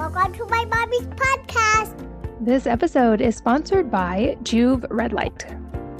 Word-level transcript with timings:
Welcome 0.00 0.32
to 0.32 0.46
my 0.46 0.64
mommy's 0.64 1.06
podcast. 1.08 1.94
This 2.40 2.66
episode 2.66 3.20
is 3.20 3.36
sponsored 3.36 3.90
by 3.90 4.38
Joovv 4.44 4.86
Red 4.88 5.12
Light. 5.12 5.44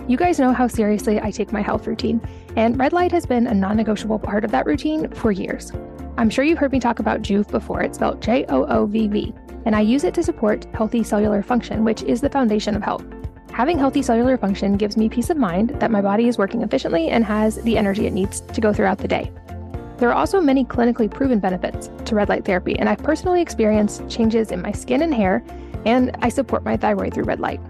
You 0.08 0.16
guys 0.16 0.40
know 0.40 0.54
how 0.54 0.68
seriously 0.68 1.20
I 1.20 1.30
take 1.30 1.52
my 1.52 1.60
health 1.60 1.86
routine, 1.86 2.18
and 2.56 2.78
red 2.78 2.94
light 2.94 3.12
has 3.12 3.26
been 3.26 3.46
a 3.46 3.52
non 3.52 3.76
negotiable 3.76 4.18
part 4.18 4.42
of 4.42 4.50
that 4.52 4.64
routine 4.64 5.10
for 5.10 5.32
years. 5.32 5.70
I'm 6.16 6.30
sure 6.30 6.46
you've 6.46 6.56
heard 6.56 6.72
me 6.72 6.80
talk 6.80 6.98
about 6.98 7.20
Joovv 7.20 7.50
before. 7.50 7.82
It's 7.82 7.98
spelled 7.98 8.22
J 8.22 8.46
O 8.48 8.64
O 8.64 8.86
V 8.86 9.06
V, 9.06 9.34
and 9.66 9.76
I 9.76 9.80
use 9.80 10.04
it 10.04 10.14
to 10.14 10.22
support 10.22 10.64
healthy 10.72 11.04
cellular 11.04 11.42
function, 11.42 11.84
which 11.84 12.02
is 12.02 12.22
the 12.22 12.30
foundation 12.30 12.74
of 12.74 12.82
health. 12.82 13.04
Having 13.52 13.80
healthy 13.80 14.00
cellular 14.00 14.38
function 14.38 14.78
gives 14.78 14.96
me 14.96 15.10
peace 15.10 15.28
of 15.28 15.36
mind 15.36 15.78
that 15.78 15.90
my 15.90 16.00
body 16.00 16.26
is 16.26 16.38
working 16.38 16.62
efficiently 16.62 17.10
and 17.10 17.22
has 17.22 17.56
the 17.64 17.76
energy 17.76 18.06
it 18.06 18.14
needs 18.14 18.40
to 18.40 18.62
go 18.62 18.72
throughout 18.72 18.96
the 18.96 19.08
day. 19.08 19.30
There 20.00 20.08
are 20.08 20.14
also 20.14 20.40
many 20.40 20.64
clinically 20.64 21.10
proven 21.10 21.40
benefits 21.40 21.90
to 22.06 22.14
red 22.14 22.30
light 22.30 22.46
therapy, 22.46 22.78
and 22.78 22.88
I've 22.88 23.02
personally 23.02 23.42
experienced 23.42 24.08
changes 24.08 24.50
in 24.50 24.62
my 24.62 24.72
skin 24.72 25.02
and 25.02 25.12
hair, 25.12 25.44
and 25.84 26.16
I 26.22 26.30
support 26.30 26.64
my 26.64 26.78
thyroid 26.78 27.12
through 27.12 27.24
red 27.24 27.38
light. 27.38 27.60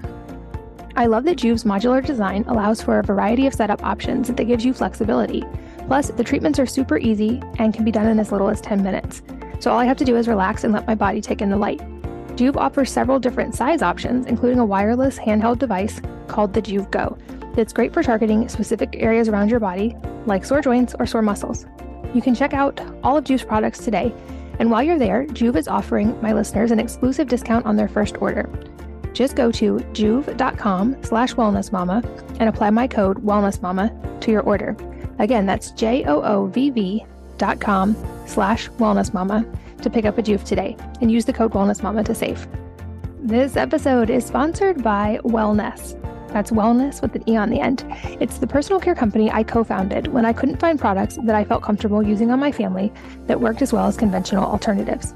I 0.95 1.07
love 1.07 1.25
that 1.25 1.39
Joovv's 1.39 1.65
modular 1.65 2.07
design 2.07 2.45
allows 2.47 2.81
for 2.81 3.01
a 3.01 3.03
variety 3.03 3.49
of 3.49 3.55
setup 3.55 3.83
options 3.83 4.29
that 4.29 4.45
gives 4.45 4.65
you 4.65 4.73
flexibility. 4.73 5.45
Plus, 5.89 6.11
the 6.11 6.23
treatments 6.23 6.61
are 6.61 6.67
super 6.67 6.99
easy 6.99 7.43
and 7.59 7.75
can 7.75 7.85
be 7.85 7.91
done 7.91 8.07
in 8.07 8.21
as 8.21 8.31
little 8.31 8.49
as 8.49 8.61
10 8.61 8.81
minutes. 8.81 9.23
So 9.59 9.73
all 9.73 9.81
I 9.81 9.85
have 9.87 9.97
to 9.97 10.05
do 10.05 10.17
is 10.17 10.29
relax 10.29 10.63
and 10.63 10.73
let 10.73 10.87
my 10.87 10.95
body 10.95 11.21
take 11.21 11.43
in 11.43 11.51
the 11.51 11.57
light. 11.57 11.81
Joovv 12.37 12.57
offers 12.57 12.93
several 12.93 13.19
different 13.19 13.57
size 13.57 13.83
options, 13.83 14.27
including 14.27 14.61
a 14.61 14.65
wireless 14.65 15.19
handheld 15.19 15.59
device 15.59 16.01
called 16.29 16.55
the 16.55 16.63
Juve 16.63 16.93
Go 16.93 17.19
that's 17.55 17.73
great 17.73 17.93
for 17.93 18.05
targeting 18.05 18.49
specific 18.49 18.95
areas 18.99 19.29
around 19.29 19.51
your 19.51 19.59
body, 19.59 19.97
like 20.27 20.45
sore 20.45 20.61
joints 20.61 20.95
or 21.01 21.07
sore 21.07 21.23
muscles. 21.23 21.67
You 22.15 22.23
can 22.23 22.35
check 22.35 22.53
out 22.53 22.81
all 23.03 23.17
of 23.17 23.25
Joovv's 23.25 23.45
products 23.45 23.79
today. 23.79 24.13
And 24.59 24.71
while 24.71 24.83
you're 24.83 24.99
there, 24.99 25.25
Joovv 25.27 25.57
is 25.57 25.69
offering 25.69 26.21
my 26.21 26.33
listeners 26.33 26.71
an 26.71 26.81
exclusive 26.81 27.29
discount 27.29 27.67
on 27.67 27.77
their 27.77 27.89
first 27.89 28.21
order. 28.21 28.49
Just 29.13 29.37
go 29.37 29.51
to 29.53 29.77
joovv.com 29.93 31.03
slash 31.03 31.35
wellnessmama 31.35 32.05
and 32.39 32.49
apply 32.49 32.71
my 32.71 32.87
code 32.87 33.19
wellnessmama 33.25 34.21
to 34.21 34.31
your 34.31 34.43
order. 34.43 34.77
Again, 35.19 35.47
that's 35.47 35.71
J-O-O-V-V 35.73 37.05
dot 37.39 37.61
com 37.61 37.97
slash 38.27 38.69
wellnessmama 38.71 39.81
to 39.83 39.91
pick 39.91 40.05
up 40.05 40.19
a 40.19 40.23
Joovv 40.23 40.45
today 40.45 40.77
and 41.01 41.11
use 41.11 41.25
the 41.25 41.33
code 41.33 41.53
wellnessmama 41.53 42.05
to 42.05 42.15
save. 42.15 42.47
This 43.23 43.57
episode 43.57 44.11
is 44.11 44.25
sponsored 44.25 44.83
by 44.83 45.21
Wellnesse. 45.25 45.97
That's 46.33 46.53
wellness 46.53 47.03
with 47.03 47.15
an 47.17 47.29
E 47.29 47.37
on 47.37 47.51
the 47.51 47.61
end. 47.61 47.85
It's 48.21 48.39
the 48.39 48.47
personal 48.47 48.81
care 48.81 48.95
company 48.95 49.31
I 49.31 49.43
co 49.43 49.65
founded 49.65 50.09
when 50.09 50.25
I 50.25 50.33
couldn't 50.33 50.61
find 50.61 50.79
products 50.79 51.19
that 51.25 51.35
I 51.35 51.45
felt 51.45 51.63
comfortable 51.63 52.03
using 52.03 52.31
on 52.31 52.39
my 52.39 52.53
family 52.53 52.93
that 53.27 53.41
worked 53.41 53.63
as 53.63 53.73
well 53.73 53.87
as 53.87 53.97
conventional 53.97 54.45
alternatives. 54.45 55.15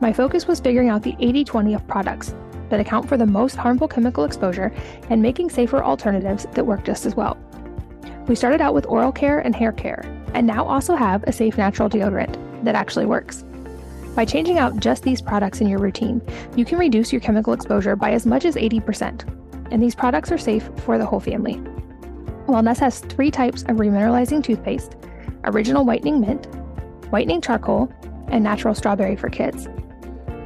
My 0.00 0.12
focus 0.12 0.46
was 0.46 0.60
figuring 0.60 0.90
out 0.90 1.02
the 1.02 1.16
80 1.18 1.44
20 1.44 1.74
of 1.74 1.86
products 1.88 2.34
that 2.68 2.80
account 2.80 3.08
for 3.08 3.16
the 3.16 3.26
most 3.26 3.56
harmful 3.56 3.88
chemical 3.88 4.24
exposure 4.24 4.72
and 5.10 5.20
making 5.20 5.50
safer 5.50 5.82
alternatives 5.82 6.46
that 6.52 6.66
work 6.66 6.84
just 6.84 7.04
as 7.04 7.16
well. 7.16 7.36
We 8.28 8.36
started 8.36 8.60
out 8.60 8.74
with 8.74 8.86
oral 8.86 9.12
care 9.12 9.40
and 9.40 9.54
hair 9.54 9.72
care, 9.72 10.04
and 10.34 10.46
now 10.46 10.64
also 10.64 10.94
have 10.94 11.24
a 11.24 11.32
safe 11.32 11.58
natural 11.58 11.90
deodorant 11.90 12.36
that 12.64 12.74
actually 12.74 13.06
works. 13.06 13.44
By 14.14 14.24
changing 14.24 14.58
out 14.58 14.78
just 14.78 15.02
these 15.02 15.20
products 15.20 15.60
in 15.60 15.68
your 15.68 15.80
routine, 15.80 16.22
you 16.56 16.64
can 16.64 16.78
reduce 16.78 17.12
your 17.12 17.20
chemical 17.20 17.52
exposure 17.52 17.96
by 17.96 18.12
as 18.12 18.24
much 18.24 18.44
as 18.44 18.54
80% 18.54 19.43
and 19.74 19.82
these 19.82 19.96
products 19.96 20.30
are 20.30 20.38
safe 20.38 20.70
for 20.84 20.98
the 20.98 21.04
whole 21.04 21.18
family. 21.18 21.56
Wellnesse 22.46 22.78
has 22.78 23.00
three 23.00 23.28
types 23.28 23.62
of 23.62 23.78
remineralizing 23.78 24.42
toothpaste 24.42 24.94
original 25.46 25.84
whitening 25.84 26.20
mint, 26.20 26.46
whitening 27.10 27.40
charcoal, 27.40 27.92
and 28.28 28.42
natural 28.42 28.74
strawberry 28.74 29.16
for 29.16 29.28
kids. 29.28 29.68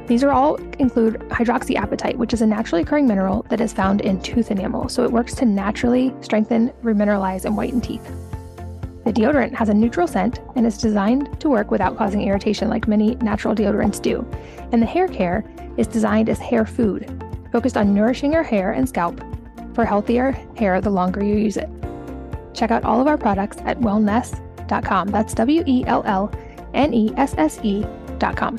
These 0.07 0.23
are 0.23 0.31
all 0.31 0.55
include 0.79 1.19
hydroxyapatite, 1.29 2.15
which 2.15 2.33
is 2.33 2.41
a 2.41 2.47
naturally 2.47 2.81
occurring 2.81 3.07
mineral 3.07 3.45
that 3.49 3.61
is 3.61 3.71
found 3.71 4.01
in 4.01 4.19
tooth 4.21 4.49
enamel, 4.49 4.89
so 4.89 5.03
it 5.03 5.11
works 5.11 5.35
to 5.35 5.45
naturally 5.45 6.13
strengthen, 6.21 6.71
remineralize, 6.83 7.45
and 7.45 7.55
whiten 7.55 7.79
teeth. 7.79 8.05
The 9.05 9.13
deodorant 9.13 9.53
has 9.53 9.69
a 9.69 9.73
neutral 9.75 10.07
scent 10.07 10.39
and 10.55 10.65
is 10.65 10.79
designed 10.79 11.39
to 11.39 11.49
work 11.49 11.69
without 11.69 11.97
causing 11.97 12.23
irritation 12.23 12.67
like 12.67 12.87
many 12.87 13.13
natural 13.15 13.53
deodorants 13.53 14.01
do. 14.01 14.27
And 14.71 14.81
the 14.81 14.87
hair 14.87 15.07
care 15.07 15.45
is 15.77 15.85
designed 15.85 16.29
as 16.29 16.39
hair 16.39 16.65
food, 16.65 17.18
focused 17.51 17.77
on 17.77 17.93
nourishing 17.93 18.33
your 18.33 18.43
hair 18.43 18.71
and 18.71 18.87
scalp 18.87 19.21
for 19.73 19.85
healthier 19.85 20.31
hair 20.57 20.81
the 20.81 20.89
longer 20.89 21.23
you 21.23 21.35
use 21.35 21.57
it. 21.57 21.69
Check 22.53 22.71
out 22.71 22.83
all 22.83 22.99
of 22.99 23.07
our 23.07 23.17
products 23.17 23.57
at 23.65 23.79
wellnesse.com. 23.79 25.09
That's 25.09 25.33
W 25.33 25.63
E 25.65 25.83
L 25.85 26.03
L 26.05 26.31
N 26.73 26.93
E 26.93 27.11
S 27.17 27.35
S 27.37 27.59
E.com. 27.63 28.57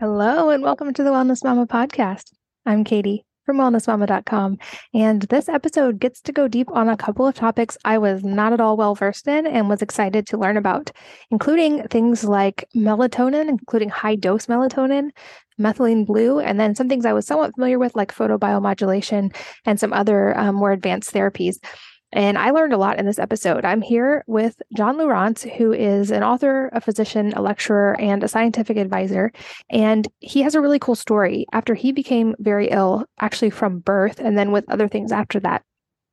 Hello, 0.00 0.50
and 0.50 0.62
welcome 0.62 0.92
to 0.94 1.02
the 1.02 1.10
Wellness 1.10 1.44
Mama 1.44 1.66
podcast. 1.66 2.32
I'm 2.64 2.84
Katie 2.84 3.24
from 3.50 3.58
wellnessmama.com. 3.58 4.58
And 4.94 5.22
this 5.22 5.48
episode 5.48 5.98
gets 5.98 6.20
to 6.22 6.32
go 6.32 6.46
deep 6.46 6.70
on 6.70 6.88
a 6.88 6.96
couple 6.96 7.26
of 7.26 7.34
topics 7.34 7.76
I 7.84 7.98
was 7.98 8.22
not 8.22 8.52
at 8.52 8.60
all 8.60 8.76
well 8.76 8.94
versed 8.94 9.26
in 9.26 9.46
and 9.46 9.68
was 9.68 9.82
excited 9.82 10.26
to 10.28 10.38
learn 10.38 10.56
about, 10.56 10.90
including 11.30 11.86
things 11.88 12.22
like 12.24 12.64
melatonin, 12.76 13.48
including 13.48 13.88
high 13.88 14.14
dose 14.14 14.46
melatonin, 14.46 15.10
methylene 15.60 16.06
blue, 16.06 16.40
and 16.40 16.58
then 16.58 16.74
some 16.74 16.88
things 16.88 17.04
I 17.04 17.12
was 17.12 17.26
somewhat 17.26 17.54
familiar 17.54 17.78
with, 17.78 17.94
like 17.94 18.14
photobiomodulation 18.14 19.34
and 19.66 19.78
some 19.78 19.92
other 19.92 20.36
um, 20.38 20.56
more 20.56 20.72
advanced 20.72 21.12
therapies. 21.12 21.56
And 22.12 22.36
I 22.36 22.50
learned 22.50 22.72
a 22.72 22.78
lot 22.78 22.98
in 22.98 23.06
this 23.06 23.20
episode. 23.20 23.64
I'm 23.64 23.82
here 23.82 24.24
with 24.26 24.60
John 24.76 24.96
Lieurance, 24.96 25.48
who 25.48 25.72
is 25.72 26.10
an 26.10 26.24
author, 26.24 26.68
a 26.72 26.80
physician, 26.80 27.32
a 27.34 27.42
lecturer, 27.42 27.94
and 28.00 28.24
a 28.24 28.28
scientific 28.28 28.76
advisor. 28.76 29.30
And 29.70 30.08
he 30.18 30.42
has 30.42 30.56
a 30.56 30.60
really 30.60 30.80
cool 30.80 30.96
story. 30.96 31.46
After 31.52 31.74
he 31.74 31.92
became 31.92 32.34
very 32.40 32.68
ill, 32.68 33.06
actually 33.20 33.50
from 33.50 33.78
birth, 33.78 34.18
and 34.18 34.36
then 34.36 34.50
with 34.50 34.68
other 34.68 34.88
things 34.88 35.12
after 35.12 35.38
that, 35.40 35.62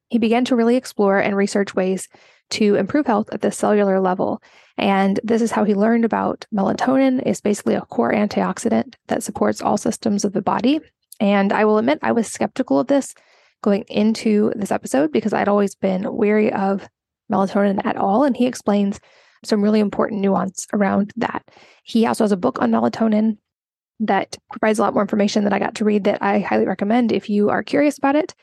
he 0.09 0.19
began 0.19 0.45
to 0.45 0.55
really 0.55 0.75
explore 0.75 1.17
and 1.17 1.35
research 1.35 1.73
ways 1.73 2.07
to 2.51 2.75
improve 2.75 3.05
health 3.05 3.29
at 3.31 3.41
the 3.41 3.51
cellular 3.51 3.99
level. 3.99 4.41
And 4.77 5.19
this 5.23 5.41
is 5.41 5.51
how 5.51 5.63
he 5.63 5.73
learned 5.73 6.05
about 6.05 6.45
melatonin 6.53 7.25
is 7.25 7.41
basically 7.41 7.75
a 7.75 7.81
core 7.81 8.13
antioxidant 8.13 8.95
that 9.07 9.23
supports 9.23 9.61
all 9.61 9.77
systems 9.77 10.23
of 10.23 10.33
the 10.33 10.41
body. 10.41 10.79
And 11.19 11.51
I 11.51 11.65
will 11.65 11.77
admit 11.77 11.99
I 12.01 12.11
was 12.11 12.27
skeptical 12.27 12.79
of 12.79 12.87
this 12.87 13.15
going 13.63 13.83
into 13.87 14.53
this 14.55 14.71
episode 14.71 15.11
because 15.11 15.33
I'd 15.33 15.47
always 15.47 15.75
been 15.75 16.13
wary 16.13 16.53
of 16.53 16.87
melatonin 17.31 17.83
at 17.85 17.97
all. 17.97 18.23
And 18.23 18.37
he 18.37 18.45
explains 18.45 18.99
some 19.43 19.63
really 19.63 19.79
important 19.79 20.21
nuance 20.21 20.67
around 20.73 21.11
that. 21.17 21.43
He 21.83 22.05
also 22.05 22.23
has 22.23 22.31
a 22.31 22.37
book 22.37 22.61
on 22.61 22.71
melatonin 22.71 23.37
that 23.99 24.37
provides 24.51 24.77
a 24.77 24.83
lot 24.83 24.93
more 24.93 25.01
information 25.01 25.43
that 25.43 25.53
I 25.53 25.59
got 25.59 25.75
to 25.75 25.85
read 25.85 26.03
that 26.03 26.21
I 26.21 26.39
highly 26.39 26.67
recommend 26.67 27.11
if 27.11 27.29
you 27.29 27.49
are 27.49 27.63
curious 27.63 27.97
about 27.97 28.15
it. 28.15 28.35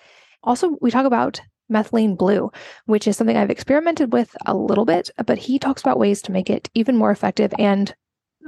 Also, 0.43 0.77
we 0.81 0.91
talk 0.91 1.07
about 1.07 1.41
methylene 1.75 2.17
blue, 2.17 2.51
which 2.87 3.07
is 3.07 3.17
something 3.17 3.37
I've 3.37 3.51
experimented 3.51 4.13
with 4.13 4.37
a 4.47 4.55
little 4.55 4.85
bit, 4.85 5.11
but 5.27 5.39
he 5.39 5.59
talks 5.59 5.83
about 5.83 5.99
ways 5.99 6.23
to 6.23 6.33
make 6.33 6.49
it 6.49 6.71
even 6.75 6.97
more 6.97 7.11
effective 7.11 7.53
and 7.59 7.95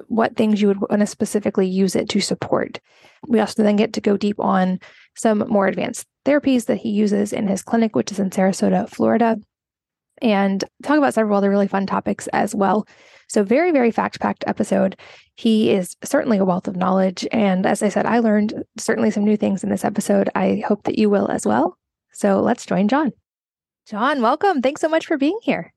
what 0.08 0.36
things 0.36 0.60
you 0.60 0.68
would 0.68 0.80
want 0.80 1.00
to 1.00 1.06
specifically 1.06 1.66
use 1.66 1.96
it 1.96 2.08
to 2.10 2.20
support. 2.20 2.80
We 3.28 3.40
also 3.40 3.62
then 3.62 3.76
get 3.76 3.92
to 3.94 4.00
go 4.00 4.16
deep 4.16 4.38
on 4.38 4.78
some 5.14 5.44
more 5.48 5.66
advanced 5.66 6.06
therapies 6.24 6.66
that 6.66 6.76
he 6.78 6.90
uses 6.90 7.32
in 7.32 7.48
his 7.48 7.62
clinic, 7.62 7.96
which 7.96 8.12
is 8.12 8.18
in 8.18 8.30
Sarasota, 8.30 8.88
Florida, 8.88 9.38
and 10.22 10.64
talk 10.82 10.98
about 10.98 11.14
several 11.14 11.36
other 11.36 11.50
really 11.50 11.68
fun 11.68 11.86
topics 11.86 12.26
as 12.28 12.54
well. 12.54 12.86
So, 13.28 13.42
very, 13.42 13.72
very 13.72 13.90
fact 13.90 14.20
packed 14.20 14.44
episode. 14.46 14.96
He 15.34 15.70
is 15.70 15.96
certainly 16.04 16.38
a 16.38 16.44
wealth 16.44 16.68
of 16.68 16.76
knowledge. 16.76 17.26
And 17.32 17.66
as 17.66 17.82
I 17.82 17.88
said, 17.88 18.06
I 18.06 18.20
learned 18.20 18.64
certainly 18.78 19.10
some 19.10 19.24
new 19.24 19.36
things 19.36 19.64
in 19.64 19.70
this 19.70 19.84
episode. 19.84 20.30
I 20.34 20.62
hope 20.66 20.84
that 20.84 20.98
you 20.98 21.10
will 21.10 21.28
as 21.28 21.44
well. 21.44 21.76
So, 22.16 22.40
let's 22.40 22.64
join 22.64 22.88
John. 22.88 23.12
John, 23.86 24.22
welcome. 24.22 24.62
Thanks 24.62 24.80
so 24.80 24.88
much 24.88 25.04
for 25.04 25.18
being 25.18 25.38
here. 25.42 25.74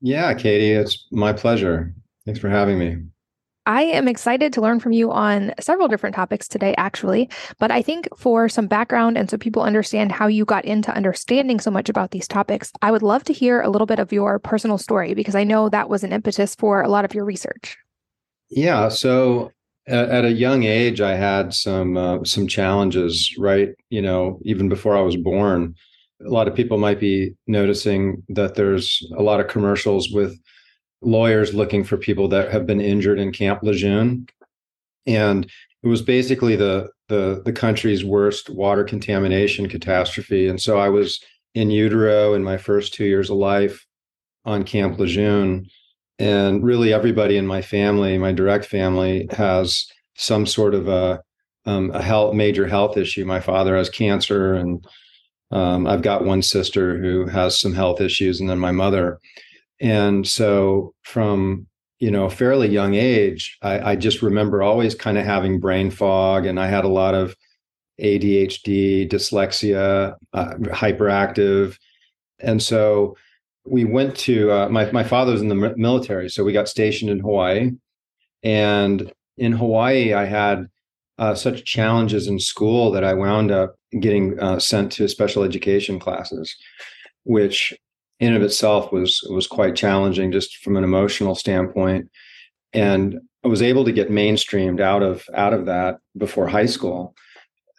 Yeah, 0.00 0.32
Katie, 0.32 0.72
it's 0.72 1.06
my 1.12 1.34
pleasure. 1.34 1.94
Thanks 2.24 2.40
for 2.40 2.48
having 2.48 2.78
me. 2.78 3.02
I 3.66 3.82
am 3.82 4.08
excited 4.08 4.52
to 4.54 4.62
learn 4.62 4.80
from 4.80 4.92
you 4.92 5.12
on 5.12 5.52
several 5.60 5.88
different 5.88 6.16
topics 6.16 6.48
today, 6.48 6.74
actually. 6.78 7.28
But 7.58 7.70
I 7.70 7.82
think 7.82 8.08
for 8.16 8.48
some 8.48 8.66
background 8.66 9.18
and 9.18 9.28
so 9.28 9.36
people 9.36 9.62
understand 9.62 10.10
how 10.10 10.26
you 10.26 10.46
got 10.46 10.64
into 10.64 10.90
understanding 10.90 11.60
so 11.60 11.70
much 11.70 11.90
about 11.90 12.12
these 12.12 12.28
topics, 12.28 12.72
I 12.80 12.90
would 12.90 13.02
love 13.02 13.24
to 13.24 13.34
hear 13.34 13.60
a 13.60 13.68
little 13.68 13.86
bit 13.86 13.98
of 13.98 14.10
your 14.10 14.38
personal 14.38 14.78
story 14.78 15.12
because 15.12 15.34
I 15.34 15.44
know 15.44 15.68
that 15.68 15.90
was 15.90 16.02
an 16.02 16.12
impetus 16.12 16.54
for 16.54 16.80
a 16.80 16.88
lot 16.88 17.04
of 17.04 17.14
your 17.14 17.26
research. 17.26 17.76
Yeah. 18.48 18.88
So 18.88 19.50
at, 19.86 20.08
at 20.08 20.24
a 20.24 20.32
young 20.32 20.64
age, 20.64 21.00
I 21.00 21.14
had 21.14 21.54
some 21.54 21.96
uh, 21.96 22.24
some 22.24 22.46
challenges. 22.46 23.34
Right. 23.38 23.70
You 23.90 24.02
know, 24.02 24.40
even 24.42 24.68
before 24.68 24.96
I 24.96 25.02
was 25.02 25.16
born, 25.16 25.74
a 26.24 26.30
lot 26.30 26.48
of 26.48 26.54
people 26.54 26.78
might 26.78 27.00
be 27.00 27.34
noticing 27.46 28.22
that 28.30 28.54
there's 28.54 29.06
a 29.16 29.22
lot 29.22 29.40
of 29.40 29.48
commercials 29.48 30.10
with 30.10 30.38
lawyers 31.02 31.54
looking 31.54 31.84
for 31.84 31.96
people 31.96 32.28
that 32.28 32.50
have 32.50 32.66
been 32.66 32.80
injured 32.80 33.18
in 33.18 33.32
Camp 33.32 33.62
Lejeune. 33.62 34.26
And 35.06 35.50
it 35.82 35.88
was 35.88 36.02
basically 36.02 36.56
the 36.56 36.88
the 37.08 37.42
the 37.44 37.52
country's 37.52 38.04
worst 38.04 38.48
water 38.48 38.84
contamination 38.84 39.68
catastrophe. 39.68 40.48
And 40.48 40.60
so 40.60 40.78
I 40.78 40.88
was 40.88 41.22
in 41.54 41.70
utero 41.70 42.34
in 42.34 42.42
my 42.42 42.56
first 42.56 42.94
two 42.94 43.04
years 43.04 43.30
of 43.30 43.36
life 43.36 43.86
on 44.44 44.64
Camp 44.64 44.98
Lejeune 44.98 45.66
and 46.18 46.62
really 46.62 46.92
everybody 46.92 47.36
in 47.36 47.46
my 47.46 47.62
family, 47.62 48.18
my 48.18 48.32
direct 48.32 48.64
family, 48.64 49.28
has 49.32 49.86
some 50.16 50.46
sort 50.46 50.74
of 50.74 50.88
a 50.88 51.20
um, 51.66 51.90
a 51.92 52.02
health 52.02 52.34
major 52.34 52.66
health 52.66 52.96
issue. 52.96 53.24
My 53.24 53.40
father 53.40 53.76
has 53.76 53.88
cancer, 53.88 54.54
and 54.54 54.86
um, 55.50 55.86
I've 55.86 56.02
got 56.02 56.24
one 56.24 56.42
sister 56.42 56.98
who 56.98 57.26
has 57.26 57.58
some 57.58 57.72
health 57.72 58.00
issues, 58.00 58.40
and 58.40 58.48
then 58.48 58.58
my 58.58 58.72
mother. 58.72 59.18
And 59.80 60.26
so, 60.26 60.94
from 61.02 61.66
you 61.98 62.10
know 62.10 62.26
a 62.26 62.30
fairly 62.30 62.68
young 62.68 62.94
age, 62.94 63.56
I, 63.62 63.92
I 63.92 63.96
just 63.96 64.22
remember 64.22 64.62
always 64.62 64.94
kind 64.94 65.18
of 65.18 65.24
having 65.24 65.60
brain 65.60 65.90
fog, 65.90 66.46
and 66.46 66.60
I 66.60 66.68
had 66.68 66.84
a 66.84 66.88
lot 66.88 67.14
of 67.14 67.34
ADHD, 68.00 69.08
dyslexia, 69.10 70.14
uh, 70.32 70.54
hyperactive, 70.64 71.76
and 72.40 72.62
so 72.62 73.16
we 73.66 73.84
went 73.84 74.16
to 74.16 74.50
uh, 74.50 74.68
my 74.68 74.90
my 74.92 75.04
father 75.04 75.32
was 75.32 75.42
in 75.42 75.48
the 75.48 75.74
military, 75.76 76.28
so 76.28 76.44
we 76.44 76.52
got 76.52 76.68
stationed 76.68 77.10
in 77.10 77.20
Hawaii, 77.20 77.72
and 78.42 79.12
in 79.36 79.52
Hawaii, 79.52 80.12
I 80.12 80.24
had 80.24 80.68
uh, 81.18 81.34
such 81.34 81.64
challenges 81.64 82.26
in 82.26 82.38
school 82.38 82.90
that 82.92 83.04
I 83.04 83.14
wound 83.14 83.50
up 83.50 83.76
getting 84.00 84.38
uh, 84.38 84.58
sent 84.58 84.92
to 84.92 85.08
special 85.08 85.44
education 85.44 85.98
classes, 85.98 86.54
which 87.24 87.72
in 88.20 88.34
of 88.34 88.42
itself 88.42 88.92
was 88.92 89.20
was 89.30 89.46
quite 89.46 89.76
challenging 89.76 90.32
just 90.32 90.58
from 90.58 90.76
an 90.76 90.84
emotional 90.84 91.34
standpoint. 91.34 92.10
And 92.72 93.20
I 93.44 93.48
was 93.48 93.62
able 93.62 93.84
to 93.84 93.92
get 93.92 94.10
mainstreamed 94.10 94.80
out 94.80 95.02
of 95.02 95.24
out 95.34 95.54
of 95.54 95.66
that 95.66 95.98
before 96.16 96.48
high 96.48 96.66
school. 96.66 97.14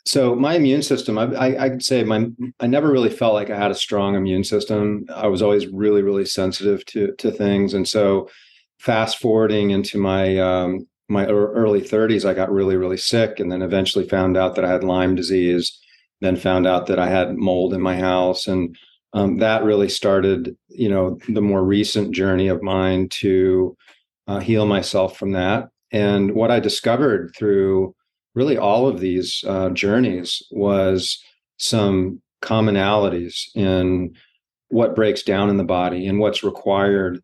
So 0.06 0.36
my 0.36 0.56
immune 0.56 0.84
system, 0.84 1.18
I, 1.18 1.24
I, 1.34 1.66
I 1.66 1.70
could 1.70 1.84
say 1.84 2.04
my 2.04 2.28
I 2.60 2.68
never 2.68 2.92
really 2.92 3.10
felt 3.10 3.34
like 3.34 3.50
I 3.50 3.58
had 3.58 3.72
a 3.72 3.76
strong 3.76 4.16
immune 4.16 4.44
system. 4.44 5.06
I 5.14 5.28
was 5.28 5.42
always 5.42 5.68
really 5.68 6.04
really 6.04 6.26
sensitive 6.26 6.86
to 6.88 7.14
to 7.18 7.32
things, 7.32 7.74
and 7.74 7.88
so 7.88 8.30
fast 8.80 9.20
forwarding 9.20 9.72
into 9.72 9.98
my 9.98 10.38
um, 10.38 10.88
my 11.08 11.26
early 11.28 11.82
30s, 11.82 12.26
I 12.28 12.34
got 12.34 12.52
really, 12.52 12.78
really 12.78 12.98
sick, 12.98 13.40
and 13.40 13.52
then 13.52 13.62
eventually 13.62 14.08
found 14.08 14.38
out 14.38 14.56
that 14.56 14.66
I 14.66 14.72
had 14.72 14.84
Lyme 14.84 15.16
disease. 15.16 15.80
Then 16.22 16.38
found 16.38 16.66
out 16.66 16.88
that 16.88 16.98
I 16.98 17.08
had 17.08 17.36
mold 17.36 17.74
in 17.74 17.82
my 17.82 17.98
house, 17.98 18.48
and 18.48 18.76
um, 19.14 19.38
that 19.38 19.64
really 19.64 19.90
started, 19.90 20.56
you 20.70 20.90
know, 20.90 21.20
the 21.28 21.42
more 21.42 21.64
recent 21.64 22.14
journey 22.16 22.48
of 22.48 22.64
mine 22.64 23.10
to 23.10 23.76
uh, 24.28 24.40
heal 24.40 24.66
myself 24.66 25.18
from 25.18 25.32
that. 25.34 25.70
And 25.92 26.34
what 26.34 26.52
I 26.52 26.60
discovered 26.60 27.34
through 27.38 27.96
really 28.36 28.58
all 28.58 28.88
of 28.88 29.00
these 29.00 29.44
uh, 29.48 29.70
journeys 29.70 30.44
was 30.52 31.24
some 31.58 32.22
commonalities 32.42 33.44
in 33.56 34.14
what 34.70 34.96
breaks 34.96 35.24
down 35.24 35.50
in 35.50 35.58
the 35.58 35.64
body 35.64 36.06
and 36.08 36.20
what's 36.20 36.44
required 36.44 37.22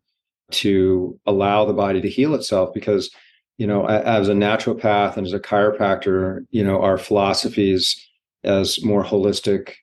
to 0.50 1.18
allow 1.26 1.64
the 1.64 1.72
body 1.72 2.00
to 2.00 2.08
heal 2.08 2.34
itself 2.34 2.72
because 2.74 3.10
you 3.58 3.66
know, 3.66 3.86
as 3.86 4.28
a 4.28 4.32
naturopath 4.32 5.16
and 5.16 5.26
as 5.26 5.32
a 5.32 5.38
chiropractor, 5.38 6.44
you 6.50 6.64
know, 6.64 6.82
our 6.82 6.98
philosophies 6.98 7.96
as 8.42 8.82
more 8.82 9.04
holistic 9.04 9.74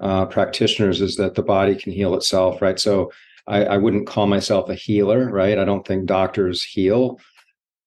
uh, 0.00 0.26
practitioners 0.26 1.00
is 1.00 1.16
that 1.16 1.34
the 1.34 1.42
body 1.42 1.76
can 1.76 1.92
heal 1.92 2.14
itself, 2.14 2.60
right? 2.60 2.80
So 2.80 3.12
I, 3.46 3.64
I 3.64 3.76
wouldn't 3.76 4.06
call 4.06 4.26
myself 4.26 4.68
a 4.68 4.74
healer, 4.74 5.30
right? 5.30 5.58
I 5.58 5.64
don't 5.64 5.86
think 5.86 6.06
doctors 6.06 6.64
heal. 6.64 7.20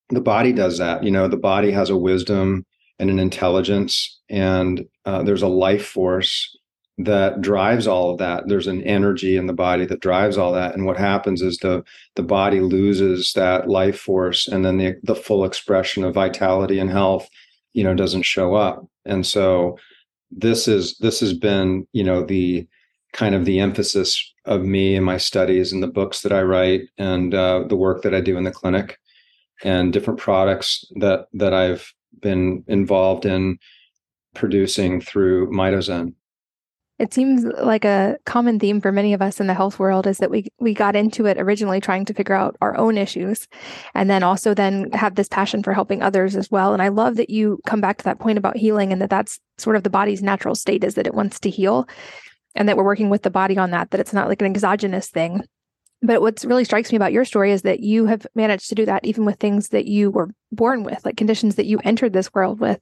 The 0.09 0.21
body 0.21 0.53
does 0.53 0.77
that. 0.77 1.03
You 1.03 1.11
know, 1.11 1.27
the 1.27 1.35
body 1.35 1.71
has 1.71 1.89
a 1.89 1.97
wisdom 1.97 2.65
and 3.03 3.11
an 3.11 3.19
intelligence, 3.19 4.19
and 4.29 4.85
uh, 5.05 5.21
there's 5.23 5.41
a 5.41 5.47
life 5.47 5.85
force 5.85 6.57
that 6.97 7.41
drives 7.41 7.87
all 7.87 8.11
of 8.11 8.17
that. 8.19 8.47
There's 8.47 8.67
an 8.67 8.83
energy 8.83 9.35
in 9.35 9.47
the 9.47 9.53
body 9.53 9.85
that 9.85 9.99
drives 9.99 10.37
all 10.37 10.53
that 10.53 10.75
and 10.75 10.85
what 10.85 10.97
happens 10.97 11.41
is 11.41 11.57
the 11.57 11.83
the 12.15 12.21
body 12.21 12.59
loses 12.59 13.33
that 13.33 13.67
life 13.67 13.99
force 13.99 14.47
and 14.47 14.63
then 14.63 14.77
the 14.77 14.95
the 15.01 15.15
full 15.15 15.43
expression 15.43 16.03
of 16.03 16.13
vitality 16.13 16.77
and 16.77 16.91
health 16.91 17.27
you 17.73 17.83
know 17.83 17.95
doesn't 17.95 18.21
show 18.23 18.53
up. 18.53 18.85
And 19.05 19.25
so 19.25 19.77
this 20.31 20.67
is 20.67 20.97
this 20.99 21.19
has 21.19 21.33
been 21.33 21.87
you 21.93 22.03
know 22.03 22.23
the 22.23 22.67
kind 23.13 23.35
of 23.35 23.45
the 23.45 23.59
emphasis 23.59 24.33
of 24.45 24.63
me 24.63 24.95
and 24.95 25.05
my 25.05 25.17
studies 25.17 25.71
and 25.71 25.81
the 25.81 25.87
books 25.87 26.21
that 26.21 26.31
i 26.31 26.41
write 26.41 26.81
and 26.97 27.33
uh, 27.33 27.63
the 27.67 27.75
work 27.75 28.01
that 28.01 28.13
i 28.13 28.21
do 28.21 28.37
in 28.37 28.43
the 28.43 28.51
clinic 28.51 28.97
and 29.63 29.93
different 29.93 30.19
products 30.19 30.85
that 30.95 31.27
that 31.33 31.53
i've 31.53 31.93
been 32.21 32.63
involved 32.67 33.25
in 33.25 33.57
producing 34.33 35.01
through 35.01 35.51
MitoZen 35.51 36.13
it 36.99 37.13
seems 37.13 37.43
like 37.43 37.85
a 37.85 38.17
common 38.25 38.59
theme 38.59 38.79
for 38.79 38.91
many 38.91 39.13
of 39.13 39.21
us 39.21 39.39
in 39.39 39.47
the 39.47 39.53
health 39.53 39.79
world 39.79 40.05
is 40.05 40.19
that 40.19 40.29
we 40.29 40.47
we 40.59 40.73
got 40.73 40.95
into 40.95 41.25
it 41.25 41.39
originally 41.39 41.81
trying 41.81 42.05
to 42.05 42.13
figure 42.13 42.35
out 42.35 42.55
our 42.61 42.77
own 42.77 42.97
issues 42.97 43.47
and 43.95 44.09
then 44.09 44.21
also 44.21 44.53
then 44.53 44.91
have 44.91 45.15
this 45.15 45.27
passion 45.27 45.63
for 45.63 45.73
helping 45.73 46.01
others 46.01 46.35
as 46.35 46.51
well. 46.51 46.71
And 46.71 46.81
i 46.81 46.89
love 46.89 47.15
that 47.15 47.29
you 47.29 47.59
come 47.65 47.81
back 47.81 47.97
to 47.97 48.03
that 48.05 48.19
point 48.19 48.37
about 48.37 48.57
healing 48.57 48.91
and 48.91 49.01
that 49.01 49.09
that's 49.09 49.39
sort 49.57 49.75
of 49.75 49.83
the 49.83 49.89
body's 49.89 50.21
natural 50.21 50.55
state 50.55 50.83
is 50.83 50.95
that 50.95 51.07
it 51.07 51.15
wants 51.15 51.39
to 51.41 51.49
heal 51.49 51.87
and 52.55 52.69
that 52.69 52.77
we're 52.77 52.83
working 52.83 53.09
with 53.09 53.23
the 53.23 53.31
body 53.31 53.57
on 53.57 53.71
that 53.71 53.89
that 53.91 53.99
it's 53.99 54.13
not 54.13 54.29
like 54.29 54.41
an 54.41 54.51
exogenous 54.51 55.09
thing 55.09 55.43
but 56.03 56.21
what 56.21 56.43
really 56.43 56.65
strikes 56.65 56.91
me 56.91 56.97
about 56.97 57.13
your 57.13 57.23
story 57.23 57.53
is 57.53 57.61
that 57.61 57.79
you 57.79 58.05
have 58.05 58.27
managed 58.35 58.67
to 58.69 58.75
do 58.75 58.85
that 58.85 59.05
even 59.05 59.23
with 59.23 59.39
things 59.39 59.69
that 59.69 59.85
you 59.85 60.11
were 60.11 60.29
born 60.51 60.83
with, 60.83 61.03
like 61.05 61.15
conditions 61.15 61.55
that 61.55 61.65
you 61.65 61.79
entered 61.85 62.11
this 62.11 62.31
world 62.33 62.59
with. 62.59 62.79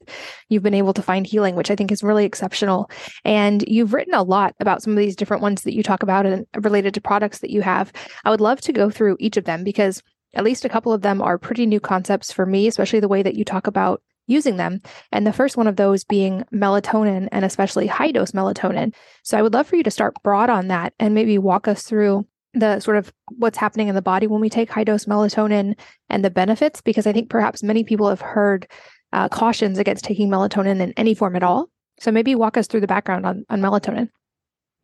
You've 0.49 0.63
been 0.63 0.73
able 0.73 0.93
to 0.93 1.03
find 1.03 1.25
healing, 1.25 1.55
which 1.55 1.69
I 1.69 1.75
think 1.75 1.91
is 1.91 2.03
really 2.03 2.25
exceptional. 2.25 2.89
And 3.23 3.63
you've 3.67 3.93
written 3.93 4.15
a 4.15 4.23
lot 4.23 4.55
about 4.59 4.81
some 4.81 4.93
of 4.93 4.97
these 4.97 5.15
different 5.15 5.43
ones 5.43 5.61
that 5.61 5.75
you 5.75 5.83
talk 5.83 6.01
about 6.01 6.25
and 6.25 6.47
related 6.55 6.95
to 6.95 7.01
products 7.01 7.39
that 7.39 7.51
you 7.51 7.61
have. 7.61 7.93
I 8.25 8.31
would 8.31 8.41
love 8.41 8.59
to 8.61 8.73
go 8.73 8.89
through 8.89 9.17
each 9.19 9.37
of 9.37 9.45
them 9.45 9.63
because 9.63 10.01
at 10.33 10.43
least 10.43 10.65
a 10.65 10.69
couple 10.69 10.91
of 10.91 11.03
them 11.03 11.21
are 11.21 11.37
pretty 11.37 11.67
new 11.67 11.79
concepts 11.79 12.31
for 12.31 12.47
me, 12.47 12.67
especially 12.67 13.01
the 13.01 13.07
way 13.07 13.21
that 13.21 13.35
you 13.35 13.45
talk 13.45 13.67
about 13.67 14.01
using 14.25 14.57
them. 14.57 14.81
And 15.11 15.27
the 15.27 15.33
first 15.33 15.57
one 15.57 15.67
of 15.67 15.75
those 15.75 16.03
being 16.03 16.43
melatonin 16.51 17.27
and 17.31 17.45
especially 17.45 17.85
high 17.85 18.11
dose 18.11 18.31
melatonin. 18.31 18.95
So 19.23 19.37
I 19.37 19.43
would 19.43 19.53
love 19.53 19.67
for 19.67 19.75
you 19.75 19.83
to 19.83 19.91
start 19.91 20.15
broad 20.23 20.49
on 20.49 20.69
that 20.69 20.93
and 20.99 21.13
maybe 21.13 21.37
walk 21.37 21.67
us 21.67 21.83
through 21.83 22.25
the 22.53 22.79
sort 22.79 22.97
of 22.97 23.13
what's 23.37 23.57
happening 23.57 23.87
in 23.87 23.95
the 23.95 24.01
body 24.01 24.27
when 24.27 24.41
we 24.41 24.49
take 24.49 24.69
high 24.69 24.83
dose 24.83 25.05
melatonin 25.05 25.77
and 26.09 26.25
the 26.25 26.29
benefits, 26.29 26.81
because 26.81 27.07
I 27.07 27.13
think 27.13 27.29
perhaps 27.29 27.63
many 27.63 27.83
people 27.83 28.09
have 28.09 28.21
heard 28.21 28.67
uh, 29.13 29.29
cautions 29.29 29.77
against 29.77 30.03
taking 30.03 30.29
melatonin 30.29 30.81
in 30.81 30.93
any 30.97 31.13
form 31.13 31.35
at 31.35 31.43
all. 31.43 31.69
So 31.99 32.11
maybe 32.11 32.35
walk 32.35 32.57
us 32.57 32.67
through 32.67 32.81
the 32.81 32.87
background 32.87 33.25
on, 33.25 33.45
on 33.49 33.61
melatonin. 33.61 34.09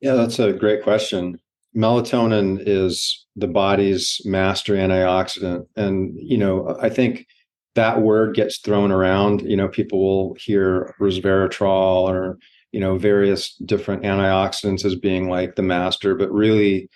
Yeah, 0.02 0.14
that's 0.14 0.40
a 0.40 0.54
great 0.54 0.84
question. 0.84 1.40
Melatonin 1.76 2.62
is 2.66 3.26
the 3.36 3.48
body's 3.48 4.22
master 4.26 4.74
antioxidant. 4.74 5.68
And, 5.76 6.16
you 6.16 6.38
know, 6.38 6.78
I 6.82 6.90
think 6.90 7.28
that 7.76 8.02
word 8.02 8.36
gets 8.36 8.60
thrown 8.60 8.92
around. 8.92 9.42
You 9.42 9.58
know, 9.58 9.68
people 9.68 10.00
will 10.00 10.36
hear 10.36 10.96
resveratrol 11.00 12.08
or, 12.08 12.38
you 12.72 12.80
know, 12.80 12.98
various 12.98 13.56
different 13.56 14.04
antioxidants 14.04 14.86
as 14.86 14.96
being 14.96 15.30
like 15.30 15.56
the 15.56 15.62
master, 15.62 16.16
but 16.16 16.32
really 16.32 16.90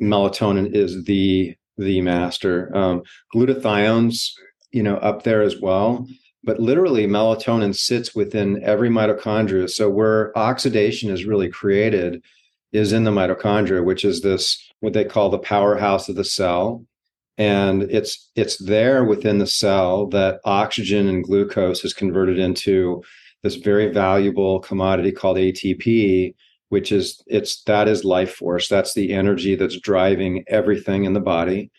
melatonin 0.00 0.74
is 0.74 1.04
the 1.04 1.54
the 1.78 2.00
master. 2.00 2.74
Um, 2.76 3.02
glutathione's 3.34 4.34
you 4.70 4.82
know 4.82 4.96
up 4.96 5.22
there 5.22 5.42
as 5.42 5.60
well, 5.60 6.06
but 6.44 6.60
literally 6.60 7.06
melatonin 7.06 7.74
sits 7.74 8.14
within 8.14 8.62
every 8.62 8.88
mitochondria. 8.88 9.68
So 9.68 9.88
where 9.88 10.36
oxidation 10.36 11.10
is 11.10 11.24
really 11.24 11.48
created 11.48 12.22
is 12.72 12.92
in 12.92 13.04
the 13.04 13.10
mitochondria, 13.10 13.84
which 13.84 14.04
is 14.04 14.22
this 14.22 14.58
what 14.80 14.92
they 14.92 15.04
call 15.04 15.28
the 15.28 15.38
powerhouse 15.38 16.08
of 16.08 16.16
the 16.16 16.24
cell. 16.24 16.84
And 17.38 17.82
it's 17.84 18.30
it's 18.34 18.58
there 18.58 19.04
within 19.04 19.38
the 19.38 19.46
cell 19.46 20.06
that 20.08 20.40
oxygen 20.44 21.08
and 21.08 21.24
glucose 21.24 21.84
is 21.84 21.94
converted 21.94 22.38
into 22.38 23.02
this 23.42 23.56
very 23.56 23.88
valuable 23.88 24.60
commodity 24.60 25.12
called 25.12 25.36
ATP, 25.36 26.34
which 26.72 26.90
is 26.90 27.22
it's 27.26 27.62
that 27.64 27.88
is 27.88 28.04
life 28.04 28.34
force. 28.34 28.68
That's 28.68 28.94
the 28.94 29.12
energy 29.12 29.54
that's 29.54 29.78
driving 29.80 30.44
everything 30.48 31.04
in 31.04 31.12
the 31.12 31.20
body. 31.20 31.70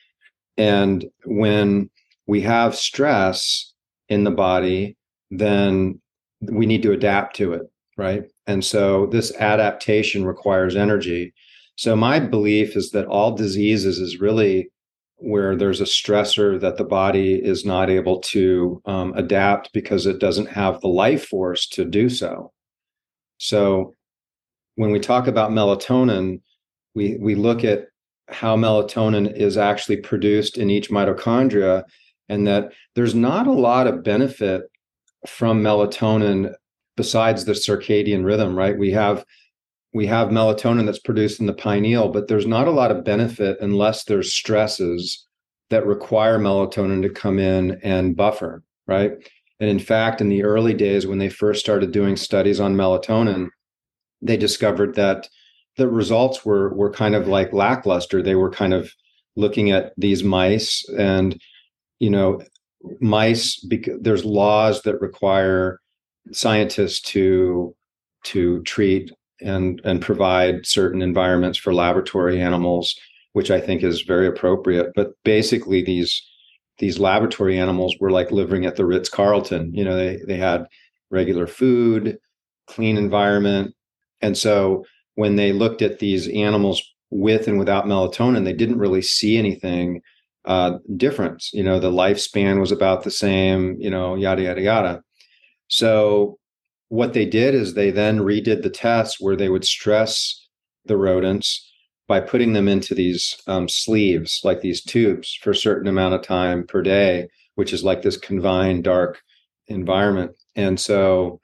And 0.58 1.06
when 1.26 1.90
we 2.28 2.42
have 2.42 2.76
stress 2.76 3.74
in 4.10 4.24
the 4.24 4.32
body 4.32 4.96
then 5.32 6.00
we 6.42 6.66
need 6.68 6.84
to 6.84 6.92
adapt 6.92 7.36
to 7.38 7.54
it 7.54 7.64
right? 7.98 8.24
And 8.48 8.64
so 8.64 9.08
this 9.08 9.36
adaptation 9.36 10.26
requires 10.26 10.76
energy. 10.76 11.34
So 11.76 11.96
my 11.96 12.20
belief 12.20 12.76
is 12.76 12.92
that 12.92 13.08
all 13.08 13.36
diseases 13.36 14.00
is 14.00 14.20
really 14.20 14.70
where 15.18 15.56
there's 15.56 15.82
a 15.82 15.86
stressor 15.86 16.60
that 16.60 16.78
the 16.78 16.84
body 16.84 17.36
is 17.36 17.66
not 17.66 17.90
able 17.90 18.20
to 18.20 18.82
um, 18.86 19.14
adapt 19.16 19.72
because 19.74 20.06
it 20.06 20.20
doesn't 20.20 20.48
have 20.48 20.82
the 20.82 20.88
life 20.88 21.26
force 21.26 21.68
to 21.68 21.86
do 21.86 22.10
so. 22.10 22.52
So 23.38 23.96
when 24.76 24.92
we 24.92 25.00
talk 25.00 25.28
about 25.28 25.52
melatonin, 25.52 26.42
we 26.96 27.18
we 27.20 27.36
look 27.36 27.64
at 27.64 27.88
how 28.30 28.56
melatonin 28.56 29.32
is 29.36 29.58
actually 29.58 29.98
produced 29.98 30.58
in 30.58 30.70
each 30.70 30.90
mitochondria 30.90 31.84
and 32.30 32.48
that 32.48 32.72
there's 32.96 33.14
not 33.14 33.48
a 33.48 33.52
lot 33.52 33.86
of 33.86 34.04
benefit 34.04 34.64
from 35.28 35.62
melatonin 35.62 36.54
besides 36.96 37.46
the 37.46 37.52
circadian 37.52 38.24
rhythm 38.24 38.56
right 38.56 38.78
we 38.78 38.92
have 38.92 39.26
we 39.94 40.08
have 40.08 40.30
melatonin 40.30 40.86
that's 40.86 41.00
produced 41.00 41.40
in 41.42 41.48
the 41.48 41.54
pineal 41.54 42.10
but 42.10 42.28
there's 42.28 42.48
not 42.48 42.68
a 42.68 42.72
lot 42.72 42.92
of 42.92 43.04
benefit 43.04 43.58
unless 43.60 44.06
there's 44.06 44.34
stresses 44.34 45.26
that 45.74 45.88
require 45.88 46.38
melatonin 46.38 47.02
to 47.02 47.10
come 47.10 47.40
in 47.40 47.80
and 47.84 48.16
buffer, 48.16 48.62
right? 48.86 49.14
And 49.60 49.70
in 49.70 49.80
fact, 49.80 50.22
in 50.22 50.30
the 50.30 50.44
early 50.44 50.76
days 50.76 51.08
when 51.08 51.18
they 51.18 51.30
first 51.30 51.62
started 51.62 51.92
doing 51.92 52.16
studies 52.16 52.60
on 52.60 52.76
melatonin, 52.76 53.50
they 54.24 54.38
discovered 54.38 54.96
that 54.96 55.30
the 55.78 55.88
results 55.88 56.46
were 56.46 56.74
were 56.74 56.92
kind 56.92 57.16
of 57.16 57.28
like 57.28 57.54
lackluster. 57.54 58.22
They 58.22 58.36
were 58.36 58.52
kind 58.52 58.74
of 58.74 58.92
looking 59.36 59.72
at 59.72 59.94
these 59.98 60.24
mice 60.24 60.88
and 60.98 61.40
you 62.00 62.10
know 62.10 62.42
mice 63.00 63.58
because 63.60 64.00
there's 64.02 64.26
laws 64.26 64.82
that 64.84 65.00
require 65.02 65.80
scientists 66.32 67.02
to 67.02 67.76
to 68.24 68.62
treat 68.64 69.12
and 69.42 69.82
and 69.84 70.02
provide 70.02 70.66
certain 70.66 71.02
environments 71.02 71.58
for 71.58 71.74
laboratory 71.74 72.42
animals 72.42 72.96
which 73.34 73.52
i 73.52 73.60
think 73.60 73.84
is 73.84 74.02
very 74.02 74.28
appropriate 74.28 74.92
but 74.96 75.12
basically 75.24 75.82
these 75.82 76.22
these 76.80 77.00
laboratory 77.00 77.58
animals 77.58 77.96
were 78.00 78.12
like 78.12 78.32
living 78.32 78.66
at 78.66 78.76
the 78.76 78.86
ritz 78.86 79.10
carlton 79.10 79.74
you 79.74 79.84
know 79.84 79.96
they 79.96 80.20
they 80.28 80.38
had 80.38 80.66
regular 81.10 81.48
food 81.48 82.18
clean 82.68 82.98
environment 82.98 83.74
and 84.24 84.38
so 84.38 84.84
when 85.16 85.36
they 85.36 85.54
looked 85.54 85.84
at 85.84 86.00
these 86.00 86.28
animals 86.30 86.82
with 87.12 87.48
and 87.48 87.60
without 87.60 87.86
melatonin 87.86 88.44
they 88.44 88.54
didn't 88.54 88.80
really 88.80 89.02
see 89.02 89.38
anything 89.38 90.02
uh. 90.46 90.78
You 91.54 91.64
know, 91.64 91.80
the 91.80 91.92
lifespan 91.92 92.60
was 92.60 92.72
about 92.72 93.04
the 93.04 93.12
same, 93.12 93.78
you 93.80 93.90
know, 93.90 94.16
yada, 94.16 94.44
yada, 94.44 94.62
yada. 94.62 95.04
So 95.68 96.38
what 96.90 97.14
they 97.14 97.26
did 97.26 97.56
is 97.56 97.74
they 97.74 97.92
then 97.92 98.20
redid 98.20 98.62
the 98.62 98.70
tests 98.70 99.20
where 99.20 99.36
they 99.36 99.50
would 99.50 99.66
stress 99.66 100.48
the 100.86 100.98
rodents 100.98 101.72
by 102.08 102.20
putting 102.20 102.54
them 102.54 102.68
into 102.68 102.94
these 102.94 103.36
um, 103.48 103.70
sleeves, 103.70 104.42
like 104.44 104.62
these 104.62 104.84
tubes, 104.84 105.38
for 105.42 105.52
a 105.52 105.56
certain 105.56 105.88
amount 105.88 106.14
of 106.14 106.22
time 106.22 106.68
per 106.68 106.82
day, 106.82 107.28
which 107.56 107.72
is 107.74 107.84
like 107.84 108.02
this 108.02 108.18
confined, 108.18 108.84
dark 108.84 109.22
environment. 109.68 110.32
And 110.56 110.80
so, 110.80 111.40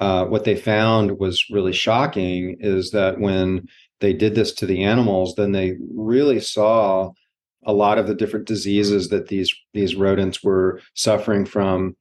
uh, 0.00 0.24
what 0.24 0.44
they 0.44 0.56
found 0.56 1.18
was 1.18 1.44
really 1.50 1.74
shocking 1.74 2.56
is 2.58 2.90
that 2.90 3.20
when 3.20 3.68
they 4.00 4.14
did 4.14 4.34
this 4.34 4.52
to 4.54 4.66
the 4.66 4.82
animals, 4.82 5.34
then 5.36 5.52
they 5.52 5.76
really 5.94 6.40
saw 6.40 7.10
a 7.64 7.72
lot 7.72 7.98
of 7.98 8.06
the 8.06 8.14
different 8.14 8.46
diseases 8.46 9.10
that 9.10 9.28
these 9.28 9.54
these 9.74 9.94
rodents 9.94 10.42
were 10.42 10.80
suffering 10.94 11.44
from 11.44 11.94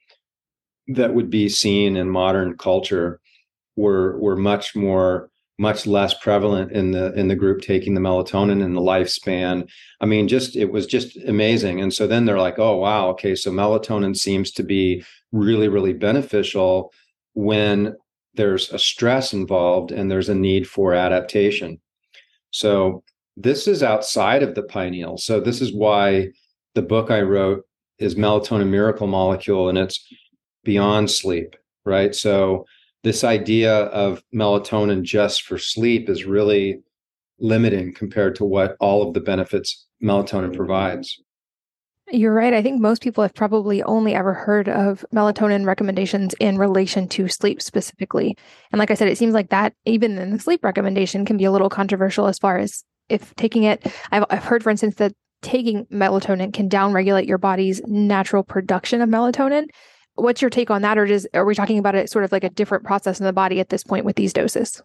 that 0.88 1.14
would 1.14 1.30
be 1.30 1.50
seen 1.50 1.98
in 1.98 2.10
modern 2.10 2.58
culture 2.58 3.20
were 3.76 4.18
were 4.20 4.38
much 4.38 4.76
more 4.76 5.30
much 5.58 5.86
less 5.86 6.14
prevalent 6.14 6.72
in 6.72 6.92
the 6.92 7.14
in 7.16 7.28
the 7.28 7.36
group 7.36 7.62
taking 7.62 7.94
the 7.94 8.00
melatonin 8.00 8.64
in 8.64 8.74
the 8.74 8.82
lifespan. 8.82 9.70
I 10.00 10.06
mean 10.06 10.30
just 10.30 10.56
it 10.56 10.72
was 10.72 10.88
just 10.88 11.18
amazing. 11.28 11.82
And 11.82 11.94
so 11.94 12.08
then 12.08 12.24
they're 12.24 12.40
like 12.40 12.58
oh 12.60 12.78
wow 12.78 13.10
okay 13.10 13.36
so 13.36 13.52
melatonin 13.52 14.16
seems 14.16 14.52
to 14.52 14.64
be 14.64 15.04
really 15.34 15.68
really 15.68 15.94
beneficial 15.94 16.94
when 17.34 17.96
there's 18.36 18.72
a 18.72 18.80
stress 18.80 19.34
involved 19.34 19.92
and 19.92 20.10
there's 20.10 20.30
a 20.30 20.36
need 20.36 20.68
for 20.68 20.94
adaptation 20.94 21.80
so 22.52 23.04
this 23.38 23.68
is 23.68 23.84
outside 23.84 24.44
of 24.44 24.56
the 24.56 24.64
pineal. 24.64 25.18
So 25.18 25.40
this 25.40 25.62
is 25.62 25.74
why 25.74 26.30
the 26.76 26.82
book 26.82 27.12
I 27.12 27.22
wrote 27.22 27.64
is 27.98 28.16
melatonin 28.16 28.70
miracle 28.70 29.08
molecule 29.08 29.70
and 29.70 29.78
it's 29.78 30.06
beyond 30.64 31.10
sleep, 31.12 31.56
right? 31.86 32.14
So 32.16 32.66
this 33.04 33.24
idea 33.24 33.74
of 33.74 34.22
melatonin 34.34 35.04
just 35.04 35.44
for 35.44 35.58
sleep 35.58 36.10
is 36.10 36.26
really 36.26 36.82
limiting 37.40 37.94
compared 37.94 38.36
to 38.36 38.46
what 38.46 38.76
all 38.80 39.08
of 39.08 39.14
the 39.14 39.22
benefits 39.22 39.88
melatonin 40.04 40.56
provides. 40.56 41.22
You're 42.12 42.34
right. 42.34 42.54
I 42.54 42.64
think 42.64 42.82
most 42.82 43.04
people 43.04 43.22
have 43.22 43.36
probably 43.36 43.84
only 43.84 44.16
ever 44.16 44.34
heard 44.34 44.68
of 44.68 45.06
melatonin 45.14 45.66
recommendations 45.66 46.34
in 46.40 46.58
relation 46.58 47.08
to 47.10 47.28
sleep 47.28 47.62
specifically. 47.62 48.36
And 48.72 48.80
like 48.80 48.90
I 48.90 48.96
said, 48.96 49.10
it 49.10 49.18
seems 49.18 49.34
like 49.34 49.50
that, 49.50 49.74
even 49.86 50.18
in 50.18 50.32
the 50.32 50.40
sleep 50.40 50.64
recommendation, 50.64 51.26
can 51.26 51.38
be 51.38 51.46
a 51.46 51.52
little 51.52 51.70
controversial 51.70 52.26
as 52.26 52.40
far 52.40 52.58
as 52.58 52.84
if 53.10 53.36
taking 53.36 53.64
it, 53.64 53.86
I've, 54.12 54.26
I've 54.30 54.44
heard, 54.44 54.64
for 54.64 54.70
instance, 54.70 54.96
that 54.96 55.14
taking 55.42 55.86
melatonin 55.86 56.54
can 56.54 56.70
downregulate 56.70 57.28
your 57.28 57.38
body's 57.38 57.82
natural 57.86 58.44
production 58.44 59.02
of 59.02 59.10
melatonin. 59.10 59.68
What's 60.16 60.42
your 60.42 60.50
take 60.50 60.70
on 60.70 60.82
that, 60.82 60.98
or 60.98 61.06
is 61.06 61.28
are 61.34 61.46
we 61.46 61.56
talking 61.56 61.78
about 61.78 61.96
it 61.96 62.10
sort 62.10 62.26
of 62.26 62.32
like 62.32 62.44
a 62.44 62.50
different 62.50 62.84
process 62.84 63.20
in 63.20 63.26
the 63.26 63.34
body 63.34 63.60
at 63.60 63.70
this 63.70 63.84
point 63.84 64.04
with 64.04 64.16
these 64.16 64.34
doses? 64.34 64.82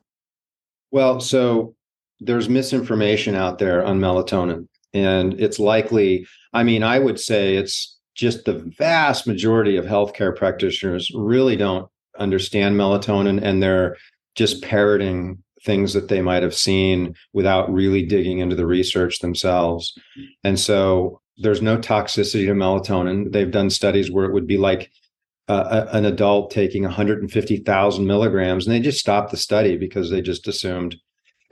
Well, 0.91 1.21
so 1.21 1.75
there's 2.21 2.49
misinformation 2.49 3.35
out 3.35 3.59
there 3.59 3.85
on 3.85 3.99
melatonin, 3.99 4.69
and 4.95 5.39
it's 5.41 5.59
likely. 5.59 6.27
I 6.53 6.63
mean, 6.63 6.83
I 6.83 6.99
would 6.99 7.21
say 7.21 7.57
it's 7.57 7.99
just 8.15 8.45
the 8.45 8.73
vast 8.79 9.27
majority 9.27 9.77
of 9.77 9.85
healthcare 9.85 10.35
practitioners 10.35 11.11
really 11.15 11.57
don't 11.57 11.89
understand 12.19 12.77
melatonin, 12.77 13.43
and 13.43 13.63
they're 13.63 13.97
just 14.35 14.63
parroting 14.63 15.43
things 15.65 15.95
that 15.95 16.09
they 16.09 16.21
might 16.21 16.43
have 16.43 16.55
seen 16.55 17.15
without 17.33 17.73
really 17.73 18.05
digging 18.05 18.39
into 18.39 18.55
the 18.55 18.67
research 18.67 19.21
themselves. 19.21 19.99
And 20.45 20.61
so 20.61 21.21
there's 21.39 21.63
no 21.63 21.79
toxicity 21.79 22.47
to 22.47 22.53
melatonin. 22.53 23.33
They've 23.33 23.51
done 23.51 23.71
studies 23.71 24.11
where 24.11 24.27
it 24.27 24.33
would 24.33 24.47
be 24.47 24.59
like 24.59 24.91
uh, 25.49 25.87
an 25.93 26.05
adult 26.05 26.51
taking 26.51 26.85
150,000 26.85 28.07
milligrams, 28.07 28.67
and 28.67 28.75
they 28.75 28.81
just 28.81 29.01
stopped 29.01 29.31
the 29.31 29.37
study 29.37 29.77
because 29.77 30.11
they 30.11 30.23
just 30.23 30.47
assumed. 30.49 30.97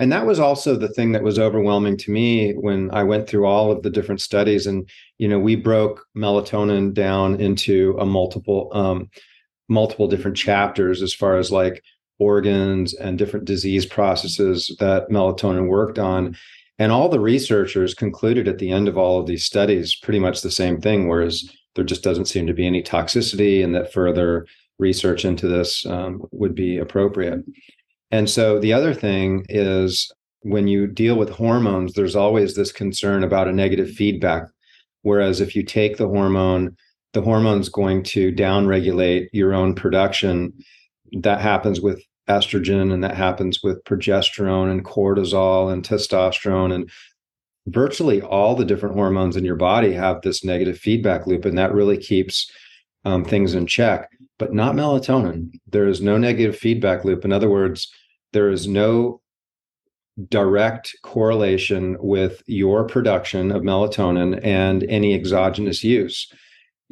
And 0.03 0.11
that 0.11 0.27
was 0.27 0.41
also 0.41 0.75
the 0.75 0.89
thing 0.89 1.13
that 1.13 1.23
was 1.23 1.39
overwhelming 1.39 1.97
to 1.99 2.11
me 2.11 2.55
when 2.55 2.91
I 2.91 3.05
went 3.05 3.29
through 3.29 3.47
all 3.47 3.71
of 3.71 3.85
the 3.85 3.89
different 3.89 4.21
studies. 4.21 4.67
And 4.67 4.91
you 5.19 5.29
know, 5.29 5.39
we 5.39 5.55
broke 5.55 6.05
melatonin 6.17 6.93
down 6.93 7.41
into 7.41 7.97
a 8.01 8.05
multiple, 8.05 8.69
um, 8.73 9.09
multiple 9.69 10.09
different 10.09 10.37
chapters 10.37 11.03
as 11.03 11.15
far 11.15 11.37
as 11.37 11.53
like 11.53 11.85
organs 12.19 12.95
and 12.95 13.17
different 13.17 13.45
disease 13.45 13.87
processes 13.87 14.75
that 14.81 15.09
melatonin 15.09 15.69
worked 15.69 16.01
on. 16.01 16.37
And 16.81 16.91
all 16.91 17.09
the 17.09 17.21
researchers 17.21 17.95
concluded 17.95 18.49
at 18.49 18.59
the 18.59 18.73
end 18.73 18.89
of 18.89 18.99
all 18.99 19.21
of 19.21 19.29
these 19.29 19.45
studies 19.45 19.95
pretty 19.95 20.19
much 20.19 20.41
the 20.41 20.51
same 20.51 20.81
thing, 20.81 21.07
whereas 21.07 21.49
there 21.77 21.85
just 21.85 22.03
doesn't 22.03 22.27
seem 22.27 22.49
to 22.49 22.55
be 22.55 22.67
any 22.67 22.83
toxicity 22.83 23.63
and 23.63 23.73
that 23.77 23.93
further 23.93 24.49
research 24.81 25.25
into 25.25 25.47
this 25.47 25.87
um, 25.87 26.27
would 26.33 26.57
be 26.57 26.79
appropriate. 26.79 27.45
And 28.13 28.29
so 28.29 28.59
the 28.59 28.73
other 28.75 28.93
thing 28.93 29.45
is 29.49 30.13
when 30.43 30.69
you 30.69 30.87
deal 30.87 31.17
with 31.17 31.31
hormones, 31.31 31.95
there's 31.95 32.15
always 32.15 32.55
this 32.55 32.71
concern 32.71 33.25
about 33.25 33.49
a 33.49 33.53
negative 33.53 33.91
feedback. 33.91 34.45
Whereas 35.01 35.41
if 35.41 35.57
you 35.57 35.63
take 35.65 35.97
the 35.97 36.07
hormone, 36.07 36.77
the 37.15 37.23
hormone's 37.23 37.69
going 37.69 38.03
to 38.05 38.31
downregulate 38.33 39.29
your 39.33 39.55
own 39.55 39.75
production. 39.75 40.53
That 41.21 41.41
happens 41.41 41.81
with 41.81 42.05
estrogen 42.29 42.93
and 42.93 43.03
that 43.03 43.17
happens 43.17 43.63
with 43.63 43.83
progesterone 43.85 44.71
and 44.71 44.85
cortisol 44.85 45.73
and 45.73 45.83
testosterone 45.83 46.73
and 46.73 46.91
virtually 47.67 48.21
all 48.23 48.55
the 48.55 48.65
different 48.65 48.95
hormones 48.95 49.37
in 49.37 49.45
your 49.45 49.57
body 49.57 49.93
have 49.93 50.21
this 50.23 50.45
negative 50.45 50.79
feedback 50.79 51.27
loop 51.27 51.45
and 51.45 51.59
that 51.59 51.75
really 51.75 51.97
keeps 51.97 52.51
um, 53.05 53.25
things 53.25 53.55
in 53.55 53.67
check 53.67 54.09
but 54.39 54.53
not 54.53 54.77
melatonin 54.77 55.51
there 55.67 55.89
is 55.89 56.01
no 56.01 56.17
negative 56.17 56.57
feedback 56.57 57.05
loop 57.05 57.25
in 57.25 57.33
other 57.33 57.51
words 57.51 57.93
there 58.33 58.51
is 58.51 58.67
no 58.67 59.21
direct 60.29 60.95
correlation 61.03 61.97
with 62.01 62.43
your 62.47 62.85
production 62.85 63.51
of 63.51 63.63
melatonin 63.63 64.39
and 64.43 64.85
any 64.85 65.15
exogenous 65.15 65.83
use 65.83 66.31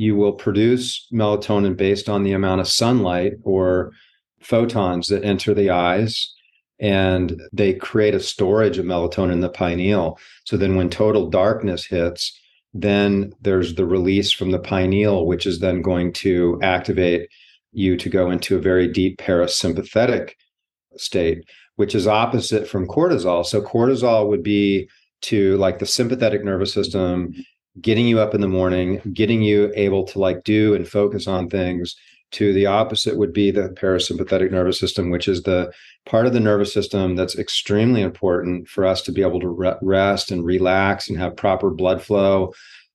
you 0.00 0.16
will 0.16 0.32
produce 0.32 1.06
melatonin 1.12 1.76
based 1.76 2.08
on 2.08 2.22
the 2.22 2.32
amount 2.32 2.58
of 2.58 2.66
sunlight 2.66 3.34
or 3.42 3.92
photons 4.40 5.08
that 5.08 5.22
enter 5.22 5.52
the 5.52 5.68
eyes 5.68 6.34
and 6.80 7.38
they 7.52 7.74
create 7.74 8.14
a 8.14 8.20
storage 8.20 8.78
of 8.78 8.86
melatonin 8.86 9.34
in 9.34 9.40
the 9.40 9.50
pineal. 9.50 10.18
So 10.44 10.56
then 10.56 10.74
when 10.74 10.88
total 10.88 11.28
darkness 11.28 11.84
hits, 11.84 12.34
then 12.72 13.34
there's 13.42 13.74
the 13.74 13.84
release 13.84 14.32
from 14.32 14.52
the 14.52 14.58
pineal, 14.58 15.26
which 15.26 15.44
is 15.44 15.60
then 15.60 15.82
going 15.82 16.14
to 16.14 16.58
activate 16.62 17.28
you 17.72 17.98
to 17.98 18.08
go 18.08 18.30
into 18.30 18.56
a 18.56 18.60
very 18.60 18.88
deep 18.88 19.18
parasympathetic 19.18 20.30
state, 20.96 21.48
which 21.76 21.94
is 21.94 22.06
opposite 22.06 22.68
from 22.68 22.86
cortisol. 22.86 23.44
So 23.44 23.62
cortisol 23.62 24.28
would 24.28 24.42
be 24.42 24.88
to 25.22 25.56
like 25.58 25.78
the 25.78 25.86
sympathetic 25.86 26.44
nervous 26.44 26.72
system, 26.72 27.34
getting 27.80 28.06
you 28.06 28.20
up 28.20 28.34
in 28.34 28.40
the 28.40 28.48
morning, 28.48 29.00
getting 29.12 29.42
you 29.42 29.72
able 29.74 30.04
to 30.04 30.18
like 30.18 30.44
do 30.44 30.74
and 30.74 30.88
focus 30.88 31.26
on 31.26 31.48
things 31.48 31.96
to 32.32 32.52
the 32.52 32.66
opposite 32.66 33.16
would 33.16 33.32
be 33.32 33.50
the 33.50 33.70
parasympathetic 33.70 34.50
nervous 34.50 34.78
system, 34.78 35.10
which 35.10 35.26
is 35.26 35.42
the 35.42 35.72
part 36.06 36.26
of 36.26 36.32
the 36.32 36.40
nervous 36.40 36.72
system 36.72 37.16
that's 37.16 37.38
extremely 37.38 38.02
important 38.02 38.68
for 38.68 38.86
us 38.86 39.02
to 39.02 39.12
be 39.12 39.22
able 39.22 39.40
to 39.40 39.48
re- 39.48 39.74
rest 39.82 40.30
and 40.30 40.44
relax 40.44 41.08
and 41.08 41.18
have 41.18 41.36
proper 41.36 41.70
blood 41.70 42.00
flow 42.00 42.52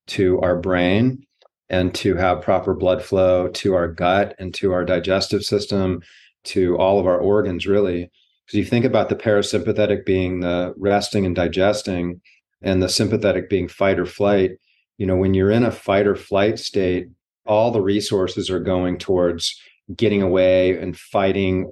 to 0.07 0.39
our 0.41 0.57
brain 0.57 1.25
and 1.69 1.93
to 1.95 2.15
have 2.15 2.41
proper 2.41 2.73
blood 2.73 3.03
flow 3.03 3.47
to 3.49 3.73
our 3.73 3.87
gut 3.87 4.35
and 4.39 4.53
to 4.53 4.71
our 4.71 4.85
digestive 4.85 5.43
system, 5.43 6.01
to 6.45 6.77
all 6.77 6.99
of 6.99 7.07
our 7.07 7.19
organs, 7.19 7.65
really. 7.65 8.09
Because 8.45 8.57
you 8.57 8.65
think 8.65 8.85
about 8.85 9.09
the 9.09 9.15
parasympathetic 9.15 10.05
being 10.05 10.41
the 10.41 10.73
resting 10.77 11.25
and 11.25 11.35
digesting, 11.35 12.21
and 12.61 12.81
the 12.81 12.89
sympathetic 12.89 13.49
being 13.49 13.67
fight 13.67 13.99
or 13.99 14.05
flight, 14.05 14.51
you 14.97 15.05
know, 15.05 15.15
when 15.15 15.33
you're 15.33 15.51
in 15.51 15.63
a 15.63 15.71
fight 15.71 16.07
or 16.07 16.15
flight 16.15 16.57
state, 16.59 17.07
all 17.45 17.71
the 17.71 17.81
resources 17.81 18.49
are 18.49 18.59
going 18.59 18.97
towards 18.97 19.59
getting 19.95 20.21
away 20.21 20.77
and 20.77 20.97
fighting 20.97 21.71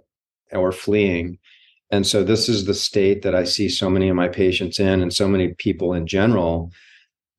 or 0.52 0.72
fleeing. 0.72 1.40
And 1.90 2.06
so 2.06 2.24
this 2.24 2.48
is 2.48 2.66
the 2.66 2.74
state 2.74 3.24
that 3.24 3.34
I 3.34 3.44
see 3.44 3.70
so 3.70 3.90
many 3.90 4.08
of 4.08 4.16
my 4.16 4.28
patients 4.28 4.80
in 4.80 5.02
and 5.02 5.12
so 5.12 5.28
many 5.28 5.54
people 5.56 5.94
in 5.94 6.06
general 6.06 6.72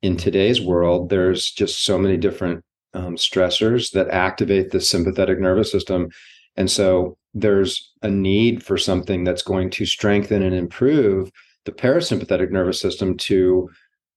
in 0.03 0.17
today's 0.17 0.61
world. 0.61 1.11
There's 1.11 1.51
just 1.51 1.85
so 1.85 1.97
many 1.97 2.17
different 2.17 2.65
um, 2.93 3.17
stressors 3.17 3.93
that 3.93 4.09
activate 4.11 4.71
the 4.71 4.81
sympathetic 4.81 5.39
nervous 5.39 5.71
system. 5.71 6.09
And 6.57 6.71
so 6.71 7.17
there's 7.35 7.93
a 8.03 8.09
need 8.09 8.63
for 8.63 8.79
something 8.79 9.25
that's 9.25 9.43
going 9.43 9.71
to 9.71 9.85
strengthen 9.85 10.43
and 10.43 10.55
improve 10.55 11.31
the 11.65 11.73
parasympathetic 11.73 12.51
nervous 12.51 12.81
system 12.81 13.17
to 13.17 13.69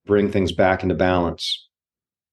bring 0.06 0.32
things 0.32 0.52
back 0.52 0.84
into 0.84 0.96
balance. 0.96 1.68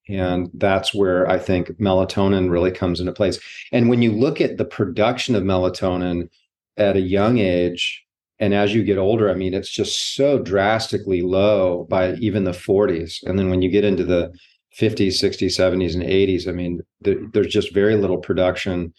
And 0.09 0.50
that's 0.55 0.95
where 0.95 1.29
I 1.29 1.38
think 1.38 1.69
melatonin 1.79 2.50
really 2.50 2.71
comes 2.71 3.00
into 3.00 3.12
place. 3.12 3.38
And 3.73 3.88
when 3.88 4.03
you 4.03 4.12
look 4.12 4.41
at 4.41 4.59
the 4.59 4.64
production 4.64 5.35
of 5.35 5.43
melatonin 5.43 6.29
at 6.76 6.97
a 6.97 7.00
young 7.00 7.38
age, 7.38 8.05
and 8.38 8.53
as 8.53 8.75
you 8.75 8.85
get 8.85 8.99
older, 8.99 9.31
I 9.31 9.35
mean, 9.35 9.55
it's 9.55 9.71
just 9.71 10.14
so 10.14 10.38
drastically 10.38 11.23
low 11.23 11.87
by 11.88 12.14
even 12.14 12.45
the 12.45 12.50
40s. 12.50 13.23
And 13.23 13.38
then 13.38 13.49
when 13.49 13.62
you 13.62 13.71
get 13.71 13.85
into 13.85 14.05
the 14.05 14.33
50s, 14.79 15.23
60s, 15.23 15.57
70s, 15.57 15.95
and 15.95 16.03
80s, 16.03 16.49
I 16.49 16.53
mean, 16.53 16.81
there's 17.00 17.47
just 17.47 17.73
very 17.73 17.97
little 17.97 18.19
production. 18.19 18.93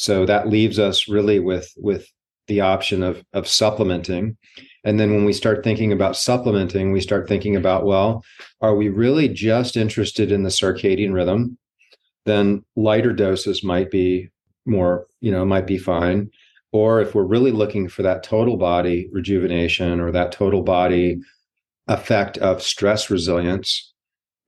So 0.00 0.24
that 0.24 0.48
leaves 0.48 0.78
us 0.78 1.08
really 1.08 1.40
with 1.40 1.70
with 1.76 2.06
the 2.48 2.62
option 2.62 3.02
of 3.02 3.22
of 3.34 3.46
supplementing. 3.46 4.38
And 4.82 4.98
then 4.98 5.12
when 5.12 5.26
we 5.26 5.34
start 5.34 5.62
thinking 5.62 5.92
about 5.92 6.16
supplementing, 6.16 6.90
we 6.90 7.02
start 7.02 7.28
thinking 7.28 7.54
about, 7.54 7.84
well, 7.84 8.24
are 8.62 8.74
we 8.74 8.88
really 8.88 9.28
just 9.28 9.76
interested 9.76 10.32
in 10.32 10.42
the 10.42 10.48
circadian 10.48 11.12
rhythm? 11.12 11.58
Then 12.24 12.64
lighter 12.76 13.12
doses 13.12 13.62
might 13.62 13.90
be 13.90 14.30
more, 14.64 15.06
you 15.20 15.30
know, 15.30 15.44
might 15.44 15.66
be 15.66 15.76
fine. 15.76 16.30
Or 16.72 17.02
if 17.02 17.14
we're 17.14 17.24
really 17.24 17.52
looking 17.52 17.86
for 17.86 18.02
that 18.02 18.22
total 18.22 18.56
body 18.56 19.06
rejuvenation 19.12 20.00
or 20.00 20.10
that 20.12 20.32
total 20.32 20.62
body 20.62 21.18
effect 21.88 22.38
of 22.38 22.62
stress 22.62 23.10
resilience, 23.10 23.89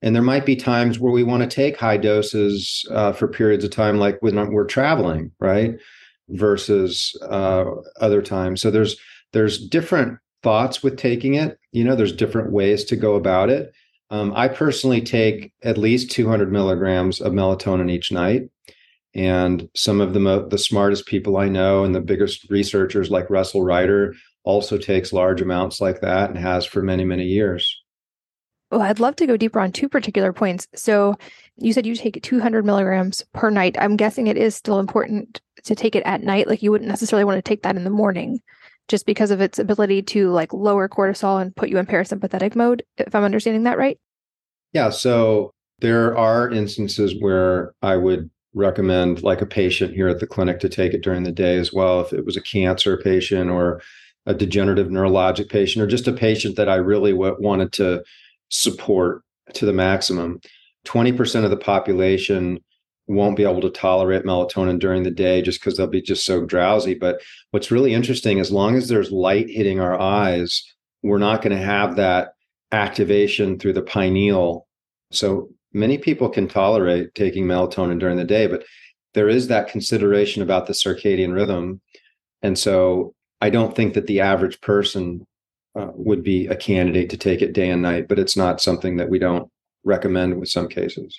and 0.02 0.14
there 0.14 0.22
might 0.22 0.44
be 0.44 0.56
times 0.56 0.98
where 0.98 1.12
we 1.12 1.22
want 1.22 1.42
to 1.42 1.48
take 1.48 1.76
high 1.76 1.96
doses 1.96 2.84
uh, 2.90 3.12
for 3.12 3.28
periods 3.28 3.64
of 3.64 3.70
time, 3.70 3.98
like 3.98 4.18
when 4.20 4.52
we're 4.52 4.66
traveling, 4.66 5.30
right? 5.38 5.76
Versus 6.28 7.16
uh, 7.28 7.64
other 8.00 8.20
times. 8.20 8.60
So 8.60 8.70
there's 8.70 8.96
there's 9.32 9.66
different 9.68 10.18
thoughts 10.42 10.82
with 10.82 10.96
taking 10.96 11.34
it. 11.34 11.58
You 11.70 11.84
know, 11.84 11.94
there's 11.94 12.12
different 12.12 12.52
ways 12.52 12.84
to 12.84 12.96
go 12.96 13.14
about 13.14 13.48
it. 13.48 13.72
Um, 14.10 14.32
I 14.34 14.48
personally 14.48 15.00
take 15.00 15.52
at 15.62 15.78
least 15.78 16.10
200 16.10 16.52
milligrams 16.52 17.20
of 17.20 17.32
melatonin 17.32 17.90
each 17.90 18.12
night. 18.12 18.42
And 19.14 19.68
some 19.74 20.00
of 20.00 20.14
the 20.14 20.20
mo- 20.20 20.48
the 20.48 20.58
smartest 20.58 21.06
people 21.06 21.36
I 21.36 21.48
know 21.48 21.84
and 21.84 21.94
the 21.94 22.00
biggest 22.00 22.50
researchers, 22.50 23.10
like 23.10 23.30
Russel 23.30 23.62
Reiter, 23.62 24.14
also 24.44 24.78
takes 24.78 25.12
large 25.12 25.40
amounts 25.40 25.80
like 25.80 26.00
that 26.00 26.30
and 26.30 26.38
has 26.38 26.64
for 26.64 26.82
many 26.82 27.04
many 27.04 27.24
years. 27.24 27.81
Well, 28.72 28.82
I'd 28.82 29.00
love 29.00 29.16
to 29.16 29.26
go 29.26 29.36
deeper 29.36 29.60
on 29.60 29.70
two 29.70 29.88
particular 29.88 30.32
points. 30.32 30.66
So, 30.74 31.14
you 31.58 31.74
said 31.74 31.86
you 31.86 31.94
take 31.94 32.20
200 32.22 32.64
milligrams 32.64 33.22
per 33.34 33.50
night. 33.50 33.76
I'm 33.78 33.96
guessing 33.96 34.26
it 34.26 34.38
is 34.38 34.56
still 34.56 34.80
important 34.80 35.42
to 35.64 35.74
take 35.74 35.94
it 35.94 36.02
at 36.04 36.22
night. 36.22 36.48
Like 36.48 36.62
you 36.62 36.70
wouldn't 36.70 36.88
necessarily 36.88 37.24
want 37.24 37.36
to 37.36 37.42
take 37.42 37.62
that 37.62 37.76
in 37.76 37.84
the 37.84 37.90
morning 37.90 38.40
just 38.88 39.06
because 39.06 39.30
of 39.30 39.40
its 39.40 39.58
ability 39.58 40.02
to 40.02 40.30
like 40.30 40.52
lower 40.52 40.88
cortisol 40.88 41.40
and 41.40 41.54
put 41.54 41.68
you 41.68 41.78
in 41.78 41.86
parasympathetic 41.86 42.56
mode, 42.56 42.82
if 42.96 43.14
I'm 43.14 43.24
understanding 43.24 43.64
that 43.64 43.78
right. 43.78 43.98
Yeah. 44.72 44.90
So 44.90 45.52
there 45.80 46.16
are 46.16 46.50
instances 46.50 47.14
where 47.20 47.74
I 47.82 47.96
would 47.96 48.30
recommend 48.54 49.22
like 49.22 49.40
a 49.40 49.46
patient 49.46 49.94
here 49.94 50.08
at 50.08 50.20
the 50.20 50.26
clinic 50.26 50.60
to 50.60 50.68
take 50.68 50.94
it 50.94 51.02
during 51.02 51.22
the 51.22 51.32
day 51.32 51.58
as 51.58 51.72
well. 51.72 52.00
If 52.00 52.12
it 52.12 52.24
was 52.24 52.36
a 52.36 52.42
cancer 52.42 52.96
patient 52.96 53.50
or 53.50 53.82
a 54.26 54.34
degenerative 54.34 54.88
neurologic 54.88 55.48
patient 55.48 55.82
or 55.82 55.86
just 55.86 56.08
a 56.08 56.12
patient 56.12 56.56
that 56.56 56.68
I 56.68 56.76
really 56.76 57.12
w- 57.12 57.36
wanted 57.38 57.72
to 57.74 58.02
support 58.52 59.22
to 59.54 59.66
the 59.66 59.72
maximum. 59.72 60.40
20% 60.86 61.44
of 61.44 61.50
the 61.50 61.56
population 61.56 62.58
won't 63.08 63.36
be 63.36 63.44
able 63.44 63.60
to 63.60 63.70
tolerate 63.70 64.24
melatonin 64.24 64.78
during 64.78 65.02
the 65.02 65.10
day 65.10 65.42
just 65.42 65.60
because 65.60 65.76
they'll 65.76 65.86
be 65.86 66.02
just 66.02 66.24
so 66.24 66.44
drowsy. 66.44 66.94
But 66.94 67.20
what's 67.50 67.70
really 67.70 67.94
interesting, 67.94 68.38
as 68.38 68.52
long 68.52 68.76
as 68.76 68.88
there's 68.88 69.10
light 69.10 69.48
hitting 69.48 69.80
our 69.80 69.98
eyes, 69.98 70.62
we're 71.02 71.18
not 71.18 71.42
going 71.42 71.56
to 71.56 71.64
have 71.64 71.96
that 71.96 72.34
activation 72.70 73.58
through 73.58 73.72
the 73.72 73.82
pineal. 73.82 74.66
So 75.10 75.48
many 75.72 75.98
people 75.98 76.28
can 76.28 76.46
tolerate 76.46 77.14
taking 77.14 77.46
melatonin 77.46 77.98
during 77.98 78.16
the 78.16 78.24
day, 78.24 78.46
but 78.46 78.64
there 79.14 79.28
is 79.28 79.48
that 79.48 79.68
consideration 79.68 80.42
about 80.42 80.66
the 80.66 80.72
circadian 80.72 81.34
rhythm. 81.34 81.80
And 82.42 82.58
so 82.58 83.14
I 83.40 83.50
don't 83.50 83.74
think 83.74 83.94
that 83.94 84.06
the 84.06 84.20
average 84.20 84.60
person 84.60 85.26
uh, 85.74 85.88
would 85.94 86.22
be 86.22 86.46
a 86.46 86.56
candidate 86.56 87.10
to 87.10 87.16
take 87.16 87.42
it 87.42 87.52
day 87.52 87.70
and 87.70 87.82
night, 87.82 88.08
but 88.08 88.18
it's 88.18 88.36
not 88.36 88.60
something 88.60 88.96
that 88.96 89.08
we 89.08 89.18
don't 89.18 89.50
recommend 89.84 90.38
with 90.38 90.48
some 90.48 90.68
cases. 90.68 91.18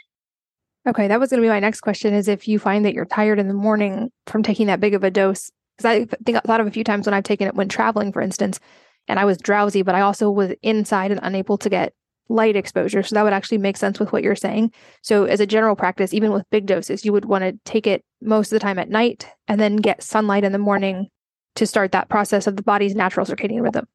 Okay, 0.88 1.08
that 1.08 1.20
was 1.20 1.30
going 1.30 1.42
to 1.42 1.46
be 1.46 1.50
my 1.50 1.62
next 1.62 1.82
question 1.82 2.14
is 2.14 2.28
if 2.28 2.48
you 2.48 2.60
find 2.60 2.84
that 2.84 2.94
you're 2.94 3.06
tired 3.06 3.40
in 3.40 3.48
the 3.48 3.54
morning 3.54 4.12
from 4.28 4.44
taking 4.44 4.68
that 4.68 4.82
big 4.82 4.94
of 4.94 5.04
a 5.04 5.12
dose 5.12 5.50
because 5.78 5.90
I 5.90 6.06
think 6.26 6.38
I 6.38 6.42
thought 6.42 6.60
of 6.60 6.68
a 6.68 6.72
few 6.72 6.84
times 6.84 7.08
when 7.08 7.14
I've 7.14 7.24
taken 7.24 7.48
it 7.48 7.56
when 7.56 7.70
traveling 7.70 8.12
for 8.12 8.22
instance 8.22 8.60
and 9.08 9.18
I 9.18 9.26
was 9.26 9.38
drowsy 9.38 9.82
but 9.82 9.96
I 9.96 10.02
also 10.02 10.30
was 10.30 10.54
inside 10.62 11.12
and 11.12 11.22
unable 11.24 11.58
to 11.60 11.70
get 11.70 11.94
light 12.28 12.58
exposure 12.58 13.02
so 13.02 13.16
that 13.16 13.24
would 13.24 13.34
actually 13.34 13.60
make 13.60 13.78
sense 13.78 13.98
with 13.98 14.12
what 14.12 14.24
you're 14.24 14.36
saying. 14.36 14.74
So 15.02 15.24
as 15.24 15.40
a 15.40 15.48
general 15.48 15.78
practice 15.78 16.14
even 16.14 16.34
with 16.34 16.50
big 16.52 16.66
doses 16.66 17.06
you 17.06 17.14
would 17.14 17.26
want 17.26 17.46
to 17.46 17.58
take 17.64 17.88
it 17.88 18.04
most 18.22 18.48
of 18.48 18.58
the 18.58 18.64
time 18.64 18.78
at 18.78 18.90
night 18.90 19.26
and 19.48 19.62
then 19.62 19.78
get 19.78 20.04
sunlight 20.04 20.44
in 20.44 20.52
the 20.52 20.58
morning 20.58 21.08
to 21.56 21.66
start 21.66 21.94
that 21.94 22.10
process 22.10 22.46
of 22.46 22.58
the 22.58 22.64
body's 22.64 22.94
natural 22.94 23.26
circadian 23.26 23.62
rhythm. 23.62 23.88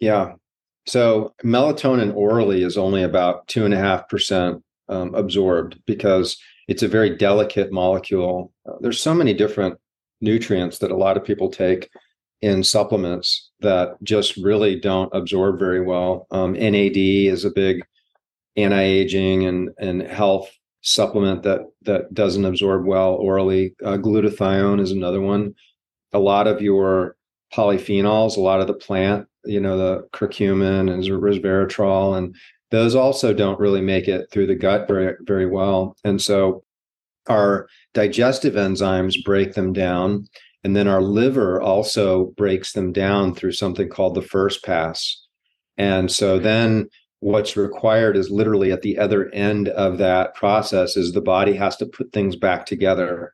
Yeah. 0.00 0.34
So 0.86 1.34
melatonin 1.44 2.14
orally 2.14 2.62
is 2.62 2.78
only 2.78 3.02
about 3.02 3.46
two 3.48 3.64
and 3.64 3.74
a 3.74 3.78
half 3.78 4.08
percent 4.08 4.62
um, 4.88 5.14
absorbed 5.14 5.80
because 5.86 6.36
it's 6.68 6.82
a 6.82 6.88
very 6.88 7.16
delicate 7.16 7.72
molecule. 7.72 8.52
Uh, 8.68 8.74
there's 8.80 9.00
so 9.00 9.14
many 9.14 9.34
different 9.34 9.78
nutrients 10.20 10.78
that 10.78 10.90
a 10.90 10.96
lot 10.96 11.16
of 11.16 11.24
people 11.24 11.50
take 11.50 11.88
in 12.42 12.62
supplements 12.62 13.50
that 13.60 13.96
just 14.02 14.36
really 14.36 14.78
don't 14.78 15.12
absorb 15.14 15.58
very 15.58 15.80
well. 15.80 16.26
Um, 16.30 16.52
NAD 16.52 16.96
is 16.96 17.44
a 17.44 17.50
big 17.50 17.84
anti-aging 18.56 19.44
and 19.44 19.70
and 19.78 20.02
health 20.02 20.50
supplement 20.82 21.42
that 21.42 21.60
that 21.82 22.12
doesn't 22.14 22.44
absorb 22.44 22.86
well 22.86 23.14
orally. 23.14 23.74
Uh, 23.84 23.96
glutathione 23.96 24.80
is 24.80 24.92
another 24.92 25.20
one. 25.20 25.54
A 26.12 26.18
lot 26.18 26.46
of 26.46 26.62
your 26.62 27.16
polyphenols, 27.52 28.36
a 28.36 28.40
lot 28.40 28.60
of 28.60 28.66
the 28.66 28.74
plant, 28.74 29.26
you 29.46 29.60
know, 29.60 29.76
the 29.76 30.08
curcumin 30.12 30.92
and 30.92 31.02
resveratrol 31.04 32.16
and 32.16 32.34
those 32.70 32.96
also 32.96 33.32
don't 33.32 33.60
really 33.60 33.80
make 33.80 34.08
it 34.08 34.28
through 34.30 34.46
the 34.46 34.54
gut 34.54 34.88
very 34.88 35.14
very 35.22 35.46
well. 35.46 35.96
And 36.04 36.20
so 36.20 36.64
our 37.28 37.68
digestive 37.94 38.54
enzymes 38.54 39.22
break 39.24 39.54
them 39.54 39.72
down 39.72 40.28
and 40.64 40.74
then 40.74 40.88
our 40.88 41.00
liver 41.00 41.60
also 41.60 42.32
breaks 42.36 42.72
them 42.72 42.92
down 42.92 43.34
through 43.34 43.52
something 43.52 43.88
called 43.88 44.16
the 44.16 44.22
first 44.22 44.64
pass. 44.64 45.22
And 45.78 46.10
so 46.10 46.40
then 46.40 46.88
what's 47.20 47.56
required 47.56 48.16
is 48.16 48.30
literally 48.30 48.72
at 48.72 48.82
the 48.82 48.98
other 48.98 49.32
end 49.32 49.68
of 49.68 49.98
that 49.98 50.34
process 50.34 50.96
is 50.96 51.12
the 51.12 51.20
body 51.20 51.54
has 51.54 51.76
to 51.76 51.86
put 51.86 52.12
things 52.12 52.36
back 52.36 52.66
together. 52.66 53.32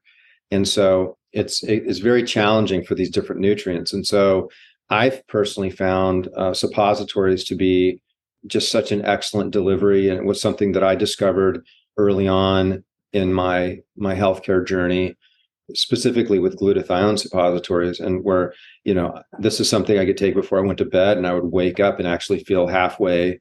And 0.50 0.68
so 0.68 1.16
it's 1.32 1.62
it's 1.62 2.00
very 2.00 2.22
challenging 2.22 2.84
for 2.84 2.94
these 2.94 3.10
different 3.10 3.40
nutrients. 3.40 3.92
And 3.92 4.06
so 4.06 4.50
i've 4.92 5.26
personally 5.26 5.70
found 5.70 6.28
uh, 6.36 6.54
suppositories 6.54 7.44
to 7.44 7.54
be 7.54 8.00
just 8.46 8.70
such 8.70 8.92
an 8.92 9.04
excellent 9.04 9.50
delivery 9.50 10.08
and 10.08 10.18
it 10.18 10.24
was 10.24 10.40
something 10.40 10.72
that 10.72 10.84
i 10.84 10.94
discovered 10.94 11.64
early 11.96 12.28
on 12.28 12.82
in 13.12 13.32
my 13.32 13.78
my 13.96 14.14
healthcare 14.14 14.66
journey 14.66 15.14
specifically 15.74 16.38
with 16.38 16.58
glutathione 16.58 17.18
suppositories 17.18 18.00
and 18.00 18.24
where 18.24 18.52
you 18.84 18.92
know 18.92 19.20
this 19.38 19.60
is 19.60 19.68
something 19.68 19.98
i 19.98 20.04
could 20.04 20.16
take 20.16 20.34
before 20.34 20.58
i 20.58 20.66
went 20.66 20.78
to 20.78 20.84
bed 20.84 21.16
and 21.16 21.26
i 21.26 21.32
would 21.32 21.52
wake 21.52 21.80
up 21.80 21.98
and 21.98 22.08
actually 22.08 22.42
feel 22.44 22.66
halfway 22.66 23.38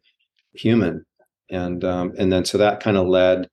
human. 0.54 1.06
And 1.50 1.84
um, 1.84 2.14
and 2.18 2.32
then 2.32 2.46
so 2.46 2.58
that 2.58 2.80
kind 2.80 2.98
of 2.98 3.08
led 3.08 3.50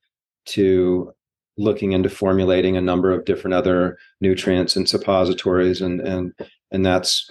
to 0.46 1.12
looking 1.56 1.92
into 1.92 2.08
formulating 2.08 2.76
a 2.76 2.80
number 2.80 3.10
of 3.10 3.24
different 3.24 3.54
other 3.54 3.98
nutrients 4.20 4.76
and 4.76 4.88
suppositories 4.88 5.80
and 5.80 6.00
and 6.00 6.32
and 6.70 6.86
that's 6.86 7.28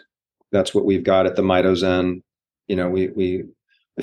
that's 0.58 0.74
what 0.74 0.86
we've 0.86 1.04
got 1.04 1.26
at 1.26 1.36
the 1.36 1.42
MitoZen 1.42 2.22
you 2.68 2.76
know 2.76 2.90
we 2.90 3.10
we 3.10 3.44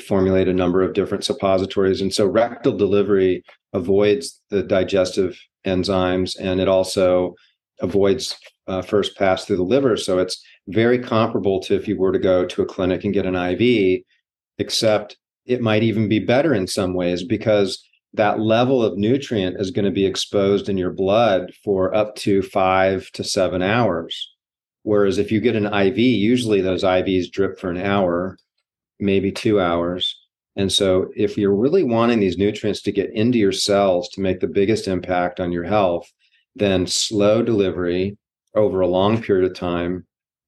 formulate 0.00 0.48
a 0.48 0.52
number 0.52 0.82
of 0.82 0.92
different 0.92 1.24
suppositories. 1.24 2.00
And 2.00 2.12
so 2.12 2.26
rectal 2.26 2.76
delivery 2.76 3.44
avoids 3.72 4.40
the 4.50 4.62
digestive 4.62 5.38
enzymes 5.66 6.36
and 6.40 6.60
it 6.60 6.68
also 6.68 7.34
avoids 7.80 8.36
uh, 8.66 8.82
first 8.82 9.16
pass 9.16 9.44
through 9.44 9.56
the 9.56 9.62
liver. 9.62 9.96
So 9.96 10.18
it's 10.18 10.42
very 10.68 10.98
comparable 10.98 11.60
to 11.60 11.74
if 11.74 11.86
you 11.86 11.96
were 11.96 12.12
to 12.12 12.18
go 12.18 12.44
to 12.44 12.62
a 12.62 12.66
clinic 12.66 13.04
and 13.04 13.14
get 13.14 13.26
an 13.26 13.36
IV, 13.36 14.02
except 14.58 15.16
it 15.46 15.60
might 15.60 15.82
even 15.82 16.08
be 16.08 16.18
better 16.18 16.54
in 16.54 16.66
some 16.66 16.94
ways 16.94 17.22
because 17.22 17.84
that 18.14 18.40
level 18.40 18.82
of 18.82 18.96
nutrient 18.96 19.60
is 19.60 19.70
going 19.70 19.84
to 19.84 19.90
be 19.90 20.06
exposed 20.06 20.68
in 20.68 20.78
your 20.78 20.92
blood 20.92 21.52
for 21.62 21.94
up 21.94 22.14
to 22.16 22.42
five 22.42 23.10
to 23.12 23.22
seven 23.22 23.60
hours. 23.60 24.33
Whereas 24.84 25.18
if 25.18 25.32
you 25.32 25.40
get 25.40 25.56
an 25.56 25.66
IV, 25.66 25.98
usually 25.98 26.60
those 26.60 26.84
IVs 26.84 27.30
drip 27.30 27.58
for 27.58 27.70
an 27.70 27.78
hour, 27.78 28.38
maybe 29.00 29.32
two 29.32 29.58
hours. 29.58 30.20
And 30.56 30.70
so, 30.70 31.08
if 31.16 31.36
you're 31.36 31.54
really 31.54 31.82
wanting 31.82 32.20
these 32.20 32.38
nutrients 32.38 32.80
to 32.82 32.92
get 32.92 33.10
into 33.12 33.38
your 33.38 33.50
cells 33.50 34.08
to 34.10 34.20
make 34.20 34.38
the 34.38 34.46
biggest 34.46 34.86
impact 34.86 35.40
on 35.40 35.50
your 35.50 35.64
health, 35.64 36.12
then 36.54 36.86
slow 36.86 37.42
delivery 37.42 38.16
over 38.54 38.80
a 38.80 38.86
long 38.86 39.20
period 39.20 39.50
of 39.50 39.56
time 39.56 40.06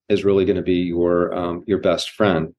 is 0.08 0.24
really 0.24 0.44
going 0.44 0.56
to 0.56 0.62
be 0.62 0.74
your 0.74 1.34
um, 1.34 1.64
your 1.66 1.78
best 1.78 2.10
friend. 2.10 2.54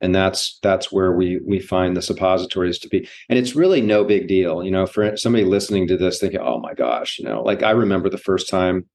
And 0.00 0.14
that's 0.14 0.58
that's 0.62 0.90
where 0.90 1.12
we 1.12 1.40
we 1.46 1.60
find 1.60 1.96
the 1.96 2.02
suppositories 2.02 2.78
to 2.80 2.88
be. 2.88 3.06
And 3.28 3.38
it's 3.38 3.54
really 3.54 3.82
no 3.82 4.02
big 4.02 4.28
deal. 4.28 4.64
You 4.64 4.70
know 4.70 4.86
for 4.86 5.16
somebody 5.16 5.44
listening 5.44 5.86
to 5.88 5.96
this 5.96 6.18
thinking 6.18 6.40
oh 6.40 6.58
my 6.58 6.74
gosh 6.74 7.18
you 7.18 7.26
know 7.26 7.42
like 7.42 7.62
i 7.62 7.70
remember 7.70 8.08
the 8.08 8.18
first 8.18 8.48
time 8.48 8.86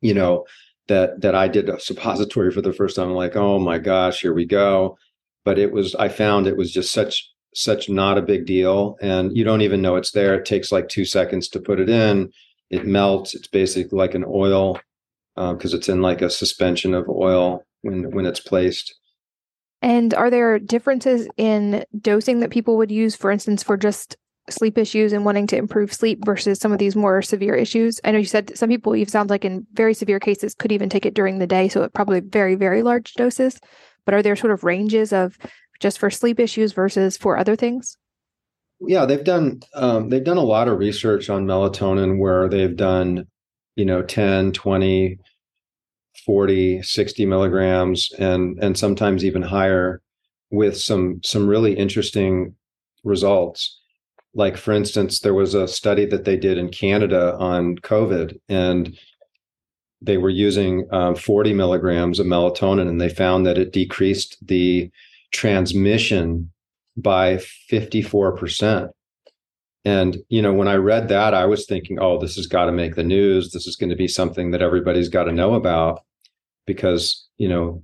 you 0.00 0.14
know 0.14 0.44
that 0.88 1.20
that 1.20 1.34
i 1.34 1.48
did 1.48 1.68
a 1.68 1.80
suppository 1.80 2.50
for 2.50 2.60
the 2.62 2.72
first 2.72 2.96
time. 2.96 3.08
I'm 3.08 3.14
like 3.14 3.36
oh 3.36 3.58
my 3.58 3.78
gosh 3.78 4.20
here 4.20 4.34
we 4.34 4.46
go. 4.46 4.96
But 5.44 5.58
it 5.58 5.72
was 5.72 5.94
i 5.96 6.08
found 6.08 6.46
it 6.46 6.56
was 6.56 6.72
just 6.72 6.92
such 6.92 7.30
such 7.54 7.88
not 7.88 8.18
a 8.18 8.22
big 8.22 8.46
deal. 8.46 8.96
And 9.00 9.36
you 9.36 9.44
don't 9.44 9.62
even 9.62 9.80
know 9.80 9.96
it's 9.96 10.10
there. 10.10 10.34
It 10.34 10.44
takes 10.44 10.72
like 10.72 10.88
two 10.88 11.04
seconds 11.04 11.48
to 11.50 11.60
put 11.60 11.80
it 11.80 11.88
in. 11.88 12.32
It 12.70 12.86
melts. 12.86 13.34
It's 13.34 13.46
basically 13.46 13.96
like 13.96 14.14
an 14.14 14.24
oil 14.26 14.80
because 15.36 15.72
um, 15.72 15.78
it's 15.78 15.88
in 15.88 16.02
like 16.02 16.22
a 16.22 16.30
suspension 16.30 16.94
of 16.94 17.08
oil 17.08 17.64
when 17.82 18.10
when 18.10 18.26
it's 18.26 18.40
placed. 18.40 18.94
And 19.82 20.14
are 20.14 20.30
there 20.30 20.58
differences 20.58 21.28
in 21.36 21.84
dosing 22.00 22.40
that 22.40 22.50
people 22.50 22.78
would 22.78 22.90
use, 22.90 23.14
for 23.14 23.30
instance, 23.30 23.62
for 23.62 23.76
just 23.76 24.16
sleep 24.50 24.78
issues 24.78 25.12
and 25.12 25.24
wanting 25.24 25.46
to 25.48 25.56
improve 25.56 25.92
sleep 25.92 26.24
versus 26.24 26.58
some 26.58 26.72
of 26.72 26.78
these 26.78 26.96
more 26.96 27.22
severe 27.22 27.54
issues? 27.54 28.00
I 28.04 28.10
know 28.10 28.18
you 28.18 28.24
said 28.24 28.56
some 28.56 28.68
people, 28.68 28.92
it 28.92 29.10
sounds 29.10 29.30
like 29.30 29.44
in 29.44 29.66
very 29.72 29.94
severe 29.94 30.20
cases, 30.20 30.54
could 30.54 30.72
even 30.72 30.88
take 30.88 31.06
it 31.06 31.14
during 31.14 31.38
the 31.38 31.46
day. 31.46 31.68
So 31.68 31.82
it 31.82 31.92
probably 31.92 32.20
very, 32.20 32.54
very 32.54 32.82
large 32.82 33.14
doses. 33.14 33.60
But 34.04 34.14
are 34.14 34.22
there 34.22 34.36
sort 34.36 34.52
of 34.52 34.64
ranges 34.64 35.12
of 35.12 35.38
just 35.80 35.98
for 35.98 36.10
sleep 36.10 36.38
issues 36.38 36.72
versus 36.72 37.16
for 37.16 37.38
other 37.38 37.56
things? 37.56 37.96
Yeah, 38.80 39.06
they've 39.06 39.24
done 39.24 39.60
um, 39.74 40.08
they've 40.08 40.24
done 40.24 40.36
a 40.36 40.42
lot 40.42 40.68
of 40.68 40.78
research 40.78 41.30
on 41.30 41.46
melatonin 41.46 42.18
where 42.18 42.48
they've 42.48 42.76
done, 42.76 43.26
you 43.76 43.84
know, 43.84 44.02
10, 44.02 44.52
20, 44.52 45.18
40 46.24 46.82
60 46.82 47.26
milligrams 47.26 48.10
and 48.18 48.58
and 48.62 48.78
sometimes 48.78 49.24
even 49.24 49.42
higher 49.42 50.00
with 50.50 50.78
some 50.78 51.20
some 51.22 51.46
really 51.46 51.74
interesting 51.74 52.54
results 53.02 53.80
like 54.34 54.56
for 54.56 54.72
instance 54.72 55.20
there 55.20 55.34
was 55.34 55.54
a 55.54 55.68
study 55.68 56.04
that 56.06 56.24
they 56.24 56.36
did 56.36 56.58
in 56.58 56.68
canada 56.68 57.36
on 57.36 57.76
covid 57.78 58.38
and 58.48 58.98
they 60.02 60.18
were 60.18 60.30
using 60.30 60.86
um, 60.90 61.14
40 61.14 61.54
milligrams 61.54 62.18
of 62.18 62.26
melatonin 62.26 62.88
and 62.88 63.00
they 63.00 63.08
found 63.08 63.46
that 63.46 63.58
it 63.58 63.72
decreased 63.72 64.36
the 64.46 64.90
transmission 65.32 66.50
by 66.96 67.36
54% 67.70 68.90
and 69.84 70.18
you 70.28 70.40
know 70.40 70.52
when 70.52 70.68
i 70.68 70.74
read 70.74 71.08
that 71.08 71.34
i 71.34 71.44
was 71.44 71.66
thinking 71.66 71.98
oh 72.00 72.18
this 72.18 72.36
has 72.36 72.46
got 72.46 72.66
to 72.66 72.72
make 72.72 72.94
the 72.94 73.04
news. 73.04 73.50
This 73.50 73.66
is 73.66 73.76
going 73.76 73.90
to 73.90 73.96
be 73.96 74.08
something 74.08 74.50
that 74.50 74.62
everybody's 74.62 75.08
got 75.08 75.24
to 75.24 75.32
know 75.32 75.54
about 75.54 76.02
because 76.66 77.26
you 77.36 77.48
know 77.48 77.82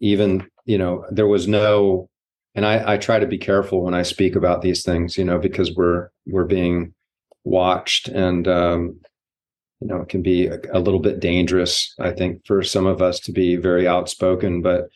even 0.00 0.46
you 0.64 0.78
know 0.78 1.04
there 1.10 1.26
was 1.26 1.48
no 1.48 2.08
and 2.54 2.66
I, 2.66 2.94
I 2.94 2.96
try 2.98 3.18
to 3.18 3.26
be 3.26 3.38
careful 3.38 3.82
when 3.82 3.94
I 3.94 4.02
speak 4.02 4.36
about 4.36 4.62
these 4.62 4.82
things, 4.82 5.16
you 5.16 5.24
know, 5.24 5.38
because 5.38 5.74
we're 5.74 6.08
we're 6.26 6.44
being 6.44 6.94
watched, 7.44 8.08
and 8.08 8.46
um, 8.46 9.00
you 9.80 9.88
know, 9.88 10.02
it 10.02 10.08
can 10.08 10.22
be 10.22 10.46
a, 10.46 10.58
a, 10.72 10.78
little 10.78 11.00
bit 11.00 11.18
dangerous. 11.18 11.94
I 11.98 12.10
think 12.10 12.46
for 12.46 12.62
some 12.62 12.86
of 12.86 13.00
us 13.00 13.18
to 13.20 13.32
be 13.32 13.56
very 13.56 13.88
outspoken, 13.88 14.60
but 14.62 14.88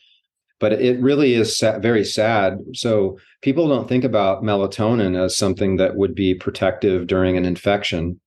but 0.59 0.73
it 0.73 0.99
really 1.01 1.33
is 1.33 1.57
sa- 1.57 1.79
very 1.79 2.03
sad. 2.03 2.59
So 2.73 3.17
people 3.41 3.67
don't 3.67 3.89
think 3.89 4.03
about 4.03 4.43
melatonin 4.43 5.21
as 5.21 5.37
something 5.37 5.77
that 5.77 5.95
would 5.95 6.15
be 6.15 6.33
protective 6.33 7.07
during 7.07 7.37
an 7.37 7.45
infection. 7.45 8.19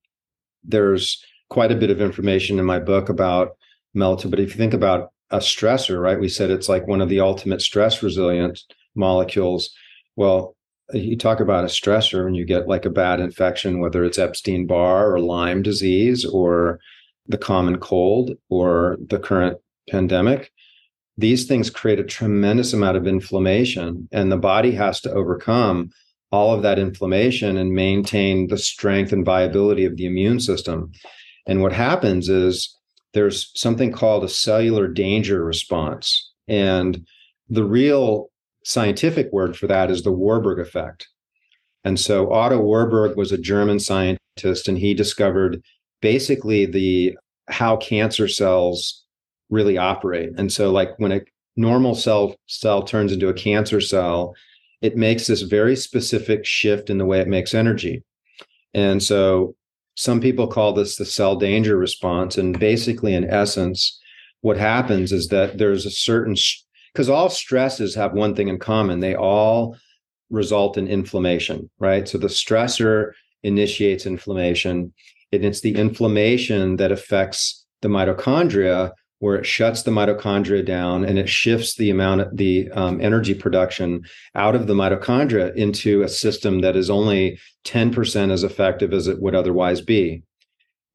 There's 0.63 1.23
quite 1.49 1.71
a 1.71 1.75
bit 1.75 1.89
of 1.89 1.99
information 1.99 2.59
in 2.59 2.65
my 2.65 2.79
book 2.79 3.09
about 3.09 3.57
melatonin. 3.95 4.31
But 4.31 4.39
if 4.39 4.51
you 4.51 4.57
think 4.57 4.73
about 4.73 5.11
a 5.31 5.37
stressor, 5.37 6.01
right? 6.01 6.19
We 6.19 6.29
said 6.29 6.51
it's 6.51 6.69
like 6.69 6.87
one 6.87 7.01
of 7.01 7.09
the 7.09 7.21
ultimate 7.21 7.61
stress 7.61 8.03
resilient 8.03 8.61
molecules. 8.95 9.71
Well, 10.15 10.55
you 10.93 11.17
talk 11.17 11.39
about 11.39 11.63
a 11.63 11.67
stressor 11.67 12.27
and 12.27 12.35
you 12.35 12.45
get 12.45 12.67
like 12.67 12.85
a 12.85 12.89
bad 12.89 13.19
infection, 13.19 13.79
whether 13.79 14.03
it's 14.03 14.19
Epstein 14.19 14.67
Barr 14.67 15.13
or 15.13 15.19
Lyme 15.19 15.61
disease 15.61 16.25
or 16.25 16.79
the 17.27 17.37
common 17.37 17.77
cold 17.77 18.31
or 18.49 18.97
the 19.07 19.19
current 19.19 19.57
pandemic. 19.89 20.51
These 21.17 21.45
things 21.45 21.69
create 21.69 21.99
a 21.99 22.03
tremendous 22.03 22.73
amount 22.73 22.97
of 22.97 23.07
inflammation, 23.07 24.07
and 24.11 24.31
the 24.31 24.37
body 24.37 24.71
has 24.71 25.01
to 25.01 25.11
overcome 25.11 25.91
all 26.31 26.53
of 26.53 26.63
that 26.63 26.79
inflammation 26.79 27.57
and 27.57 27.73
maintain 27.73 28.47
the 28.47 28.57
strength 28.57 29.11
and 29.11 29.25
viability 29.25 29.85
of 29.85 29.97
the 29.97 30.05
immune 30.05 30.39
system. 30.39 30.91
And 31.45 31.61
what 31.61 31.73
happens 31.73 32.29
is 32.29 32.75
there's 33.13 33.51
something 33.55 33.91
called 33.91 34.23
a 34.23 34.29
cellular 34.29 34.87
danger 34.87 35.43
response. 35.43 36.31
And 36.47 37.05
the 37.49 37.65
real 37.65 38.30
scientific 38.63 39.31
word 39.31 39.57
for 39.57 39.67
that 39.67 39.89
is 39.89 40.03
the 40.03 40.11
Warburg 40.11 40.59
effect. 40.59 41.07
And 41.83 41.99
so 41.99 42.31
Otto 42.31 42.59
Warburg 42.59 43.17
was 43.17 43.31
a 43.31 43.37
German 43.37 43.79
scientist 43.79 44.67
and 44.67 44.77
he 44.77 44.93
discovered 44.93 45.63
basically 46.01 46.65
the 46.65 47.17
how 47.49 47.77
cancer 47.77 48.27
cells 48.27 49.03
really 49.49 49.77
operate. 49.77 50.31
And 50.37 50.51
so 50.51 50.71
like 50.71 50.97
when 50.97 51.11
a 51.11 51.21
normal 51.55 51.95
cell 51.95 52.35
cell 52.47 52.83
turns 52.83 53.11
into 53.11 53.29
a 53.29 53.33
cancer 53.33 53.81
cell, 53.81 54.35
it 54.81 54.95
makes 54.95 55.27
this 55.27 55.41
very 55.41 55.75
specific 55.75 56.45
shift 56.45 56.89
in 56.89 56.97
the 56.97 57.05
way 57.05 57.19
it 57.19 57.27
makes 57.27 57.53
energy. 57.53 58.03
And 58.73 59.01
so 59.03 59.55
some 59.95 60.21
people 60.21 60.47
call 60.47 60.73
this 60.73 60.95
the 60.95 61.05
cell 61.05 61.35
danger 61.35 61.77
response. 61.77 62.37
And 62.37 62.57
basically, 62.59 63.13
in 63.13 63.29
essence, 63.29 63.99
what 64.41 64.57
happens 64.57 65.11
is 65.11 65.27
that 65.27 65.57
there's 65.57 65.85
a 65.85 65.91
certain, 65.91 66.35
because 66.93 67.09
all 67.09 67.29
stresses 67.29 67.95
have 67.95 68.13
one 68.13 68.35
thing 68.35 68.47
in 68.47 68.59
common 68.59 68.99
they 68.99 69.15
all 69.15 69.77
result 70.29 70.77
in 70.77 70.87
inflammation, 70.87 71.69
right? 71.79 72.07
So 72.07 72.17
the 72.17 72.27
stressor 72.27 73.11
initiates 73.43 74.05
inflammation, 74.05 74.93
and 75.31 75.45
it's 75.45 75.61
the 75.61 75.75
inflammation 75.75 76.77
that 76.77 76.91
affects 76.91 77.65
the 77.81 77.89
mitochondria 77.89 78.91
where 79.21 79.35
it 79.35 79.45
shuts 79.45 79.83
the 79.83 79.91
mitochondria 79.91 80.65
down 80.65 81.05
and 81.05 81.19
it 81.19 81.29
shifts 81.29 81.75
the 81.75 81.91
amount 81.91 82.21
of 82.21 82.35
the 82.37 82.71
um, 82.71 82.99
energy 83.01 83.35
production 83.35 84.03
out 84.33 84.55
of 84.55 84.65
the 84.65 84.73
mitochondria 84.73 85.55
into 85.55 86.01
a 86.01 86.09
system 86.09 86.61
that 86.61 86.75
is 86.75 86.89
only 86.89 87.39
10% 87.65 88.31
as 88.31 88.43
effective 88.43 88.93
as 88.93 89.07
it 89.07 89.21
would 89.21 89.35
otherwise 89.35 89.79
be. 89.79 90.23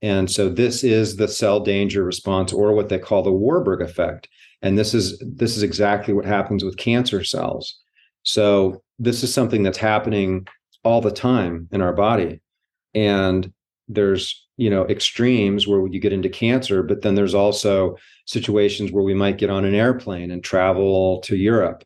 And 0.03 0.29
so 0.29 0.49
this 0.49 0.83
is 0.83 1.17
the 1.17 1.29
cell 1.29 1.61
danger 1.61 2.03
response 2.03 2.53
or 2.53 2.73
what 2.73 2.89
they 2.89 2.99
call 2.99 3.23
the 3.23 3.31
Warburg 3.31 3.81
effect. 3.81 4.29
And 4.63 4.79
this 4.79 4.95
is 4.95 5.19
this 5.21 5.57
is 5.57 5.63
exactly 5.63 6.15
what 6.15 6.25
happens 6.25 6.65
with 6.65 6.77
cancer 6.77 7.23
cells. 7.23 7.79
So 8.23 8.83
this 8.99 9.23
is 9.23 9.33
something 9.33 9.63
that's 9.63 9.79
happening 9.79 10.47
all 10.83 11.01
the 11.01 11.11
time 11.11 11.69
in 11.73 11.81
our 11.81 11.93
body. 11.93 12.41
And 12.95 13.53
there's 13.89 14.47
you 14.57 14.71
know 14.71 14.87
extremes 14.87 15.67
where 15.67 15.87
you 15.87 16.01
get 16.01 16.13
into 16.13 16.29
cancer 16.29 16.83
but 16.83 17.03
then 17.03 17.15
there's 17.15 17.35
also 17.35 17.97
situations 18.27 18.91
where 18.91 19.05
we 19.05 19.15
might 19.15 19.39
get 19.39 19.51
on 19.51 19.65
an 19.65 19.75
airplane 19.75 20.31
and 20.31 20.43
travel 20.43 21.21
to 21.21 21.37
Europe 21.37 21.85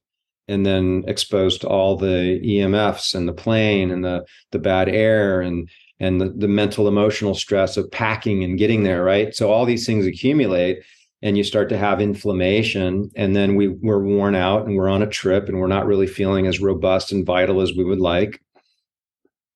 and 0.49 0.65
then 0.65 1.05
exposed 1.07 1.61
to 1.61 1.69
all 1.69 1.97
the 1.97 2.41
EMFs 2.45 3.15
and 3.15 3.29
the 3.29 3.33
plane 3.33 3.91
and 3.91 4.05
the 4.05 4.25
the 4.53 4.59
bad 4.59 4.89
air 4.89 5.41
and 5.41 5.69
and 5.99 6.21
the, 6.21 6.31
the 6.31 6.49
mental 6.49 6.89
emotional 6.89 7.35
stress 7.35 7.77
of 7.77 7.91
packing 7.91 8.45
and 8.45 8.59
getting 8.59 8.83
there 8.83 9.05
right 9.05 9.35
so 9.35 9.51
all 9.51 9.67
these 9.67 9.85
things 9.85 10.07
accumulate 10.07 10.83
and 11.23 11.37
you 11.37 11.45
start 11.45 11.69
to 11.69 11.77
have 11.77 12.01
inflammation 12.01 13.11
and 13.17 13.37
then 13.37 13.57
we 13.57 13.69
we're 13.69 14.03
worn 14.03 14.35
out 14.35 14.67
and 14.67 14.77
we're 14.77 14.89
on 14.89 15.03
a 15.03 15.07
trip 15.07 15.49
and 15.49 15.61
we're 15.61 15.67
not 15.67 15.87
really 15.87 16.07
feeling 16.07 16.47
as 16.47 16.61
robust 16.61 17.13
and 17.13 17.27
vital 17.27 17.61
as 17.61 17.75
we 17.75 17.85
would 17.85 18.01
like 18.01 18.41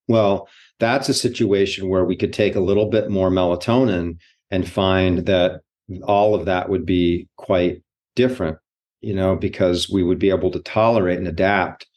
well 0.07 0.47
that's 0.79 1.09
a 1.09 1.13
situation 1.13 1.89
where 1.89 2.05
we 2.05 2.15
could 2.15 2.33
take 2.33 2.55
a 2.55 2.59
little 2.59 2.89
bit 2.89 3.09
more 3.09 3.29
melatonin 3.29 4.17
and 4.51 4.69
find 4.69 5.25
that 5.25 5.61
all 6.03 6.35
of 6.35 6.45
that 6.45 6.69
would 6.69 6.85
be 6.85 7.27
quite 7.37 7.81
different, 8.15 8.57
you 9.01 9.13
know, 9.13 9.35
because 9.35 9.89
we 9.89 10.03
would 10.03 10.19
be 10.19 10.29
able 10.29 10.51
to 10.51 10.59
tolerate 10.59 11.17
and 11.17 11.27
adapt 11.27 11.87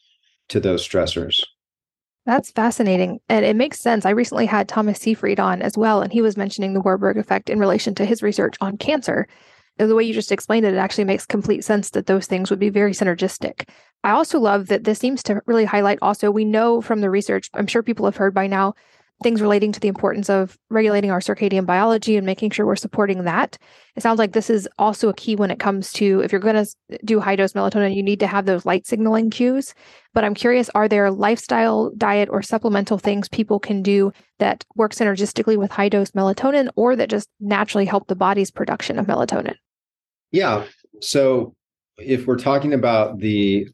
to 0.49 0.59
those 0.59 0.87
stressors. 0.87 1.41
That's 2.25 2.51
fascinating. 2.51 3.19
And 3.27 3.45
it 3.45 3.55
makes 3.55 3.79
sense. 3.79 4.05
I 4.05 4.11
recently 4.11 4.45
had 4.45 4.67
Thomas 4.67 4.99
Seyfried 4.99 5.39
on 5.39 5.61
as 5.61 5.77
well, 5.77 6.01
and 6.01 6.13
he 6.13 6.21
was 6.21 6.37
mentioning 6.37 6.73
the 6.73 6.81
Warburg 6.81 7.17
effect 7.17 7.49
in 7.49 7.59
relation 7.59 7.95
to 7.95 8.05
his 8.05 8.21
research 8.21 8.55
on 8.61 8.77
cancer. 8.77 9.27
The 9.87 9.95
way 9.95 10.03
you 10.03 10.13
just 10.13 10.31
explained 10.31 10.65
it, 10.65 10.73
it 10.73 10.77
actually 10.77 11.05
makes 11.05 11.25
complete 11.25 11.63
sense 11.63 11.91
that 11.91 12.05
those 12.05 12.27
things 12.27 12.49
would 12.49 12.59
be 12.59 12.69
very 12.69 12.91
synergistic. 12.91 13.67
I 14.03 14.11
also 14.11 14.39
love 14.39 14.67
that 14.67 14.83
this 14.83 14.99
seems 14.99 15.23
to 15.23 15.41
really 15.45 15.65
highlight 15.65 15.99
also, 16.01 16.31
we 16.31 16.45
know 16.45 16.81
from 16.81 17.01
the 17.01 17.09
research, 17.09 17.49
I'm 17.53 17.67
sure 17.67 17.83
people 17.83 18.05
have 18.05 18.17
heard 18.17 18.33
by 18.33 18.47
now, 18.47 18.75
things 19.21 19.41
relating 19.41 19.71
to 19.73 19.79
the 19.79 19.87
importance 19.87 20.29
of 20.29 20.57
regulating 20.69 21.11
our 21.11 21.19
circadian 21.19 21.65
biology 21.65 22.15
and 22.15 22.25
making 22.25 22.51
sure 22.51 22.65
we're 22.65 22.75
supporting 22.75 23.25
that. 23.25 23.57
It 23.95 24.03
sounds 24.03 24.17
like 24.17 24.31
this 24.31 24.49
is 24.49 24.67
also 24.77 25.09
a 25.09 25.13
key 25.13 25.35
when 25.35 25.51
it 25.51 25.59
comes 25.59 25.91
to 25.93 26.21
if 26.21 26.31
you're 26.31 26.39
going 26.39 26.63
to 26.63 26.99
do 27.03 27.19
high 27.19 27.35
dose 27.35 27.53
melatonin, 27.53 27.95
you 27.95 28.03
need 28.03 28.21
to 28.21 28.27
have 28.27 28.45
those 28.45 28.65
light 28.65 28.87
signaling 28.87 29.29
cues. 29.29 29.73
But 30.13 30.23
I'm 30.23 30.35
curious 30.35 30.69
are 30.73 30.87
there 30.87 31.11
lifestyle, 31.11 31.91
diet, 31.97 32.29
or 32.31 32.41
supplemental 32.41 32.97
things 32.97 33.27
people 33.27 33.59
can 33.59 33.83
do 33.83 34.13
that 34.39 34.63
work 34.75 34.93
synergistically 34.93 35.57
with 35.57 35.71
high 35.71 35.89
dose 35.89 36.11
melatonin 36.11 36.69
or 36.77 36.95
that 36.95 37.09
just 37.09 37.27
naturally 37.41 37.85
help 37.85 38.07
the 38.07 38.15
body's 38.15 38.51
production 38.51 38.97
of 38.97 39.07
melatonin? 39.07 39.55
Yeah. 40.31 40.65
So 41.01 41.55
if 41.97 42.25
we're 42.27 42.37
talking 42.37 42.73
about 42.73 43.19
the 43.19 43.67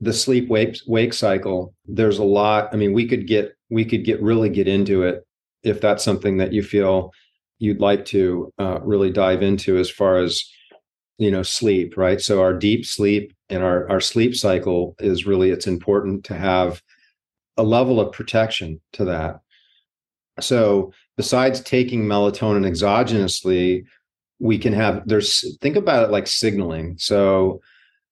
the 0.00 0.12
sleep 0.12 0.48
wake 0.48 0.76
wake 0.86 1.12
cycle, 1.12 1.74
there's 1.86 2.18
a 2.18 2.24
lot. 2.24 2.70
I 2.72 2.76
mean, 2.76 2.92
we 2.92 3.06
could 3.06 3.26
get 3.26 3.54
we 3.68 3.84
could 3.84 4.04
get 4.04 4.22
really 4.22 4.48
get 4.48 4.68
into 4.68 5.02
it 5.02 5.24
if 5.62 5.80
that's 5.80 6.04
something 6.04 6.38
that 6.38 6.52
you 6.52 6.62
feel 6.62 7.12
you'd 7.58 7.80
like 7.80 8.04
to 8.06 8.52
uh, 8.58 8.80
really 8.82 9.10
dive 9.10 9.42
into 9.42 9.78
as 9.78 9.90
far 9.90 10.16
as 10.16 10.42
you 11.18 11.30
know 11.30 11.42
sleep 11.42 11.96
right 11.98 12.20
so 12.20 12.40
our 12.40 12.54
deep 12.54 12.86
sleep 12.86 13.34
and 13.50 13.62
our 13.62 13.88
our 13.90 14.00
sleep 14.00 14.34
cycle 14.34 14.96
is 14.98 15.26
really 15.26 15.50
it's 15.50 15.66
important 15.66 16.24
to 16.24 16.34
have 16.34 16.82
a 17.58 17.62
level 17.62 18.00
of 18.00 18.10
protection 18.10 18.80
to 18.94 19.04
that 19.04 19.40
so 20.40 20.90
besides 21.18 21.60
taking 21.60 22.04
melatonin 22.04 22.66
exogenously 22.66 23.84
we 24.40 24.58
can 24.58 24.72
have 24.72 25.02
there's 25.06 25.56
think 25.58 25.76
about 25.76 26.04
it 26.04 26.10
like 26.10 26.26
signaling 26.26 26.96
so 26.98 27.60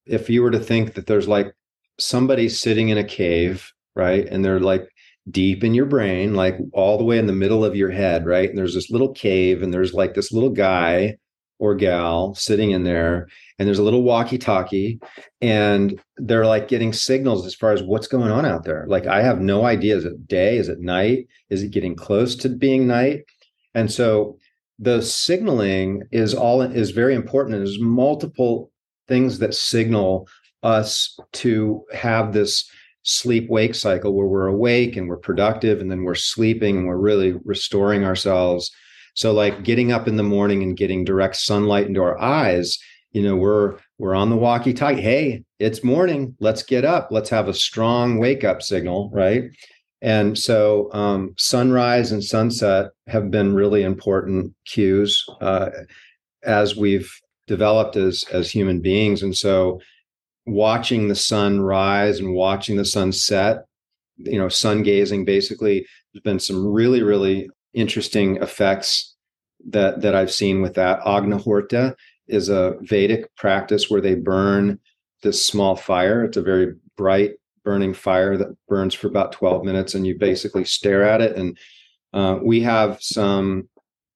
if 0.06 0.30
you 0.30 0.42
were 0.42 0.50
to 0.50 0.60
think 0.60 0.94
that 0.94 1.06
there's 1.06 1.28
like 1.28 1.52
somebody 1.98 2.48
sitting 2.48 2.90
in 2.90 2.98
a 2.98 3.04
cave 3.04 3.72
right 3.96 4.26
and 4.26 4.44
they're 4.44 4.60
like 4.60 4.88
deep 5.30 5.64
in 5.64 5.74
your 5.74 5.86
brain, 5.86 6.34
like 6.34 6.56
all 6.72 6.98
the 6.98 7.04
way 7.04 7.18
in 7.18 7.26
the 7.26 7.32
middle 7.32 7.64
of 7.64 7.76
your 7.76 7.90
head, 7.90 8.26
right? 8.26 8.48
And 8.48 8.58
there's 8.58 8.74
this 8.74 8.90
little 8.90 9.12
cave, 9.12 9.62
and 9.62 9.72
there's 9.72 9.94
like 9.94 10.14
this 10.14 10.32
little 10.32 10.50
guy 10.50 11.16
or 11.58 11.74
gal 11.74 12.34
sitting 12.34 12.70
in 12.70 12.84
there, 12.84 13.28
and 13.58 13.66
there's 13.66 13.80
a 13.80 13.82
little 13.82 14.02
walkie 14.02 14.38
talkie, 14.38 15.00
and 15.40 16.00
they're 16.16 16.46
like 16.46 16.68
getting 16.68 16.92
signals 16.92 17.46
as 17.46 17.54
far 17.54 17.72
as 17.72 17.82
what's 17.82 18.06
going 18.06 18.30
on 18.30 18.46
out 18.46 18.64
there. 18.64 18.84
Like, 18.88 19.06
I 19.06 19.22
have 19.22 19.40
no 19.40 19.64
idea. 19.64 19.96
Is 19.96 20.04
it 20.04 20.28
day? 20.28 20.56
Is 20.56 20.68
it 20.68 20.80
night? 20.80 21.26
Is 21.50 21.62
it 21.62 21.70
getting 21.70 21.96
close 21.96 22.36
to 22.36 22.48
being 22.48 22.86
night? 22.86 23.24
And 23.74 23.90
so 23.90 24.38
the 24.78 25.02
signaling 25.02 26.02
is 26.12 26.34
all 26.34 26.62
is 26.62 26.90
very 26.90 27.14
important. 27.14 27.56
There's 27.56 27.80
multiple 27.80 28.70
things 29.06 29.38
that 29.38 29.54
signal 29.54 30.28
us 30.62 31.18
to 31.32 31.84
have 31.92 32.32
this 32.32 32.70
sleep 33.02 33.48
wake 33.48 33.74
cycle 33.74 34.14
where 34.14 34.26
we're 34.26 34.46
awake 34.46 34.96
and 34.96 35.08
we're 35.08 35.16
productive 35.16 35.80
and 35.80 35.90
then 35.90 36.02
we're 36.02 36.14
sleeping 36.14 36.76
and 36.76 36.86
we're 36.86 36.96
really 36.96 37.34
restoring 37.44 38.04
ourselves. 38.04 38.70
So 39.14 39.32
like 39.32 39.64
getting 39.64 39.92
up 39.92 40.06
in 40.06 40.16
the 40.16 40.22
morning 40.22 40.62
and 40.62 40.76
getting 40.76 41.04
direct 41.04 41.36
sunlight 41.36 41.86
into 41.86 42.02
our 42.02 42.20
eyes 42.20 42.78
you 43.12 43.22
know 43.22 43.34
we're 43.34 43.78
we're 43.96 44.14
on 44.14 44.28
the 44.28 44.36
walkie 44.36 44.74
talkie 44.74 45.00
hey 45.00 45.42
it's 45.58 45.82
morning. 45.82 46.36
Let's 46.38 46.62
get 46.62 46.84
up. 46.84 47.08
Let's 47.10 47.30
have 47.30 47.48
a 47.48 47.54
strong 47.54 48.18
wake 48.18 48.44
up 48.44 48.62
signal 48.62 49.10
right 49.12 49.44
and 50.00 50.38
so 50.38 50.92
um, 50.92 51.34
sunrise 51.36 52.12
and 52.12 52.22
sunset 52.22 52.90
have 53.06 53.30
been 53.30 53.54
really 53.54 53.82
important 53.82 54.54
cues 54.66 55.24
uh, 55.40 55.70
as 56.44 56.76
we've 56.76 57.10
developed 57.46 57.96
as 57.96 58.24
as 58.32 58.50
human 58.50 58.80
beings 58.80 59.22
and 59.22 59.36
so 59.36 59.80
watching 60.48 61.08
the 61.08 61.14
sun 61.14 61.60
rise 61.60 62.18
and 62.18 62.34
watching 62.34 62.76
the 62.76 62.84
sun 62.84 63.12
set, 63.12 63.64
you 64.16 64.38
know, 64.38 64.48
sun 64.48 64.82
gazing 64.82 65.24
basically, 65.24 65.86
there's 66.12 66.22
been 66.22 66.40
some 66.40 66.66
really, 66.66 67.02
really 67.02 67.48
interesting 67.74 68.36
effects 68.36 69.14
that 69.68 70.00
that 70.00 70.14
I've 70.14 70.32
seen 70.32 70.62
with 70.62 70.74
that. 70.74 71.00
Agnihotra 71.00 71.94
is 72.26 72.48
a 72.48 72.76
Vedic 72.80 73.34
practice 73.36 73.90
where 73.90 74.00
they 74.00 74.14
burn 74.14 74.80
this 75.22 75.44
small 75.44 75.76
fire. 75.76 76.24
It's 76.24 76.36
a 76.36 76.42
very 76.42 76.74
bright 76.96 77.32
burning 77.68 77.92
fire 77.92 78.38
that 78.38 78.56
burns 78.66 78.94
for 78.94 79.08
about 79.08 79.30
12 79.32 79.62
minutes 79.62 79.94
and 79.94 80.06
you 80.06 80.16
basically 80.16 80.64
stare 80.64 81.02
at 81.02 81.20
it. 81.20 81.36
And 81.36 81.58
uh, 82.14 82.38
we 82.42 82.62
have 82.62 82.96
some 83.02 83.68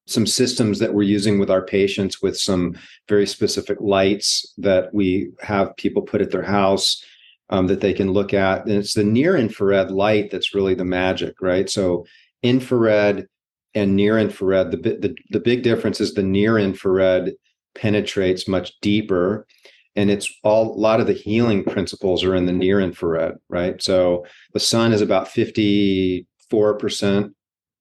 some 0.07 0.27
systems 0.27 0.79
that 0.79 0.95
we're 0.95 1.03
using 1.03 1.39
with 1.39 1.51
our 1.51 1.61
patients 1.61 2.23
with 2.23 2.39
some 2.39 2.75
very 3.11 3.27
specific 3.27 3.77
lights 3.79 4.55
that 4.57 4.93
we 4.95 5.33
have 5.43 5.77
people 5.77 6.01
put 6.01 6.23
at 6.23 6.31
their 6.31 6.43
house 6.43 7.05
um, 7.51 7.67
that 7.67 7.83
they 7.83 7.93
can 7.93 8.11
look 8.11 8.33
at. 8.33 8.65
And 8.65 8.73
it's 8.79 8.95
the 8.95 9.05
near 9.05 9.37
infrared 9.37 9.91
light 9.91 10.31
that's 10.31 10.55
really 10.55 10.75
the 10.75 10.87
magic, 10.87 11.35
right? 11.43 11.69
So 11.69 12.07
infrared 12.43 13.27
and 13.75 13.95
near 13.95 14.19
infrared, 14.19 14.71
the, 14.71 14.79
the, 14.79 15.15
the 15.29 15.41
big 15.41 15.63
difference 15.63 16.01
is 16.01 16.15
the 16.15 16.23
near 16.23 16.59
infrared 16.59 17.35
penetrates 17.75 18.49
much 18.49 18.73
deeper 18.81 19.47
and 19.95 20.11
it's 20.11 20.33
all 20.43 20.73
a 20.73 20.79
lot 20.79 21.01
of 21.01 21.07
the 21.07 21.13
healing 21.13 21.65
principles 21.65 22.25
are 22.25 22.35
in 22.35 22.47
the 22.47 22.53
near 22.53 22.81
infrared 22.81 23.37
right? 23.49 23.83
So 23.83 24.27
the 24.53 24.61
sun 24.61 24.93
is 24.93 25.01
about 25.01 25.29
54% 25.29 27.35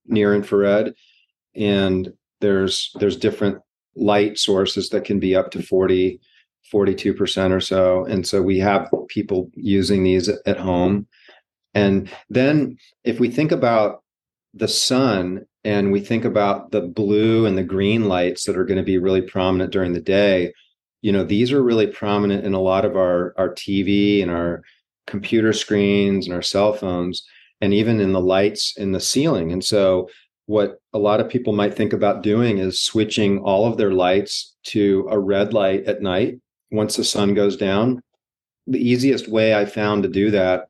near 0.08 0.36
infrared 0.36 0.94
and 1.56 2.14
there's 2.40 2.92
there's 3.00 3.18
different 3.18 3.60
light 3.96 4.38
sources 4.38 4.90
that 4.90 5.04
can 5.04 5.20
be 5.20 5.36
up 5.36 5.52
to 5.52 5.62
40 5.62 6.20
42% 6.74 7.52
or 7.52 7.60
so 7.60 8.06
and 8.06 8.26
so 8.26 8.42
we 8.42 8.58
have 8.60 8.90
people 9.10 9.52
using 9.56 10.04
these 10.04 10.30
at 10.30 10.58
home. 10.58 11.08
And 11.74 12.10
then 12.30 12.78
if 13.04 13.20
we 13.20 13.30
think 13.30 13.52
about 13.52 14.04
the 14.54 14.68
sun 14.68 15.46
and 15.64 15.92
we 15.92 16.00
think 16.00 16.26
about 16.26 16.72
the 16.72 16.82
blue 16.82 17.46
and 17.46 17.58
the 17.58 17.64
green 17.64 18.08
lights 18.08 18.46
that 18.46 18.58
are 18.58 18.66
going 18.66 18.78
to 18.78 18.84
be 18.84 18.98
really 18.98 19.22
prominent 19.22 19.72
during 19.72 19.94
the 19.94 20.02
day 20.02 20.54
you 21.02 21.12
know 21.12 21.24
these 21.24 21.52
are 21.52 21.64
really 21.64 21.88
prominent 21.88 22.46
in 22.46 22.54
a 22.54 22.62
lot 22.62 22.86
of 22.86 22.96
our 22.96 23.34
our 23.38 23.50
tv 23.50 24.22
and 24.22 24.32
our 24.32 24.62
computer 25.08 25.54
screens 25.54 26.26
and 26.26 26.34
our 26.34 26.42
cell 26.42 26.74
phones 26.74 27.24
and 27.60 27.74
even 27.74 28.00
in 28.00 28.14
the 28.14 28.22
lights 28.22 28.76
in 28.78 28.92
the 28.92 29.00
ceiling 29.00 29.52
and 29.52 29.64
so 29.64 30.08
what 30.52 30.82
a 30.94 31.00
lot 31.00 31.22
of 31.22 31.30
people 31.30 31.54
might 31.54 31.74
think 31.74 31.94
about 31.94 32.24
doing 32.24 32.58
is 32.58 32.82
switching 32.82 33.40
all 33.40 33.66
of 33.66 33.78
their 33.78 33.92
lights 33.92 34.56
to 34.64 35.08
a 35.10 35.18
red 35.18 35.54
light 35.54 35.86
at 35.86 36.02
night 36.02 36.40
once 36.72 36.98
the 36.98 37.06
sun 37.06 37.34
goes 37.34 37.56
down. 37.56 38.02
The 38.68 38.80
easiest 38.80 39.30
way 39.30 39.56
I 39.56 39.66
found 39.66 40.04
to 40.04 40.10
do 40.10 40.30
that 40.32 40.66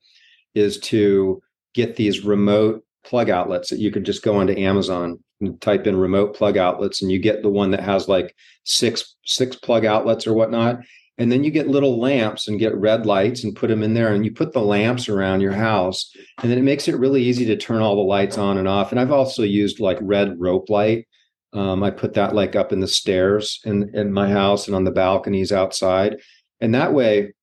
is 0.53 0.79
to 0.81 1.41
get 1.73 1.95
these 1.95 2.23
remote 2.23 2.85
plug 3.03 3.31
outlets 3.31 3.71
that 3.71 3.79
you 3.79 3.91
could 3.91 4.03
just 4.03 4.21
go 4.21 4.37
onto 4.37 4.53
Amazon 4.53 5.19
type 5.59 5.87
in 5.87 5.95
remote 5.95 6.35
plug 6.35 6.57
outlets 6.57 7.01
and 7.01 7.11
you 7.11 7.19
get 7.19 7.41
the 7.41 7.49
one 7.49 7.71
that 7.71 7.83
has 7.83 8.07
like 8.07 8.35
six 8.63 9.15
six 9.25 9.55
plug 9.55 9.85
outlets 9.85 10.27
or 10.27 10.33
whatnot. 10.33 10.79
And 11.17 11.31
then 11.31 11.43
you 11.43 11.51
get 11.51 11.67
little 11.67 11.99
lamps 11.99 12.47
and 12.47 12.59
get 12.59 12.75
red 12.75 13.05
lights 13.05 13.43
and 13.43 13.55
put 13.55 13.67
them 13.67 13.83
in 13.83 13.93
there 13.93 14.13
and 14.13 14.25
you 14.25 14.31
put 14.31 14.53
the 14.53 14.61
lamps 14.61 15.07
around 15.07 15.41
your 15.41 15.51
house. 15.51 16.11
And 16.41 16.49
then 16.49 16.57
it 16.57 16.63
makes 16.63 16.87
it 16.87 16.97
really 16.97 17.21
easy 17.21 17.45
to 17.45 17.57
turn 17.57 17.81
all 17.81 17.95
the 17.95 18.01
lights 18.01 18.37
on 18.37 18.57
and 18.57 18.67
off. 18.67 18.91
And 18.91 18.99
i've 18.99 19.11
also 19.11 19.43
used 19.43 19.79
like 19.79 19.97
red 20.01 20.39
rope 20.39 20.69
light. 20.69 21.07
Um, 21.53 21.83
i 21.83 21.91
put 21.91 22.13
that 22.13 22.33
like 22.33 22.55
up 22.55 22.71
in 22.71 22.79
the 22.79 22.87
stairs 22.87 23.59
in, 23.65 23.93
in 23.93 24.13
my 24.13 24.29
house 24.29 24.67
and 24.67 24.75
on 24.75 24.83
the 24.83 24.91
balconies 24.91 25.51
outside. 25.51 26.17
And 26.61 26.73
that 26.75 26.93
way 26.93 27.33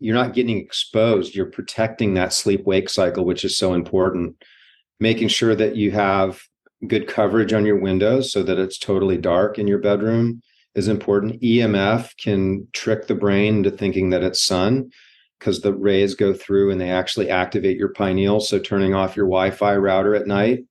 you're 0.00 0.16
not 0.16 0.34
getting 0.34 0.58
exposed. 0.58 1.34
You're 1.34 1.46
protecting 1.46 2.14
that 2.14 2.32
sleep 2.32 2.64
wake 2.66 2.88
cycle 2.88 3.24
which 3.24 3.44
is 3.44 3.56
so 3.56 3.72
important. 3.72 4.36
Making 4.98 5.28
sure 5.28 5.54
that 5.54 5.76
you 5.76 5.90
have 5.92 6.42
good 6.86 7.06
coverage 7.06 7.52
on 7.52 7.66
your 7.66 7.78
windows 7.78 8.32
so 8.32 8.42
that 8.42 8.58
it's 8.58 8.78
totally 8.78 9.16
dark 9.16 9.58
in 9.58 9.66
your 9.66 9.78
bedroom 9.78 10.42
is 10.74 10.88
important. 10.88 11.40
EMF 11.40 12.16
can 12.16 12.66
trick 12.72 13.06
the 13.06 13.14
brain 13.14 13.56
into 13.56 13.70
thinking 13.70 14.10
that 14.10 14.22
it's 14.22 14.42
sun 14.42 14.90
because 15.38 15.60
the 15.60 15.74
rays 15.74 16.14
go 16.14 16.32
through 16.32 16.70
and 16.70 16.80
they 16.80 16.90
actually 16.90 17.28
activate 17.28 17.76
your 17.76 17.92
pineal. 17.92 18.40
So 18.40 18.58
turning 18.58 18.94
off 18.94 19.16
your 19.16 19.26
Wi-Fi 19.26 19.76
router 19.76 20.14
at 20.14 20.26
night. 20.26 20.64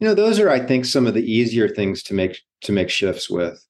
You 0.00 0.06
know, 0.06 0.14
those 0.14 0.38
are, 0.38 0.50
I 0.50 0.60
think, 0.60 0.84
some 0.84 1.06
of 1.06 1.14
the 1.14 1.32
easier 1.32 1.68
things 1.68 2.02
to 2.04 2.14
make 2.14 2.40
to 2.62 2.72
make 2.72 2.90
shifts 2.90 3.30
with. 3.30 3.64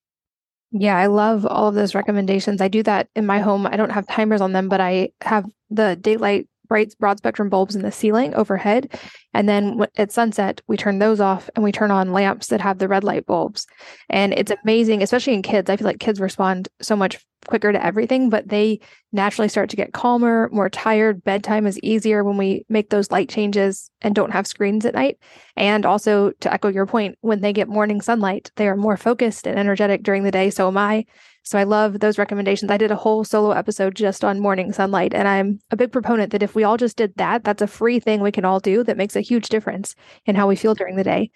Yeah, 0.71 0.97
I 0.97 1.07
love 1.07 1.47
all 1.47 1.69
of 1.69 1.75
those 1.75 1.95
recommendations. 1.95 2.61
I 2.61 2.69
do 2.69 2.83
that 2.83 3.09
in 3.17 3.25
my 3.25 3.39
home. 3.39 3.67
I 3.67 3.77
don't 3.77 3.93
have 3.93 4.07
timers 4.07 4.43
on 4.43 4.53
them, 4.53 4.69
but 4.69 4.81
I 4.81 5.11
have 5.23 5.47
the 5.71 5.97
daylight 5.97 6.49
bright 6.69 6.95
broad 6.99 7.19
spectrum 7.19 7.49
bulbs 7.49 7.75
in 7.75 7.83
the 7.83 7.93
ceiling 7.93 8.35
overhead. 8.35 8.99
And 9.35 9.49
then 9.49 9.87
at 9.97 10.13
sunset, 10.13 10.61
we 10.67 10.77
turn 10.77 10.99
those 10.99 11.21
off 11.21 11.51
and 11.55 11.65
we 11.65 11.73
turn 11.73 11.91
on 11.91 12.13
lamps 12.13 12.49
that 12.49 12.61
have 12.61 12.79
the 12.79 12.89
red 12.89 13.05
light 13.05 13.27
bulbs. 13.27 13.67
And 14.09 14.33
it's 14.33 14.53
amazing, 14.63 15.03
especially 15.03 15.35
in 15.35 15.43
kids. 15.43 15.71
I 15.71 15.77
feel 15.77 15.87
like 15.87 16.01
kids 16.01 16.21
respond 16.21 16.69
so 16.81 16.97
much 16.97 17.19
quicker 17.47 17.73
to 17.73 17.85
everything, 17.85 18.31
but 18.31 18.49
they 18.49 18.81
naturally 19.13 19.49
start 19.49 19.71
to 19.71 19.77
get 19.77 19.93
calmer, 19.93 20.49
more 20.53 20.69
tired. 20.69 21.23
Bedtime 21.25 21.67
is 21.67 21.79
easier 21.81 22.25
when 22.25 22.37
we 22.37 22.65
make 22.69 22.91
those 22.91 23.11
light 23.11 23.29
changes 23.29 23.91
and 24.03 24.15
don't 24.15 24.33
have 24.33 24.47
screens 24.47 24.85
at 24.85 24.95
night. 24.95 25.19
And 25.57 25.87
also, 25.87 26.33
to 26.41 26.53
echo 26.53 26.69
your 26.69 26.87
point, 26.87 27.17
when 27.21 27.41
they 27.41 27.53
get 27.53 27.69
morning 27.69 28.01
sunlight, 28.01 28.51
they 28.57 28.69
are 28.69 28.77
more 28.77 28.97
focused 28.97 29.47
and 29.47 29.59
energetic 29.59 30.03
during 30.03 30.25
the 30.25 30.31
day. 30.31 30.51
So 30.51 30.69
am 30.69 30.77
I. 30.77 31.05
So 31.49 31.59
I 31.59 31.63
love 31.63 32.01
those 32.01 32.19
recommendations. 32.19 32.71
I 32.71 32.77
did 32.77 32.91
a 32.91 32.97
whole 32.97 33.25
solo 33.25 33.53
episode 33.53 33.95
just 33.95 34.23
on 34.23 34.39
morning 34.39 34.71
sunlight. 34.71 35.15
And 35.15 35.27
I'm 35.27 35.61
a 35.71 35.79
big 35.79 35.91
proponent 35.91 36.31
that 36.33 36.43
if 36.43 36.55
we 36.55 36.63
all 36.63 36.77
just 36.77 36.99
did 36.99 37.15
that, 37.17 37.43
that's 37.43 37.63
a 37.63 37.67
free 37.67 38.01
thing 38.01 38.21
we 38.21 38.31
can 38.31 38.45
all 38.45 38.61
do 38.61 38.85
that 38.85 38.99
makes 38.99 39.17
a 39.17 39.23
huge 39.23 39.49
difference 39.49 39.95
in 40.27 40.37
how 40.37 40.47
we 40.47 40.57
feel 40.57 40.75
during 40.75 40.97
the 40.97 41.05
day. 41.05 41.31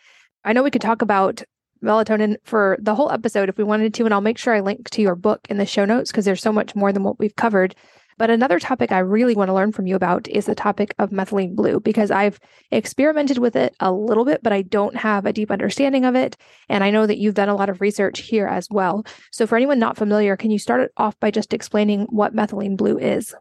I 0.45 0.53
know 0.53 0.63
we 0.63 0.71
could 0.71 0.83
talk 0.83 1.01
about 1.01 1.43
melatonin 1.83 2.37
for 2.45 2.77
the 2.79 2.95
whole 2.95 3.11
episode 3.11 3.49
if 3.49 3.57
we 3.57 3.65
wanted 3.65 3.95
to. 3.95 4.05
And 4.05 4.13
I'll 4.13 4.21
make 4.21 4.37
sure 4.37 4.55
I 4.55 4.61
link 4.61 4.91
to 4.91 5.01
your 5.01 5.15
book 5.17 5.41
in 5.49 5.57
the 5.57 5.65
show 5.65 5.87
notes 5.87 6.13
because 6.13 6.27
there's 6.27 6.43
so 6.43 6.53
much 6.53 6.75
more 6.75 6.93
than 6.93 7.05
what 7.05 7.19
we've 7.19 7.35
covered. 7.35 7.75
But 8.19 8.31
another 8.31 8.59
topic 8.59 8.93
I 8.93 8.99
really 8.99 9.35
want 9.35 9.49
to 9.49 9.55
learn 9.55 9.73
from 9.73 9.87
you 9.87 9.97
about 9.97 10.29
is 10.29 10.47
the 10.47 10.55
topic 10.55 10.95
of 10.99 11.11
methylene 11.11 11.55
blue 11.55 11.81
because 11.81 12.11
I've 12.11 12.39
experimented 12.71 13.39
with 13.39 13.57
it 13.57 13.75
a 13.81 13.93
little 13.93 14.25
bit, 14.25 14.43
but 14.43 14.53
I 14.53 14.63
don't 14.63 14.97
have 14.97 15.27
a 15.27 15.33
deep 15.33 15.51
understanding 15.51 16.05
of 16.05 16.15
it. 16.15 16.37
And 16.69 16.85
I 16.85 16.91
know 16.91 17.07
that 17.07 17.19
you've 17.19 17.35
done 17.35 17.49
a 17.49 17.57
lot 17.57 17.71
of 17.71 17.81
research 17.81 18.21
here 18.21 18.47
as 18.47 18.69
well. 18.71 19.05
So, 19.31 19.47
for 19.47 19.57
anyone 19.57 19.79
not 19.79 19.97
familiar, 19.97 20.37
can 20.37 20.51
you 20.51 20.59
start 20.59 20.81
it 20.81 20.93
off 20.97 21.19
by 21.21 21.31
just 21.31 21.53
explaining 21.53 22.03
what 22.11 22.35
methylene 22.35 22.77
blue 22.77 22.99
is? 22.99 23.35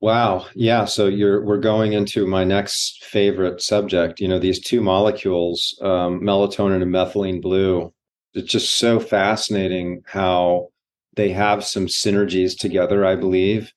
Wow. 0.00 0.46
Yeah. 0.54 0.84
So 0.84 1.06
you're 1.06 1.44
we're 1.44 1.58
going 1.58 1.92
into 1.92 2.26
my 2.26 2.44
next 2.44 3.04
favorite 3.04 3.60
subject. 3.60 4.20
You 4.20 4.28
know, 4.28 4.38
these 4.38 4.60
two 4.60 4.80
molecules, 4.80 5.76
um, 5.82 6.20
melatonin 6.20 6.82
and 6.82 6.94
methylene 6.94 7.42
blue. 7.42 7.92
It's 8.34 8.50
just 8.50 8.74
so 8.74 9.00
fascinating 9.00 10.02
how 10.06 10.68
they 11.14 11.30
have 11.30 11.64
some 11.64 11.86
synergies 11.86 12.56
together. 12.56 13.04
I 13.04 13.16
believe 13.16 13.72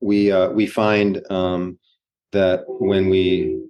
we 0.00 0.32
uh, 0.32 0.50
we 0.50 0.66
find 0.66 1.24
um, 1.30 1.78
that 2.32 2.64
when 2.66 3.08
we 3.08 3.62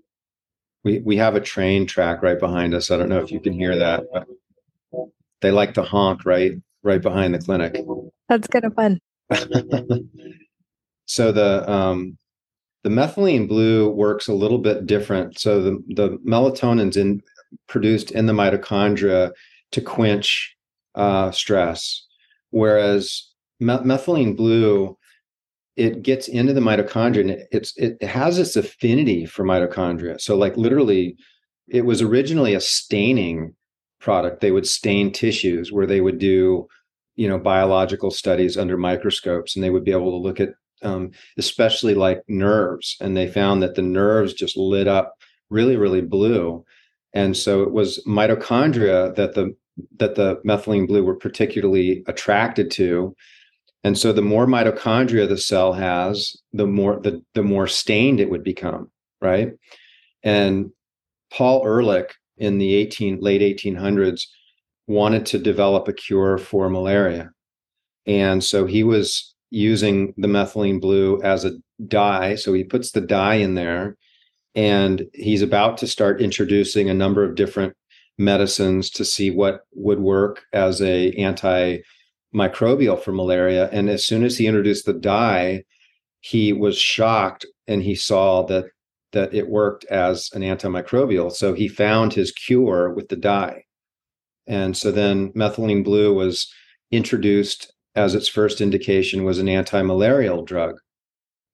we 0.85 0.99
we 1.01 1.17
have 1.17 1.35
a 1.35 1.41
train 1.41 1.87
track 1.87 2.23
right 2.23 2.39
behind 2.39 2.75
us. 2.75 2.91
I 2.91 2.97
don't 2.97 3.09
know 3.09 3.21
if 3.21 3.31
you 3.31 3.41
can 3.41 3.53
hear 3.53 3.77
that, 3.77 4.05
but 4.13 4.27
they 5.41 5.51
like 5.51 5.75
to 5.75 5.83
honk 5.83 6.25
right 6.25 6.53
right 6.83 7.03
behind 7.03 7.35
the 7.35 7.39
clinic. 7.39 7.81
That's 8.29 8.49
kind 8.49 8.65
of 8.65 8.75
fun. 8.75 9.01
So 11.09 11.33
the 11.33 11.69
um, 11.69 12.19
the 12.85 12.91
methylene 12.91 13.49
blue 13.49 13.89
works 13.89 14.29
a 14.29 14.35
little 14.35 14.59
bit 14.59 14.87
different. 14.87 15.39
So 15.41 15.63
the 15.63 15.83
the 15.89 16.19
melatonin's 16.19 16.99
in 16.99 17.23
produced 17.67 18.11
in 18.11 18.27
the 18.27 18.35
mitochondria 18.35 19.33
to 19.73 19.81
quench 19.81 20.55
uh, 20.95 21.31
stress, 21.31 22.07
whereas 22.51 23.27
me- 23.59 23.73
methylene 23.79 24.37
blue 24.37 24.98
it 25.79 26.03
gets 26.03 26.29
into 26.29 26.53
the 26.53 26.61
mitochondria 26.61 27.21
and 27.21 27.47
it's 27.53 27.73
it 27.77 28.03
has 28.03 28.37
this 28.37 28.57
affinity 28.57 29.25
for 29.27 29.45
mitochondria. 29.45 30.21
So 30.21 30.37
like 30.37 30.57
literally, 30.57 31.17
it 31.69 31.85
was 31.85 32.03
originally 32.03 32.55
a 32.55 32.61
staining 32.61 33.55
product. 34.01 34.41
They 34.41 34.51
would 34.51 34.67
stain 34.67 35.13
tissues 35.13 35.73
where 35.73 35.87
they 35.87 36.01
would 36.01 36.19
do 36.19 36.67
you 37.17 37.29
know 37.29 37.39
biological 37.39 38.11
studies 38.11 38.57
under 38.57 38.77
microscopes 38.77 39.55
and 39.55 39.65
they 39.65 39.71
would 39.71 39.85
be 39.85 39.93
able 39.93 40.11
to 40.11 40.17
look 40.17 40.41
at 40.41 40.51
um, 40.83 41.11
especially 41.37 41.95
like 41.95 42.23
nerves. 42.29 42.97
And 43.01 43.17
they 43.17 43.29
found 43.29 43.63
that 43.63 43.75
the 43.75 43.83
nerves 43.83 44.35
just 44.35 44.57
lit 44.57 44.89
up 44.89 45.15
really, 45.51 45.77
really 45.77 46.01
blue. 46.01 46.65
And 47.15 47.37
so 47.37 47.63
it 47.63 47.73
was 47.73 48.03
mitochondria 48.07 49.15
that 49.17 49.35
the 49.35 49.55
that 49.99 50.17
the 50.17 50.37
methylene 50.45 50.89
blue 50.89 51.05
were 51.05 51.17
particularly 51.17 52.03
attracted 52.09 52.71
to. 52.73 53.15
And 53.85 53.97
so 53.97 54.13
the 54.13 54.23
more 54.23 54.47
mitochondria 54.47 55.29
the 55.29 55.39
cell 55.39 55.73
has, 55.73 56.37
the 56.53 56.67
more 56.67 57.01
the, 57.01 57.23
the 57.35 57.43
more 57.43 57.67
stained 57.67 58.21
it 58.21 58.31
would 58.31 58.43
become, 58.43 58.91
right? 59.21 59.53
And 60.23 60.71
Paul 61.33 61.65
Ehrlich 61.65 62.15
in 62.37 62.59
the 62.59 62.75
18 62.75 63.21
late 63.21 63.41
1800s 63.41 64.23
wanted 64.87 65.27
to 65.27 65.39
develop 65.39 65.87
a 65.87 65.93
cure 65.93 66.39
for 66.39 66.69
malaria. 66.69 67.31
And 68.07 68.43
so 68.43 68.67
he 68.67 68.83
was 68.83 69.35
using 69.51 70.15
the 70.17 70.29
methylene 70.29 70.81
blue 70.81 71.21
as 71.23 71.45
a 71.45 71.53
dye. 71.87 72.35
So 72.35 72.53
he 72.53 72.65
puts 72.65 72.91
the 72.91 73.01
dye 73.01 73.37
in 73.37 73.55
there 73.55 73.97
and 74.55 75.07
he's 75.15 75.43
about 75.43 75.79
to 75.79 75.87
start 75.87 76.21
introducing 76.21 76.89
a 76.89 76.95
number 76.95 77.23
of 77.23 77.35
different 77.35 77.75
medicines 78.19 78.91
to 78.91 79.05
see 79.05 79.31
what 79.31 79.61
would 79.75 80.01
work 80.01 80.43
as 80.53 80.83
a 80.83 81.13
antimicrobial 82.35 83.01
for 83.01 83.13
malaria. 83.13 83.69
And 83.71 83.89
as 83.89 84.05
soon 84.05 84.25
as 84.25 84.39
he 84.39 84.47
introduced 84.47 84.87
the 84.87 84.95
dye, 84.95 85.65
he 86.21 86.53
was 86.53 86.79
shocked 86.79 87.47
and 87.67 87.83
he 87.83 87.95
saw 87.95 88.45
that 88.47 88.67
that 89.13 89.33
it 89.33 89.49
worked 89.49 89.87
as 89.87 90.29
an 90.35 90.43
antimicrobial. 90.43 91.33
So 91.33 91.55
he 91.55 91.67
found 91.67 92.13
his 92.13 92.31
cure 92.31 92.93
with 92.93 93.09
the 93.09 93.17
dye. 93.17 93.65
And 94.47 94.77
so 94.77 94.93
then 94.93 95.33
methylene 95.33 95.83
blue 95.83 96.15
was 96.15 96.53
introduced 96.91 97.73
as 97.95 98.15
its 98.15 98.29
first 98.29 98.61
indication 98.61 99.25
was 99.25 99.39
an 99.39 99.49
anti-malarial 99.49 100.45
drug 100.45 100.79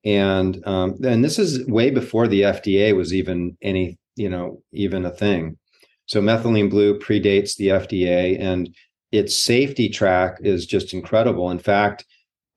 and 0.04 0.66
um, 0.66 0.96
and 1.02 1.24
this 1.24 1.38
is 1.38 1.66
way 1.66 1.90
before 1.90 2.28
the 2.28 2.42
FDA 2.42 2.94
was 2.94 3.14
even 3.14 3.56
any 3.62 3.98
you 4.16 4.28
know 4.28 4.62
even 4.72 5.04
a 5.06 5.10
thing. 5.10 5.58
So 6.06 6.20
methylene 6.20 6.68
blue 6.68 6.98
predates 6.98 7.56
the 7.56 7.68
FDA, 7.68 8.38
and 8.38 8.74
its 9.14 9.36
safety 9.36 9.88
track 9.88 10.38
is 10.40 10.66
just 10.66 10.92
incredible. 10.92 11.50
In 11.52 11.60
fact, 11.60 12.04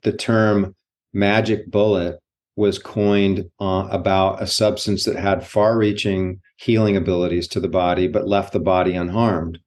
the 0.02 0.12
term 0.12 0.76
"magic 1.14 1.70
bullet" 1.70 2.20
was 2.56 2.80
coined 2.80 3.46
uh, 3.60 3.88
about 3.92 4.42
a 4.42 4.48
substance 4.48 5.06
that 5.06 5.16
had 5.16 5.46
far-reaching 5.46 6.42
healing 6.58 6.98
abilities 6.98 7.48
to 7.48 7.60
the 7.60 7.68
body, 7.68 8.08
but 8.08 8.28
left 8.28 8.54
the 8.54 8.60
body 8.60 8.96
unharmed. 8.96 9.60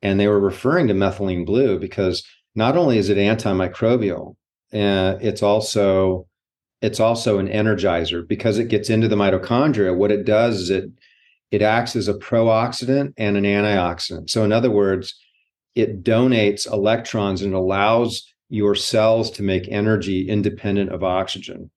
And 0.00 0.18
they 0.18 0.26
were 0.26 0.40
referring 0.40 0.88
to 0.88 0.94
methylene 0.94 1.44
blue 1.44 1.78
because 1.78 2.24
not 2.54 2.78
only 2.78 2.96
is 2.96 3.10
it 3.10 3.18
antimicrobial, 3.18 4.34
uh, 4.72 5.18
it's 5.20 5.42
also 5.42 6.26
it's 6.80 6.98
also 6.98 7.38
an 7.38 7.48
energizer 7.48 8.26
because 8.26 8.58
it 8.58 8.68
gets 8.68 8.88
into 8.88 9.06
the 9.06 9.16
mitochondria. 9.16 9.94
What 9.94 10.10
it 10.10 10.24
does 10.24 10.62
is 10.62 10.70
it 10.70 10.90
it 11.50 11.60
acts 11.60 11.94
as 11.94 12.08
a 12.08 12.14
pro-oxidant 12.14 13.12
and 13.18 13.36
an 13.36 13.44
antioxidant. 13.44 14.30
So 14.30 14.42
in 14.44 14.52
other 14.52 14.70
words, 14.70 15.14
it 15.74 16.02
donates 16.02 16.70
electrons 16.70 17.42
and 17.42 17.54
allows 17.54 18.32
your 18.48 18.74
cells 18.74 19.30
to 19.30 19.42
make 19.42 19.68
energy 19.68 20.28
independent 20.28 20.90
of 20.90 21.02
oxygen. 21.02 21.70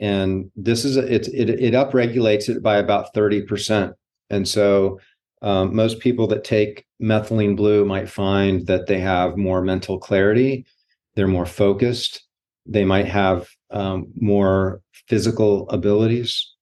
And 0.00 0.50
this 0.56 0.84
is 0.84 0.96
a, 0.96 1.12
it, 1.12 1.28
it 1.28 1.50
it 1.50 1.74
upregulates 1.74 2.48
it 2.48 2.62
by 2.62 2.78
about 2.78 3.12
30%. 3.14 3.92
And 4.30 4.46
so 4.46 5.00
um, 5.42 5.74
most 5.74 6.00
people 6.00 6.26
that 6.28 6.44
take 6.44 6.86
methylene 7.02 7.56
blue 7.56 7.84
might 7.84 8.08
find 8.08 8.66
that 8.66 8.86
they 8.86 9.00
have 9.00 9.36
more 9.36 9.62
mental 9.62 9.98
clarity, 9.98 10.66
they're 11.14 11.28
more 11.28 11.46
focused, 11.46 12.26
they 12.66 12.84
might 12.84 13.06
have 13.06 13.48
um, 13.70 14.06
more 14.14 14.80
physical 15.08 15.68
abilities. 15.70 16.54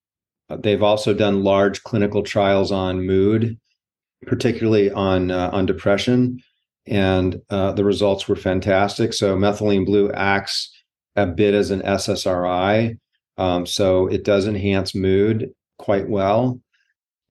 Uh, 0.48 0.56
they've 0.56 0.82
also 0.82 1.12
done 1.12 1.42
large 1.42 1.82
clinical 1.82 2.22
trials 2.22 2.70
on 2.70 3.04
mood, 3.04 3.58
particularly 4.26 4.90
on 4.90 5.30
uh, 5.30 5.50
on 5.52 5.66
depression, 5.66 6.40
and 6.86 7.40
uh, 7.50 7.72
the 7.72 7.84
results 7.84 8.28
were 8.28 8.36
fantastic. 8.36 9.12
So 9.12 9.36
methylene 9.36 9.86
blue 9.86 10.10
acts 10.12 10.70
a 11.16 11.26
bit 11.26 11.54
as 11.54 11.70
an 11.70 11.82
SSRI, 11.82 12.98
um, 13.38 13.66
so 13.66 14.06
it 14.06 14.24
does 14.24 14.46
enhance 14.46 14.94
mood 14.94 15.50
quite 15.78 16.08
well 16.08 16.60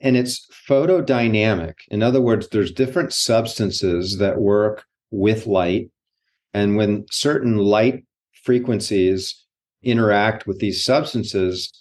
and 0.06 0.18
it's 0.18 0.48
photodynamic. 0.70 1.74
In 1.89 2.04
other 2.04 2.22
words, 2.22 2.50
there's 2.50 2.72
different 2.72 3.13
substances 3.13 4.18
that 4.18 4.39
work 4.39 4.86
with 5.12 5.48
light. 5.48 5.89
And 6.54 6.76
when 6.76 7.06
certain 7.12 7.58
light 7.58 8.06
frequencies 8.44 9.46
interact 9.84 10.46
with 10.46 10.60
these 10.60 10.84
substances, 10.84 11.72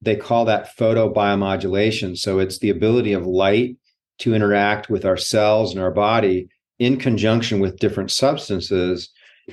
they 0.00 0.16
call 0.16 0.44
that 0.44 0.76
photobiomodulation. 0.76 2.16
So 2.16 2.38
it's 2.38 2.58
the 2.58 2.70
ability 2.70 3.12
of 3.12 3.26
light 3.26 3.76
to 4.18 4.34
interact 4.34 4.90
with 4.90 5.04
our 5.04 5.16
cells 5.16 5.72
and 5.72 5.82
our 5.82 5.90
body 5.90 6.48
in 6.84 6.98
conjunction 6.98 7.60
with 7.60 7.78
different 7.78 8.10
substances, 8.10 9.08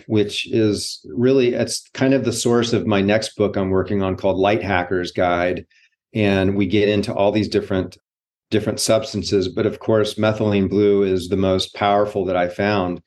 which 0.06 0.52
is 0.52 1.00
really 1.14 1.54
it's 1.54 1.88
kind 1.94 2.14
of 2.14 2.26
the 2.26 2.34
source 2.34 2.74
of 2.74 2.86
my 2.86 3.00
next 3.02 3.38
book 3.38 3.56
I'm 3.56 3.70
working 3.70 4.02
on 4.02 4.18
called 4.18 4.38
Light 4.38 4.62
Hackers 4.62 5.14
Guide. 5.14 5.66
And 6.14 6.58
we 6.58 6.66
get 6.66 6.90
into 6.90 7.14
all 7.14 7.32
these 7.32 7.48
different 7.48 7.98
different 8.50 8.82
substances 8.82 9.48
but 9.48 9.66
of 9.66 9.80
course 9.80 10.16
methylene 10.16 10.70
blue 10.70 11.04
is 11.04 11.30
the 11.30 11.38
most 11.38 11.74
powerful 11.74 12.26
that 12.26 12.36
i 12.36 12.50
found. 12.50 13.02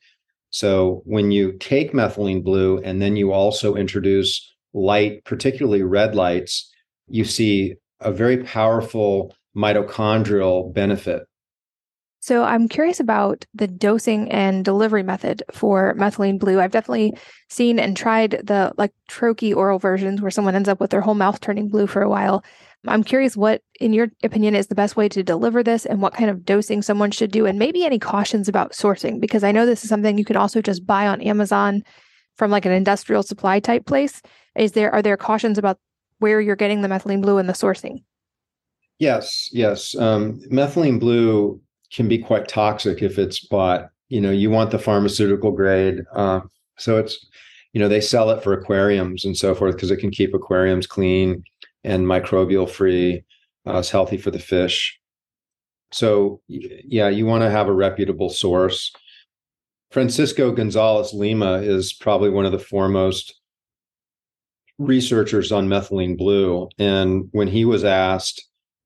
So 0.49 1.03
when 1.05 1.29
you 1.29 1.53
take 1.59 1.93
methylene 1.93 2.43
blue 2.43 2.79
and 2.79 2.99
then 2.99 3.15
you 3.15 3.31
also 3.31 3.75
introduce 3.75 4.55
light 4.73 5.23
particularly 5.23 5.83
red 5.83 6.15
lights 6.15 6.71
you 7.07 7.25
see 7.25 7.75
a 7.99 8.11
very 8.11 8.43
powerful 8.43 9.35
mitochondrial 9.55 10.73
benefit 10.73 11.27
So 12.25 12.43
I'm 12.43 12.67
curious 12.67 12.99
about 12.99 13.45
the 13.53 13.67
dosing 13.67 14.31
and 14.31 14.65
delivery 14.65 15.03
method 15.03 15.43
for 15.51 15.93
methylene 15.93 16.39
blue. 16.39 16.59
I've 16.59 16.71
definitely 16.71 17.13
seen 17.49 17.77
and 17.77 17.95
tried 17.95 18.41
the 18.43 18.73
like 18.79 18.91
troche 19.07 19.55
oral 19.55 19.77
versions 19.77 20.23
where 20.23 20.31
someone 20.31 20.55
ends 20.55 20.67
up 20.67 20.79
with 20.79 20.89
their 20.89 21.01
whole 21.01 21.13
mouth 21.13 21.39
turning 21.39 21.69
blue 21.69 21.85
for 21.85 22.01
a 22.01 22.09
while. 22.09 22.43
I'm 22.87 23.03
curious 23.03 23.37
what, 23.37 23.61
in 23.79 23.93
your 23.93 24.07
opinion, 24.23 24.55
is 24.55 24.65
the 24.65 24.73
best 24.73 24.95
way 24.95 25.07
to 25.07 25.21
deliver 25.21 25.61
this 25.61 25.85
and 25.85 26.01
what 26.01 26.15
kind 26.15 26.31
of 26.31 26.43
dosing 26.43 26.81
someone 26.81 27.11
should 27.11 27.29
do, 27.29 27.45
and 27.45 27.59
maybe 27.59 27.85
any 27.85 27.99
cautions 27.99 28.49
about 28.49 28.71
sourcing, 28.71 29.21
because 29.21 29.43
I 29.43 29.51
know 29.51 29.67
this 29.67 29.83
is 29.83 29.89
something 29.89 30.17
you 30.17 30.25
can 30.25 30.35
also 30.35 30.63
just 30.63 30.83
buy 30.83 31.05
on 31.05 31.21
Amazon 31.21 31.83
from 32.37 32.49
like 32.49 32.65
an 32.65 32.71
industrial 32.71 33.21
supply 33.21 33.59
type 33.59 33.85
place. 33.85 34.23
Is 34.55 34.71
there 34.71 34.91
are 34.91 35.03
there 35.03 35.15
cautions 35.15 35.59
about 35.59 35.77
where 36.17 36.41
you're 36.41 36.55
getting 36.55 36.81
the 36.81 36.87
methylene 36.87 37.21
blue 37.21 37.37
and 37.37 37.47
the 37.47 37.53
sourcing? 37.53 38.03
Yes, 38.97 39.47
yes. 39.51 39.95
Um, 39.95 40.41
methylene 40.51 40.99
blue 40.99 41.61
can 41.95 42.07
be 42.07 42.17
quite 42.17 42.47
toxic 42.47 43.01
if 43.01 43.17
it's 43.17 43.39
bought. 43.39 43.89
You 44.09 44.21
know, 44.21 44.31
you 44.31 44.49
want 44.49 44.71
the 44.71 44.79
pharmaceutical 44.79 45.51
grade. 45.51 46.01
Uh, 46.13 46.41
so 46.77 46.97
it's, 46.97 47.25
you 47.73 47.79
know, 47.79 47.87
they 47.87 48.01
sell 48.01 48.29
it 48.29 48.43
for 48.43 48.53
aquariums 48.53 49.25
and 49.25 49.35
so 49.37 49.55
forth 49.55 49.75
because 49.75 49.91
it 49.91 49.97
can 49.97 50.11
keep 50.11 50.33
aquariums 50.33 50.87
clean 50.87 51.43
and 51.83 52.05
microbial 52.05 52.69
free. 52.69 53.23
Uh, 53.65 53.79
it's 53.79 53.89
healthy 53.89 54.17
for 54.17 54.31
the 54.31 54.39
fish. 54.39 54.99
So 55.91 56.41
yeah, 56.47 57.09
you 57.09 57.25
want 57.25 57.43
to 57.43 57.49
have 57.49 57.67
a 57.67 57.73
reputable 57.73 58.29
source. 58.29 58.91
Francisco 59.91 60.51
Gonzalez 60.51 61.13
Lima 61.13 61.61
is 61.61 61.93
probably 61.93 62.29
one 62.29 62.45
of 62.45 62.51
the 62.51 62.59
foremost 62.59 63.39
researchers 64.77 65.51
on 65.51 65.69
methylene 65.69 66.17
blue. 66.17 66.67
And 66.77 67.29
when 67.31 67.47
he 67.47 67.63
was 67.63 67.85
asked 67.85 68.45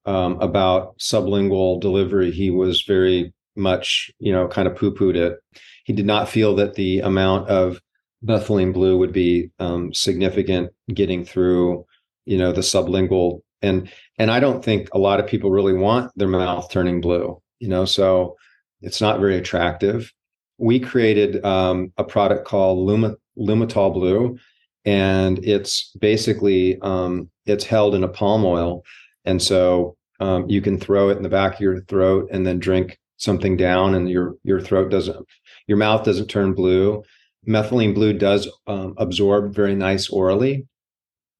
um, 0.09 0.41
about 0.41 0.97
sublingual 0.97 1.79
delivery, 1.79 2.31
he 2.31 2.49
was 2.49 2.81
very 2.81 3.31
much, 3.55 4.09
you 4.17 4.31
know, 4.31 4.47
kind 4.47 4.67
of 4.67 4.75
poo 4.75 4.91
pooed 4.91 5.15
it. 5.15 5.37
He 5.85 5.93
did 5.93 6.07
not 6.07 6.27
feel 6.27 6.55
that 6.55 6.73
the 6.73 6.99
amount 7.01 7.47
of 7.47 7.79
methylene 8.25 8.73
blue 8.73 8.97
would 8.97 9.13
be 9.13 9.51
um, 9.59 9.93
significant 9.93 10.71
getting 10.95 11.23
through, 11.23 11.85
you 12.25 12.39
know, 12.39 12.51
the 12.51 12.61
sublingual. 12.61 13.41
And 13.61 13.91
and 14.17 14.31
I 14.31 14.39
don't 14.39 14.65
think 14.65 14.89
a 14.93 14.97
lot 14.97 15.19
of 15.19 15.27
people 15.27 15.51
really 15.51 15.73
want 15.73 16.11
their 16.15 16.27
mouth 16.27 16.71
turning 16.71 17.01
blue, 17.01 17.39
you 17.59 17.67
know, 17.67 17.85
so 17.85 18.35
it's 18.81 19.01
not 19.01 19.19
very 19.19 19.37
attractive. 19.37 20.11
We 20.57 20.79
created 20.79 21.45
um, 21.45 21.93
a 21.97 22.03
product 22.03 22.47
called 22.47 22.79
Luma, 22.79 23.15
Lumitol 23.37 23.93
Blue, 23.93 24.39
and 24.85 25.37
it's 25.45 25.91
basically 25.99 26.79
um, 26.81 27.29
it's 27.45 27.63
held 27.63 27.93
in 27.93 28.03
a 28.03 28.09
palm 28.09 28.43
oil 28.43 28.83
and 29.25 29.41
so 29.41 29.95
um, 30.19 30.49
you 30.49 30.61
can 30.61 30.79
throw 30.79 31.09
it 31.09 31.17
in 31.17 31.23
the 31.23 31.29
back 31.29 31.55
of 31.55 31.61
your 31.61 31.81
throat 31.83 32.29
and 32.31 32.45
then 32.45 32.59
drink 32.59 32.97
something 33.17 33.57
down, 33.57 33.95
and 33.95 34.09
your 34.09 34.35
your 34.43 34.61
throat 34.61 34.89
doesn't, 34.91 35.25
your 35.67 35.77
mouth 35.77 36.03
doesn't 36.03 36.27
turn 36.27 36.53
blue. 36.53 37.03
Methylene 37.47 37.93
blue 37.95 38.13
does 38.13 38.49
um, 38.67 38.93
absorb 38.97 39.53
very 39.53 39.75
nice 39.75 40.09
orally, 40.09 40.67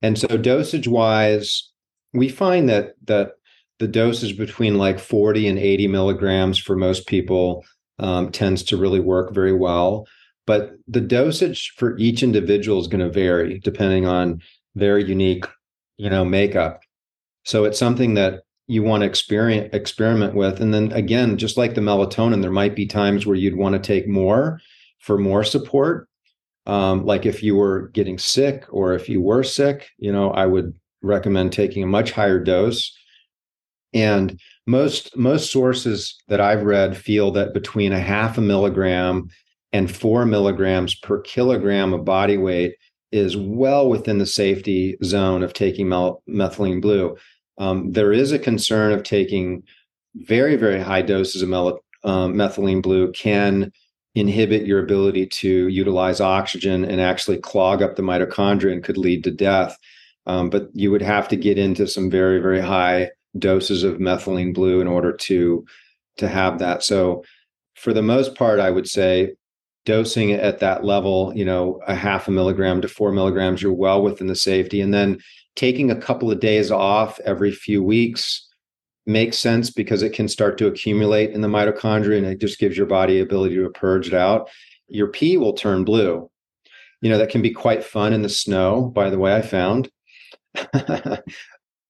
and 0.02 0.18
so 0.18 0.28
dosage 0.38 0.88
wise, 0.88 1.72
we 2.14 2.30
find 2.30 2.70
that 2.70 2.94
that 3.06 3.32
the 3.80 3.88
dosage 3.88 4.38
between 4.38 4.78
like 4.78 5.00
40 5.00 5.48
and 5.48 5.58
80 5.58 5.88
milligrams 5.88 6.58
for 6.58 6.76
most 6.76 7.08
people 7.08 7.66
um, 7.98 8.32
tends 8.32 8.62
to 8.64 8.78
really 8.78 9.00
work 9.00 9.34
very 9.34 9.54
well. 9.54 10.06
But 10.46 10.72
the 10.88 11.02
dosage 11.02 11.74
for 11.78 11.98
each 11.98 12.24
individual 12.24 12.80
is 12.80 12.88
going 12.88 13.06
to 13.06 13.10
vary 13.10 13.60
depending 13.60 14.06
on 14.06 14.42
their 14.76 14.98
unique, 14.98 15.46
you 15.98 16.10
know, 16.10 16.26
makeup. 16.26 16.82
So 17.46 17.66
it's 17.66 17.80
something 17.80 18.16
that 18.16 18.42
you 18.70 18.84
want 18.84 19.02
to 19.02 19.08
experiment 19.08 19.74
experiment 19.74 20.36
with. 20.36 20.62
And 20.62 20.72
then 20.72 20.92
again, 20.92 21.38
just 21.38 21.58
like 21.58 21.74
the 21.74 21.82
melatonin, 21.82 22.42
there 22.42 22.52
might 22.52 22.76
be 22.76 22.86
times 22.86 23.26
where 23.26 23.36
you'd 23.36 23.58
want 23.58 23.74
to 23.74 23.80
take 23.80 24.08
more 24.08 24.62
for 25.00 25.18
more 25.18 25.44
support. 25.44 26.08
Um, 26.68 27.04
like 27.04 27.26
if 27.26 27.42
you 27.42 27.56
were 27.56 27.88
getting 27.90 28.20
sick 28.20 28.66
or 28.70 28.94
if 28.94 29.10
you 29.10 29.22
were 29.22 29.42
sick, 29.42 29.90
you 29.98 30.12
know, 30.12 30.30
I 30.30 30.46
would 30.46 30.76
recommend 31.02 31.52
taking 31.52 31.82
a 31.82 31.88
much 31.88 32.12
higher 32.12 32.40
dose. 32.40 32.96
And 33.92 34.40
most 34.68 35.18
most 35.18 35.52
sources 35.52 36.16
that 36.28 36.40
I've 36.40 36.62
read 36.62 36.96
feel 36.96 37.32
that 37.32 37.56
between 37.56 37.92
a 37.92 38.00
half 38.00 38.38
a 38.38 38.42
milligram 38.42 39.30
and 39.74 39.90
four 39.90 40.28
milligrams 40.28 40.94
per 40.94 41.22
kilogram 41.22 41.92
of 41.92 42.06
body 42.06 42.38
weight 42.38 42.76
is 43.12 43.36
well 43.36 43.90
within 43.90 44.20
the 44.20 44.28
safety 44.28 44.96
zone 45.04 45.42
of 45.42 45.54
taking 45.54 45.88
methylene 45.88 46.82
blue. 46.82 47.18
Um, 47.60 47.92
there 47.92 48.12
is 48.12 48.32
a 48.32 48.40
concern 48.40 48.92
of 48.94 49.04
taking 49.04 49.64
very, 50.16 50.56
very 50.56 50.82
high 50.82 51.02
doses 51.02 51.42
of 51.42 51.50
mel- 51.50 51.80
um, 52.04 52.34
methylene 52.34 52.82
blue 52.82 53.12
can 53.12 53.72
inhibit 54.16 54.66
your 54.66 54.84
ability 54.84 55.28
to 55.28 55.68
utilize 55.68 56.20
oxygen 56.20 56.84
and 56.84 57.00
actually 57.00 57.38
clog 57.38 57.82
up 57.82 57.96
the 57.96 58.02
mitochondria 58.02 58.74
and 58.74 58.84
could 58.84 58.98
lead 58.98 59.24
to 59.24 59.32
death. 59.32 59.78
Um, 60.26 60.50
but 60.50 60.70
you 60.74 60.92
would 60.92 61.02
have 61.02 61.28
to 61.30 61.36
get 61.36 61.58
into 61.58 61.88
some 61.88 62.10
very, 62.10 62.40
very 62.40 62.62
high 62.62 63.12
doses 63.38 63.84
of 63.84 63.98
methylene 63.98 64.54
blue 64.54 64.82
in 64.82 64.88
order 64.88 65.14
to 65.14 65.66
to 66.18 66.28
have 66.28 66.60
that. 66.60 66.84
So, 66.84 67.24
for 67.76 67.94
the 67.94 68.02
most 68.02 68.36
part, 68.36 68.60
I 68.60 68.72
would 68.72 68.90
say 68.90 69.36
dosing 69.86 70.34
at 70.34 70.60
that 70.60 70.84
level, 70.84 71.32
you 71.36 71.46
know, 71.46 71.80
a 71.88 71.96
half 71.96 72.28
a 72.28 72.32
milligram 72.32 72.82
to 72.82 72.88
four 72.88 73.12
milligrams, 73.12 73.62
you're 73.62 73.74
well 73.74 74.02
within 74.02 74.28
the 74.28 74.36
safety. 74.36 74.82
And 74.82 74.94
then 74.94 75.20
taking 75.60 75.92
a 75.92 75.96
couple 75.96 76.32
of 76.32 76.40
days 76.40 76.72
off 76.72 77.20
every 77.26 77.52
few 77.52 77.84
weeks 77.84 78.48
makes 79.06 79.38
sense 79.38 79.70
because 79.70 80.02
it 80.02 80.14
can 80.14 80.30
start 80.30 80.58
to 80.58 80.68
accumulate 80.68 81.32
in 81.32 81.42
the 81.42 81.50
mitochondria 81.50 82.18
and 82.18 82.26
it 82.26 82.40
just 82.40 82.60
gives 82.60 82.78
your 82.78 82.86
body 82.86 83.20
ability 83.20 83.56
to 83.56 83.70
purge 83.72 84.08
it 84.08 84.14
out. 84.14 84.50
Your 84.88 85.08
pee 85.08 85.36
will 85.36 85.52
turn 85.52 85.84
blue. 85.84 86.32
You 87.02 87.10
know, 87.10 87.18
that 87.18 87.30
can 87.30 87.42
be 87.42 87.52
quite 87.52 87.84
fun 87.84 88.14
in 88.14 88.22
the 88.22 88.30
snow, 88.30 88.84
by 88.96 89.10
the 89.10 89.20
way, 89.20 89.36
I 89.36 89.42
found. 89.42 89.92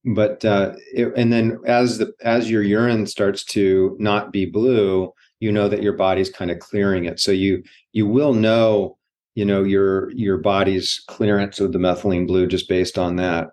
but 0.04 0.44
uh, 0.44 0.74
it, 0.92 1.14
and 1.16 1.32
then 1.32 1.60
as 1.68 2.00
the 2.00 2.12
as 2.22 2.50
your 2.50 2.64
urine 2.64 3.06
starts 3.06 3.44
to 3.46 3.96
not 4.00 4.32
be 4.32 4.48
blue, 4.48 5.14
you 5.40 5.52
know 5.52 5.70
that 5.70 5.84
your 5.84 5.94
body's 5.94 6.32
kind 6.32 6.50
of 6.50 6.58
clearing 6.58 7.06
it. 7.06 7.20
So 7.20 7.32
you 7.32 7.64
you 7.92 8.08
will 8.08 8.34
know 8.34 8.98
you 9.36 9.46
know 9.46 9.64
your 9.64 10.12
your 10.12 10.38
body's 10.38 11.04
clearance 11.08 11.60
of 11.60 11.72
the 11.72 11.80
methylene 11.80 12.26
blue 12.26 12.48
just 12.48 12.68
based 12.68 12.98
on 12.98 13.16
that 13.18 13.50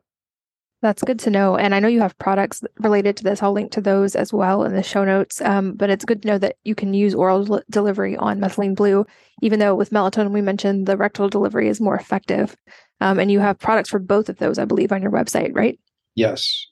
that's 0.83 1.03
good 1.03 1.19
to 1.19 1.31
know 1.31 1.57
and 1.57 1.75
i 1.75 1.81
know 1.81 1.89
you 1.89 2.01
have 2.01 2.17
products 2.19 2.63
related 2.81 3.17
to 3.17 3.25
this 3.25 3.43
i'll 3.43 3.53
link 3.53 3.71
to 3.71 3.81
those 3.81 4.15
as 4.15 4.33
well 4.33 4.63
in 4.65 4.75
the 4.75 4.83
show 4.83 5.05
notes 5.05 5.41
um, 5.43 5.73
but 5.73 5.91
it's 5.91 6.05
good 6.05 6.23
to 6.23 6.29
know 6.29 6.39
that 6.39 6.57
you 6.65 6.75
can 6.75 6.95
use 6.95 7.15
oral 7.15 7.61
delivery 7.71 8.17
on 8.17 8.39
methylene 8.39 8.75
blue 8.75 9.05
even 9.43 9.59
though 9.59 9.75
with 9.75 9.91
melatonin 9.91 10.31
we 10.31 10.43
mentioned 10.43 10.87
the 10.87 10.97
rectal 10.97 11.29
delivery 11.29 11.69
is 11.69 11.81
more 11.81 11.97
effective 11.97 12.57
um, 13.01 13.19
and 13.19 13.31
you 13.31 13.41
have 13.41 13.59
products 13.59 13.91
for 13.91 13.99
both 13.99 14.29
of 14.29 14.39
those 14.39 14.59
i 14.59 14.65
believe 14.65 14.93
on 14.93 15.03
your 15.03 15.13
website 15.13 15.55
right 15.55 15.79
yes 16.15 16.67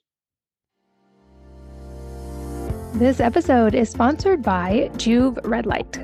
this 2.95 3.19
episode 3.19 3.75
is 3.75 3.89
sponsored 3.89 4.41
by 4.41 4.89
Joovv 4.93 5.45
Red 5.45 5.65
Light. 5.65 5.99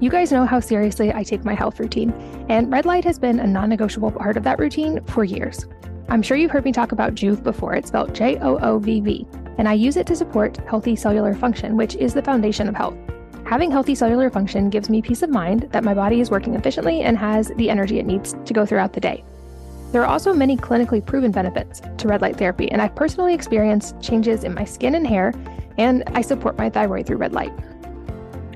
You 0.00 0.10
guys 0.10 0.32
know 0.32 0.44
how 0.44 0.58
seriously 0.58 1.12
I 1.14 1.22
take 1.22 1.44
my 1.44 1.54
health 1.54 1.78
routine, 1.78 2.10
and 2.48 2.72
red 2.72 2.86
light 2.86 3.04
has 3.04 3.20
been 3.20 3.38
a 3.38 3.46
non 3.46 3.68
negotiable 3.68 4.10
part 4.10 4.36
of 4.36 4.42
that 4.42 4.58
routine 4.58 5.00
for 5.04 5.22
years. 5.22 5.64
I'm 6.08 6.22
sure 6.22 6.36
you've 6.36 6.50
heard 6.50 6.64
me 6.64 6.72
talk 6.72 6.92
about 6.92 7.14
Joovv 7.14 7.42
before. 7.42 7.74
It's 7.74 7.88
spelled 7.88 8.14
J 8.14 8.38
O 8.38 8.58
O 8.58 8.78
V 8.78 9.00
V, 9.00 9.26
and 9.58 9.68
I 9.68 9.72
use 9.72 9.96
it 9.96 10.06
to 10.08 10.16
support 10.16 10.56
healthy 10.68 10.94
cellular 10.96 11.34
function, 11.34 11.76
which 11.76 11.96
is 11.96 12.14
the 12.14 12.22
foundation 12.22 12.68
of 12.68 12.76
health. 12.76 12.96
Having 13.46 13.70
healthy 13.70 13.94
cellular 13.94 14.30
function 14.30 14.70
gives 14.70 14.88
me 14.88 15.02
peace 15.02 15.22
of 15.22 15.30
mind 15.30 15.68
that 15.72 15.84
my 15.84 15.94
body 15.94 16.20
is 16.20 16.30
working 16.30 16.54
efficiently 16.54 17.02
and 17.02 17.16
has 17.18 17.52
the 17.56 17.70
energy 17.70 17.98
it 17.98 18.06
needs 18.06 18.34
to 18.44 18.52
go 18.52 18.64
throughout 18.64 18.92
the 18.92 19.00
day. 19.00 19.24
There 19.92 20.02
are 20.02 20.06
also 20.06 20.32
many 20.32 20.56
clinically 20.56 21.04
proven 21.04 21.30
benefits 21.30 21.80
to 21.98 22.08
red 22.08 22.20
light 22.20 22.36
therapy, 22.36 22.70
and 22.70 22.82
I've 22.82 22.96
personally 22.96 23.34
experienced 23.34 24.00
changes 24.02 24.44
in 24.44 24.54
my 24.54 24.64
skin 24.64 24.94
and 24.94 25.06
hair, 25.06 25.32
and 25.78 26.02
I 26.14 26.20
support 26.20 26.58
my 26.58 26.68
thyroid 26.68 27.06
through 27.06 27.18
red 27.18 27.32
light. 27.32 27.52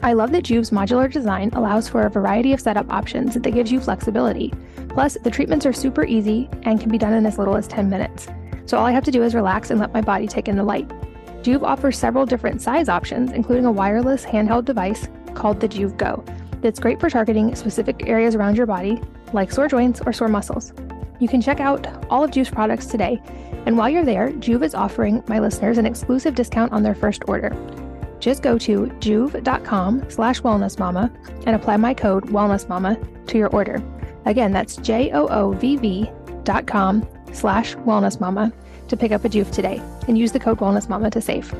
I 0.02 0.12
love 0.12 0.32
that 0.32 0.44
Joovv's 0.44 0.70
modular 0.70 1.10
design 1.10 1.50
allows 1.54 1.88
for 1.88 2.02
a 2.02 2.10
variety 2.10 2.52
of 2.52 2.60
setup 2.60 2.90
options 2.90 3.34
that 3.34 3.50
gives 3.50 3.72
you 3.72 3.80
flexibility. 3.80 4.52
Plus, 4.88 5.16
the 5.22 5.30
treatments 5.30 5.66
are 5.66 5.72
super 5.72 6.04
easy 6.04 6.48
and 6.62 6.80
can 6.80 6.90
be 6.90 6.98
done 6.98 7.14
in 7.14 7.26
as 7.26 7.38
little 7.38 7.56
as 7.56 7.66
10 7.66 7.90
minutes. 7.90 8.28
So 8.66 8.78
all 8.78 8.86
I 8.86 8.92
have 8.92 9.04
to 9.04 9.10
do 9.10 9.22
is 9.22 9.34
relax 9.34 9.70
and 9.70 9.80
let 9.80 9.92
my 9.92 10.00
body 10.00 10.26
take 10.26 10.48
in 10.48 10.56
the 10.56 10.62
light. 10.62 10.88
Joovv 11.42 11.62
offers 11.62 11.98
several 11.98 12.26
different 12.26 12.62
size 12.62 12.88
options, 12.88 13.32
including 13.32 13.64
a 13.64 13.72
wireless 13.72 14.24
handheld 14.24 14.64
device 14.64 15.08
called 15.34 15.60
the 15.60 15.68
Joovv 15.68 15.96
Go 15.96 16.24
that's 16.60 16.80
great 16.80 17.00
for 17.00 17.10
targeting 17.10 17.54
specific 17.54 18.08
areas 18.08 18.34
around 18.34 18.56
your 18.56 18.66
body, 18.66 19.00
like 19.32 19.52
sore 19.52 19.68
joints 19.68 20.00
or 20.04 20.12
sore 20.12 20.28
muscles. 20.28 20.72
You 21.20 21.28
can 21.28 21.40
check 21.40 21.60
out 21.60 21.86
all 22.10 22.24
of 22.24 22.30
Joovv's 22.30 22.50
products 22.50 22.86
today, 22.86 23.20
and 23.66 23.76
while 23.76 23.88
you're 23.88 24.04
there, 24.04 24.30
Joovv 24.30 24.64
is 24.64 24.74
offering 24.74 25.22
my 25.26 25.38
listeners 25.38 25.78
an 25.78 25.86
exclusive 25.86 26.34
discount 26.34 26.72
on 26.72 26.82
their 26.82 26.94
first 26.94 27.22
order. 27.26 27.50
Just 28.20 28.42
go 28.42 28.58
to 28.58 28.86
joovv.com 28.86 30.10
slash 30.10 30.40
wellnessmama 30.42 31.44
and 31.46 31.56
apply 31.56 31.76
my 31.76 31.94
code 31.94 32.26
wellnessmama 32.26 33.26
to 33.26 33.38
your 33.38 33.48
order. 33.50 33.82
Again, 34.24 34.52
that's 34.52 34.76
J-O-O-V-V 34.76 36.10
dot 36.44 36.66
com 36.66 37.06
slash 37.32 37.74
wellnessmama 37.76 38.52
to 38.88 38.96
pick 38.96 39.12
up 39.12 39.24
a 39.24 39.28
Joovv 39.28 39.52
today 39.52 39.80
and 40.08 40.18
use 40.18 40.32
the 40.32 40.40
code 40.40 40.58
wellnessmama 40.58 41.10
to 41.12 41.20
save. 41.20 41.54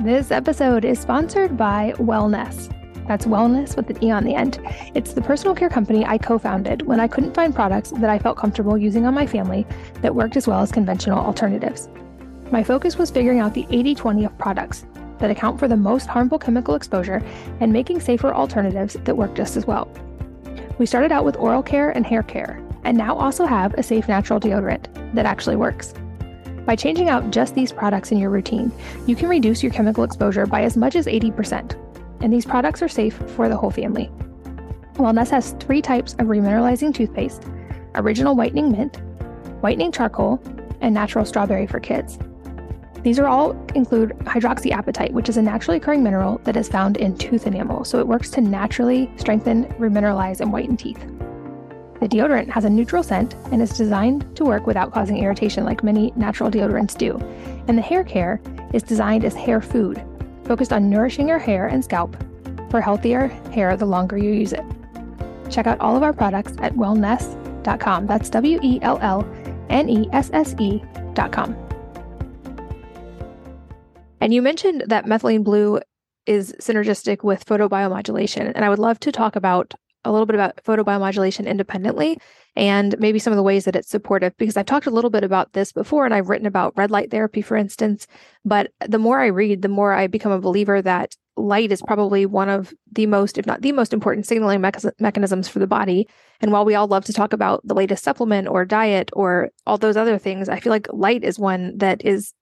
This 0.00 0.30
episode 0.30 0.84
is 0.84 0.98
sponsored 0.98 1.56
by 1.56 1.94
Wellnesse. 1.98 2.72
That's 3.06 3.24
wellness 3.24 3.76
with 3.76 3.88
an 3.88 4.02
E 4.02 4.10
on 4.10 4.24
the 4.24 4.34
end. 4.34 4.58
It's 4.94 5.12
the 5.12 5.22
personal 5.22 5.54
care 5.54 5.68
company 5.68 6.04
I 6.04 6.18
co 6.18 6.38
founded 6.38 6.82
when 6.82 6.98
I 6.98 7.06
couldn't 7.06 7.34
find 7.34 7.54
products 7.54 7.92
that 7.92 8.10
I 8.10 8.18
felt 8.18 8.36
comfortable 8.36 8.76
using 8.76 9.06
on 9.06 9.14
my 9.14 9.26
family 9.26 9.66
that 10.02 10.14
worked 10.14 10.36
as 10.36 10.46
well 10.46 10.60
as 10.60 10.72
conventional 10.72 11.18
alternatives. 11.18 11.88
My 12.50 12.64
focus 12.64 12.98
was 12.98 13.10
figuring 13.10 13.40
out 13.40 13.54
the 13.54 13.66
80 13.70 13.94
20 13.94 14.24
of 14.24 14.38
products 14.38 14.86
that 15.18 15.30
account 15.30 15.58
for 15.58 15.68
the 15.68 15.76
most 15.76 16.06
harmful 16.06 16.38
chemical 16.38 16.74
exposure 16.74 17.22
and 17.60 17.72
making 17.72 18.00
safer 18.00 18.34
alternatives 18.34 18.94
that 19.04 19.16
work 19.16 19.34
just 19.34 19.56
as 19.56 19.66
well. 19.66 19.88
We 20.78 20.86
started 20.86 21.12
out 21.12 21.24
with 21.24 21.36
oral 21.36 21.62
care 21.62 21.90
and 21.90 22.06
hair 22.06 22.22
care, 22.22 22.62
and 22.84 22.96
now 22.96 23.16
also 23.16 23.46
have 23.46 23.74
a 23.74 23.82
safe 23.82 24.08
natural 24.08 24.40
deodorant 24.40 24.86
that 25.14 25.26
actually 25.26 25.56
works. 25.56 25.94
By 26.66 26.76
changing 26.76 27.08
out 27.08 27.30
just 27.30 27.54
these 27.54 27.72
products 27.72 28.10
in 28.10 28.18
your 28.18 28.30
routine, 28.30 28.72
you 29.06 29.14
can 29.14 29.28
reduce 29.28 29.62
your 29.62 29.72
chemical 29.72 30.04
exposure 30.04 30.46
by 30.46 30.62
as 30.62 30.76
much 30.76 30.96
as 30.96 31.06
80%. 31.06 31.80
And 32.20 32.32
these 32.32 32.44
products 32.44 32.82
are 32.82 32.88
safe 32.88 33.14
for 33.36 33.48
the 33.48 33.56
whole 33.56 33.70
family. 33.70 34.10
Wellnesse 34.94 35.30
has 35.30 35.52
three 35.60 35.82
types 35.82 36.14
of 36.14 36.26
remineralizing 36.26 36.94
toothpaste 36.94 37.44
original 37.94 38.34
whitening 38.34 38.70
mint, 38.70 38.96
whitening 39.62 39.90
charcoal, 39.90 40.38
and 40.82 40.92
natural 40.92 41.24
strawberry 41.24 41.66
for 41.66 41.80
kids. 41.80 42.18
These 43.06 43.20
are 43.20 43.28
all 43.28 43.52
include 43.76 44.18
hydroxyapatite, 44.24 45.12
which 45.12 45.28
is 45.28 45.36
a 45.36 45.42
naturally 45.42 45.76
occurring 45.76 46.02
mineral 46.02 46.40
that 46.42 46.56
is 46.56 46.68
found 46.68 46.96
in 46.96 47.16
tooth 47.16 47.46
enamel, 47.46 47.84
so 47.84 48.00
it 48.00 48.08
works 48.08 48.30
to 48.30 48.40
naturally 48.40 49.08
strengthen, 49.16 49.66
remineralize, 49.74 50.40
and 50.40 50.52
whiten 50.52 50.76
teeth. 50.76 50.98
The 52.00 52.08
deodorant 52.08 52.48
has 52.48 52.64
a 52.64 52.68
neutral 52.68 53.04
scent 53.04 53.36
and 53.52 53.62
is 53.62 53.70
designed 53.70 54.34
to 54.34 54.44
work 54.44 54.66
without 54.66 54.90
causing 54.90 55.18
irritation 55.18 55.64
like 55.64 55.84
many 55.84 56.12
natural 56.16 56.50
deodorants 56.50 56.98
do. 56.98 57.16
And 57.68 57.78
the 57.78 57.82
hair 57.82 58.02
care 58.02 58.40
is 58.74 58.82
designed 58.82 59.24
as 59.24 59.36
hair 59.36 59.60
food, 59.60 60.02
focused 60.42 60.72
on 60.72 60.90
nourishing 60.90 61.28
your 61.28 61.38
hair 61.38 61.68
and 61.68 61.84
scalp 61.84 62.16
for 62.72 62.80
healthier 62.80 63.28
hair 63.52 63.76
the 63.76 63.86
longer 63.86 64.18
you 64.18 64.32
use 64.32 64.52
it. 64.52 64.64
Check 65.48 65.68
out 65.68 65.78
all 65.78 65.96
of 65.96 66.02
our 66.02 66.12
products 66.12 66.54
at 66.58 66.74
wellnesse.com. 66.74 68.08
That's 68.08 68.28
W 68.30 68.58
E 68.64 68.80
L 68.82 68.98
L 69.00 69.24
N 69.70 69.88
E 69.88 70.08
S 70.12 70.28
S 70.32 70.56
E.com. 70.58 71.65
And 74.20 74.32
you 74.32 74.42
mentioned 74.42 74.84
that 74.86 75.06
methylene 75.06 75.44
blue 75.44 75.80
is 76.26 76.54
synergistic 76.60 77.22
with 77.22 77.46
photobiomodulation. 77.46 78.52
And 78.54 78.64
I 78.64 78.68
would 78.68 78.78
love 78.78 78.98
to 79.00 79.12
talk 79.12 79.36
about 79.36 79.74
a 80.04 80.12
little 80.12 80.26
bit 80.26 80.34
about 80.34 80.56
photobiomodulation 80.64 81.46
independently 81.46 82.18
and 82.54 82.98
maybe 82.98 83.18
some 83.18 83.32
of 83.32 83.36
the 83.36 83.42
ways 83.42 83.64
that 83.64 83.76
it's 83.76 83.90
supportive 83.90 84.36
because 84.38 84.56
I've 84.56 84.66
talked 84.66 84.86
a 84.86 84.90
little 84.90 85.10
bit 85.10 85.24
about 85.24 85.52
this 85.52 85.72
before 85.72 86.04
and 86.04 86.14
I've 86.14 86.28
written 86.28 86.46
about 86.46 86.76
red 86.76 86.90
light 86.90 87.10
therapy, 87.10 87.42
for 87.42 87.56
instance. 87.56 88.06
But 88.44 88.70
the 88.86 88.98
more 88.98 89.20
I 89.20 89.26
read, 89.26 89.62
the 89.62 89.68
more 89.68 89.92
I 89.92 90.06
become 90.06 90.32
a 90.32 90.40
believer 90.40 90.80
that 90.80 91.16
light 91.36 91.70
is 91.70 91.82
probably 91.82 92.24
one 92.24 92.48
of 92.48 92.72
the 92.90 93.06
most, 93.06 93.36
if 93.36 93.46
not 93.46 93.62
the 93.62 93.72
most 93.72 93.92
important 93.92 94.26
signaling 94.26 94.60
mechanisms 94.98 95.48
for 95.48 95.58
the 95.58 95.66
body. 95.66 96.08
And 96.40 96.50
while 96.50 96.64
we 96.64 96.74
all 96.74 96.86
love 96.86 97.04
to 97.06 97.12
talk 97.12 97.32
about 97.32 97.60
the 97.66 97.74
latest 97.74 98.04
supplement 98.04 98.48
or 98.48 98.64
diet 98.64 99.10
or 99.12 99.50
all 99.66 99.76
those 99.76 99.96
other 99.96 100.18
things, 100.18 100.48
I 100.48 100.60
feel 100.60 100.70
like 100.70 100.86
light 100.92 101.24
is 101.24 101.38
one 101.38 101.76
that 101.78 102.04
is 102.04 102.32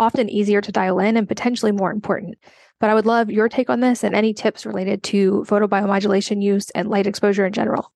often 0.00 0.28
easier 0.28 0.60
to 0.60 0.72
dial 0.72 0.98
in 0.98 1.16
and 1.16 1.28
potentially 1.28 1.70
more 1.70 1.92
important. 1.92 2.36
But 2.80 2.90
I 2.90 2.94
would 2.94 3.06
love 3.06 3.30
your 3.30 3.48
take 3.48 3.68
on 3.70 3.80
this 3.80 4.02
and 4.02 4.14
any 4.14 4.32
tips 4.32 4.64
related 4.64 5.02
to 5.04 5.44
photobiomodulation 5.46 6.42
use 6.42 6.70
and 6.70 6.88
light 6.88 7.06
exposure 7.06 7.46
in 7.46 7.52
general. 7.52 7.92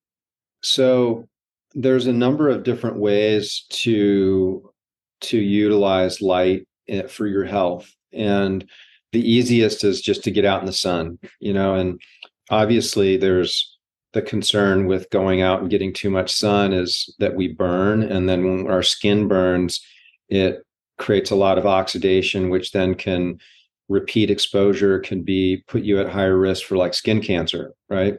So 0.61 1.27
there's 1.73 2.07
a 2.07 2.13
number 2.13 2.49
of 2.49 2.63
different 2.63 2.97
ways 2.97 3.65
to 3.69 4.71
to 5.21 5.37
utilize 5.37 6.21
light 6.21 6.67
eh, 6.87 7.07
for 7.07 7.27
your 7.27 7.45
health 7.45 7.93
and 8.13 8.67
the 9.11 9.29
easiest 9.29 9.83
is 9.83 10.01
just 10.01 10.23
to 10.23 10.31
get 10.31 10.45
out 10.45 10.61
in 10.61 10.65
the 10.65 10.73
sun 10.73 11.19
you 11.39 11.53
know 11.53 11.75
and 11.75 11.99
obviously 12.49 13.17
there's 13.17 13.77
the 14.13 14.21
concern 14.21 14.87
with 14.87 15.09
going 15.09 15.41
out 15.41 15.61
and 15.61 15.69
getting 15.69 15.93
too 15.93 16.09
much 16.09 16.33
sun 16.33 16.71
is 16.71 17.13
that 17.19 17.35
we 17.35 17.49
burn 17.49 18.01
and 18.01 18.29
then 18.29 18.43
when 18.43 18.71
our 18.71 18.83
skin 18.83 19.27
burns 19.27 19.81
it 20.29 20.64
creates 20.97 21.31
a 21.31 21.35
lot 21.35 21.57
of 21.57 21.65
oxidation 21.65 22.49
which 22.49 22.71
then 22.71 22.95
can 22.95 23.39
repeat 23.89 24.31
exposure 24.31 24.99
can 24.99 25.23
be 25.23 25.63
put 25.67 25.83
you 25.83 25.99
at 25.99 26.09
higher 26.09 26.37
risk 26.37 26.65
for 26.65 26.77
like 26.77 26.93
skin 26.93 27.21
cancer, 27.21 27.73
right? 27.89 28.17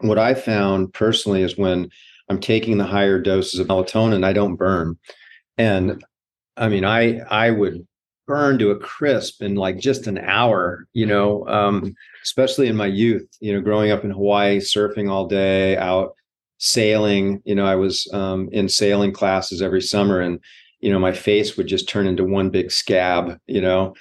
What 0.00 0.18
I 0.18 0.34
found 0.34 0.92
personally 0.92 1.42
is 1.42 1.56
when 1.56 1.90
I'm 2.28 2.40
taking 2.40 2.78
the 2.78 2.84
higher 2.84 3.20
doses 3.20 3.60
of 3.60 3.68
melatonin, 3.68 4.24
I 4.24 4.32
don't 4.32 4.56
burn. 4.56 4.98
And 5.58 6.04
I 6.56 6.68
mean, 6.68 6.84
I 6.84 7.18
I 7.30 7.50
would 7.50 7.86
burn 8.26 8.58
to 8.58 8.70
a 8.70 8.78
crisp 8.78 9.42
in 9.42 9.54
like 9.54 9.78
just 9.78 10.06
an 10.06 10.18
hour, 10.18 10.86
you 10.92 11.06
know, 11.06 11.46
um, 11.46 11.94
especially 12.24 12.66
in 12.66 12.76
my 12.76 12.86
youth, 12.86 13.28
you 13.40 13.52
know, 13.52 13.60
growing 13.60 13.90
up 13.90 14.04
in 14.04 14.10
Hawaii, 14.10 14.58
surfing 14.58 15.08
all 15.10 15.26
day, 15.26 15.76
out 15.76 16.14
sailing. 16.58 17.40
You 17.44 17.54
know, 17.54 17.66
I 17.66 17.76
was 17.76 18.08
um, 18.12 18.48
in 18.52 18.68
sailing 18.68 19.12
classes 19.12 19.62
every 19.62 19.82
summer 19.82 20.20
and, 20.20 20.40
you 20.86 20.92
know, 20.92 21.00
my 21.00 21.12
face 21.12 21.56
would 21.56 21.66
just 21.66 21.88
turn 21.88 22.06
into 22.06 22.24
one 22.24 22.50
big 22.50 22.70
scab, 22.70 23.38
you 23.46 23.60
know 23.60 23.94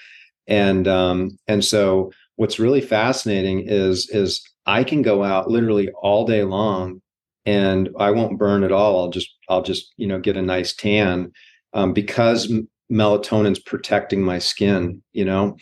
and 0.48 0.88
um, 0.88 1.38
and 1.48 1.64
so 1.64 2.12
what's 2.36 2.60
really 2.60 2.82
fascinating 2.82 3.66
is 3.68 4.10
is 4.10 4.44
I 4.66 4.84
can 4.84 5.02
go 5.02 5.24
out 5.24 5.50
literally 5.50 5.90
all 6.02 6.26
day 6.26 6.44
long 6.44 7.02
and 7.46 7.90
I 8.00 8.12
won't 8.12 8.40
burn 8.40 8.64
at 8.64 8.72
all. 8.72 9.00
I'll 9.00 9.10
just 9.10 9.30
I'll 9.50 9.64
just 9.64 9.94
you 9.98 10.08
know 10.08 10.20
get 10.20 10.38
a 10.38 10.42
nice 10.42 10.74
tan 10.74 11.32
um, 11.74 11.94
because 11.94 12.52
melatonin's 12.92 13.60
protecting 13.60 14.22
my 14.22 14.40
skin. 14.40 15.02
You 15.14 15.26
know, 15.26 15.58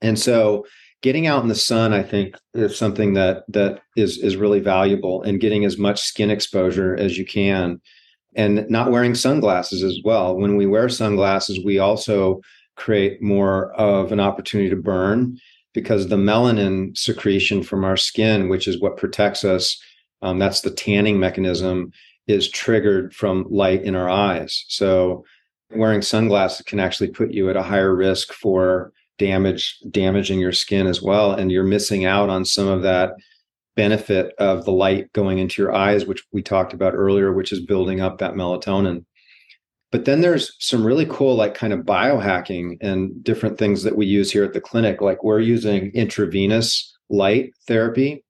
and 0.00 0.18
so 0.18 0.66
getting 1.02 1.26
out 1.26 1.42
in 1.42 1.48
the 1.48 1.54
sun 1.54 1.92
I 1.92 2.02
think 2.02 2.36
is 2.54 2.76
something 2.76 3.14
that 3.14 3.44
that 3.48 3.80
is 3.96 4.18
is 4.18 4.36
really 4.36 4.60
valuable 4.60 5.22
and 5.22 5.40
getting 5.40 5.64
as 5.64 5.78
much 5.78 6.00
skin 6.00 6.30
exposure 6.30 6.96
as 6.96 7.18
you 7.18 7.24
can 7.24 7.80
and 8.34 8.68
not 8.70 8.90
wearing 8.90 9.14
sunglasses 9.14 9.82
as 9.82 9.98
well. 10.04 10.36
When 10.36 10.56
we 10.56 10.66
wear 10.66 10.88
sunglasses, 10.88 11.64
we 11.64 11.78
also 11.78 12.40
create 12.76 13.20
more 13.22 13.72
of 13.74 14.12
an 14.12 14.20
opportunity 14.20 14.70
to 14.70 14.76
burn 14.76 15.38
because 15.74 16.08
the 16.08 16.16
melanin 16.16 16.96
secretion 16.96 17.62
from 17.62 17.84
our 17.84 17.96
skin, 17.96 18.48
which 18.48 18.68
is 18.68 18.80
what 18.80 18.96
protects 18.96 19.44
us, 19.44 19.80
um, 20.22 20.38
that's 20.38 20.60
the 20.60 20.70
tanning 20.70 21.18
mechanism, 21.18 21.92
is 22.26 22.48
triggered 22.48 23.14
from 23.14 23.46
light 23.50 23.82
in 23.82 23.94
our 23.94 24.08
eyes. 24.08 24.64
So 24.68 25.24
wearing 25.70 26.02
sunglasses 26.02 26.64
can 26.64 26.80
actually 26.80 27.08
put 27.08 27.32
you 27.32 27.50
at 27.50 27.56
a 27.56 27.62
higher 27.62 27.94
risk 27.94 28.32
for 28.32 28.92
damage 29.18 29.78
damaging 29.90 30.40
your 30.40 30.52
skin 30.52 30.86
as 30.86 31.02
well 31.02 31.32
and 31.32 31.52
you're 31.52 31.64
missing 31.64 32.04
out 32.04 32.28
on 32.28 32.44
some 32.44 32.66
of 32.66 32.82
that 32.82 33.12
benefit 33.74 34.34
of 34.38 34.64
the 34.64 34.72
light 34.72 35.12
going 35.12 35.38
into 35.38 35.62
your 35.62 35.74
eyes 35.74 36.06
which 36.06 36.24
we 36.32 36.42
talked 36.42 36.72
about 36.72 36.94
earlier 36.94 37.32
which 37.32 37.52
is 37.52 37.64
building 37.64 38.00
up 38.00 38.18
that 38.18 38.34
melatonin 38.34 39.04
but 39.92 40.06
then 40.06 40.22
there's 40.22 40.56
some 40.58 40.84
really 40.84 41.06
cool, 41.08 41.36
like 41.36 41.54
kind 41.54 41.74
of 41.74 41.80
biohacking 41.80 42.78
and 42.80 43.22
different 43.22 43.58
things 43.58 43.82
that 43.82 43.94
we 43.94 44.06
use 44.06 44.32
here 44.32 44.42
at 44.42 44.54
the 44.54 44.60
clinic. 44.60 45.02
Like 45.02 45.22
we're 45.22 45.38
using 45.38 45.92
intravenous 45.92 46.96
light 47.10 47.52
therapy. 47.68 48.24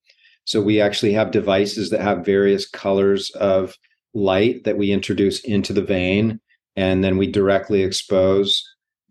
So 0.44 0.60
we 0.60 0.80
actually 0.80 1.12
have 1.12 1.30
devices 1.30 1.90
that 1.90 2.00
have 2.00 2.26
various 2.26 2.68
colors 2.68 3.30
of 3.36 3.76
light 4.12 4.64
that 4.64 4.76
we 4.76 4.90
introduce 4.90 5.38
into 5.40 5.72
the 5.72 5.84
vein, 5.84 6.40
and 6.74 7.04
then 7.04 7.16
we 7.16 7.28
directly 7.30 7.82
expose 7.84 8.60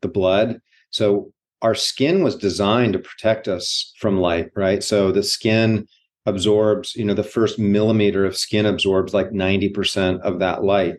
the 0.02 0.10
blood. 0.10 0.60
So 0.90 1.32
our 1.62 1.74
skin 1.74 2.22
was 2.22 2.36
designed 2.36 2.94
to 2.94 3.00
protect 3.00 3.48
us 3.48 3.94
from 3.98 4.20
light, 4.20 4.50
right? 4.58 4.84
So 4.84 5.14
the 5.14 5.24
skin 5.24 5.88
absorbs, 6.26 6.96
you 6.96 7.06
know, 7.06 7.14
the 7.14 7.24
first 7.24 7.58
millimeter 7.58 8.26
of 8.26 8.38
skin 8.38 8.66
absorbs 8.66 9.14
like 9.14 9.32
90% 9.32 10.22
of 10.22 10.40
that 10.40 10.64
light. 10.64 10.96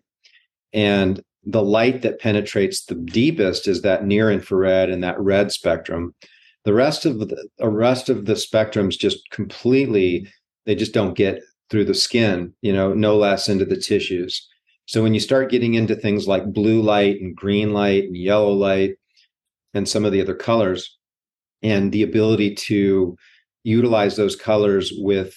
And 0.73 1.23
the 1.45 1.63
light 1.63 2.03
that 2.03 2.21
penetrates 2.21 2.85
the 2.85 2.95
deepest 2.95 3.69
is 3.69 3.83
that 3.83 4.05
near 4.05 4.31
infrared 4.31 4.91
and 4.91 5.03
that 5.05 5.21
red 5.21 5.53
spectrum. 5.53 6.15
The 6.65 6.75
rest 6.75 7.05
of 7.07 7.19
the, 7.19 7.49
the 7.59 7.69
rest 7.69 8.09
of 8.09 8.27
the 8.27 8.35
spectrums 8.35 8.99
just 8.99 9.29
completely 9.31 10.29
they 10.65 10.75
just 10.75 10.95
don't 10.95 11.17
get 11.17 11.43
through 11.71 11.85
the 11.85 11.95
skin, 11.95 12.53
you 12.63 12.73
know, 12.73 12.93
no 12.93 13.17
less 13.17 13.49
into 13.49 13.65
the 13.65 13.77
tissues. 13.77 14.49
So 14.87 15.03
when 15.03 15.15
you 15.15 15.21
start 15.21 15.51
getting 15.51 15.75
into 15.75 15.97
things 15.97 16.29
like 16.29 16.53
blue 16.53 16.83
light 16.83 17.21
and 17.21 17.35
green 17.35 17.73
light 17.73 18.05
and 18.05 18.17
yellow 18.17 18.53
light 18.53 18.97
and 19.75 19.89
some 19.89 20.05
of 20.05 20.13
the 20.13 20.21
other 20.21 20.35
colors 20.35 20.99
and 21.63 21.91
the 21.91 22.03
ability 22.03 22.55
to 22.55 23.17
utilize 23.65 24.17
those 24.17 24.37
colors 24.37 24.93
with 24.97 25.35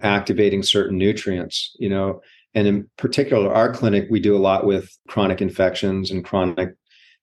activating 0.00 0.62
certain 0.62 0.98
nutrients, 0.98 1.74
you 1.78 1.88
know, 1.88 2.20
and 2.54 2.66
in 2.66 2.90
particular, 2.96 3.52
our 3.52 3.72
clinic, 3.72 4.08
we 4.10 4.20
do 4.20 4.36
a 4.36 4.38
lot 4.38 4.66
with 4.66 4.96
chronic 5.08 5.40
infections 5.40 6.10
and 6.10 6.24
chronic, 6.24 6.74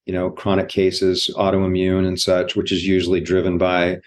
you 0.05 0.13
know, 0.13 0.29
chronic 0.29 0.69
cases, 0.69 1.29
autoimmune 1.35 2.07
and 2.07 2.19
such, 2.19 2.55
which 2.55 2.71
is 2.71 2.85
usually 2.85 3.21
driven 3.21 3.57
by 3.57 3.97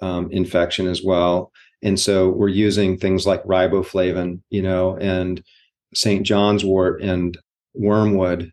um, 0.00 0.30
infection 0.32 0.88
as 0.88 1.02
well. 1.02 1.52
And 1.82 2.00
so 2.00 2.30
we're 2.30 2.48
using 2.48 2.96
things 2.96 3.26
like 3.26 3.44
riboflavin, 3.44 4.40
you 4.50 4.62
know, 4.62 4.96
and 4.96 5.42
St. 5.94 6.24
John's 6.26 6.64
wort 6.64 7.02
and 7.02 7.36
wormwood, 7.74 8.50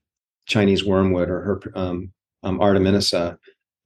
Chinese 0.48 0.86
wormwood 0.86 1.30
or 1.30 1.42
her, 1.42 1.62
um, 1.76 2.12
um, 2.44 2.60
artemisia. 2.60 3.38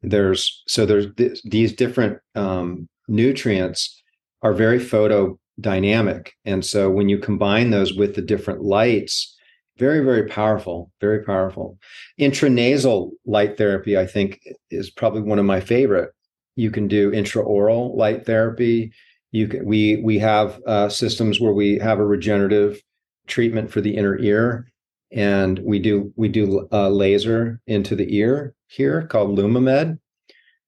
there's 0.02 0.64
so 0.68 0.86
there's 0.86 1.14
th- 1.16 1.42
these 1.44 1.74
different 1.74 2.20
um, 2.34 2.88
nutrients 3.08 4.02
are 4.42 4.54
very 4.54 4.80
photodynamic, 4.80 6.30
and 6.46 6.66
so 6.66 6.90
when 6.90 7.10
you 7.10 7.18
combine 7.18 7.70
those 7.70 7.94
with 7.94 8.16
the 8.16 8.22
different 8.22 8.62
lights, 8.62 9.36
very 9.78 10.00
very 10.04 10.28
powerful, 10.28 10.92
very 11.02 11.24
powerful. 11.24 11.78
Intranasal 12.20 13.12
light 13.26 13.58
therapy, 13.58 13.98
I 13.98 14.06
think, 14.06 14.40
is 14.72 14.90
probably 14.90 15.22
one 15.22 15.40
of 15.40 15.46
my 15.46 15.60
favorite. 15.60 16.12
You 16.56 16.72
can 16.72 16.88
do 16.88 17.12
intraoral 17.12 17.96
light 17.96 18.26
therapy. 18.26 18.94
You 19.32 19.48
can, 19.48 19.66
we 19.66 19.98
we 19.98 20.20
have 20.20 20.62
uh, 20.66 20.90
systems 20.90 21.42
where 21.42 21.54
we 21.54 21.78
have 21.80 22.00
a 22.00 22.06
regenerative 22.06 22.82
treatment 23.28 23.72
for 23.72 23.82
the 23.82 23.96
inner 23.96 24.18
ear, 24.20 24.72
and 25.12 25.60
we 25.60 25.80
do 25.80 26.14
we 26.16 26.30
do 26.30 26.68
a 26.72 26.86
uh, 26.86 26.90
laser 26.90 27.60
into 27.68 27.96
the 27.96 28.16
ear 28.16 28.54
here 28.68 29.06
called 29.08 29.38
Lumamed. 29.38 30.00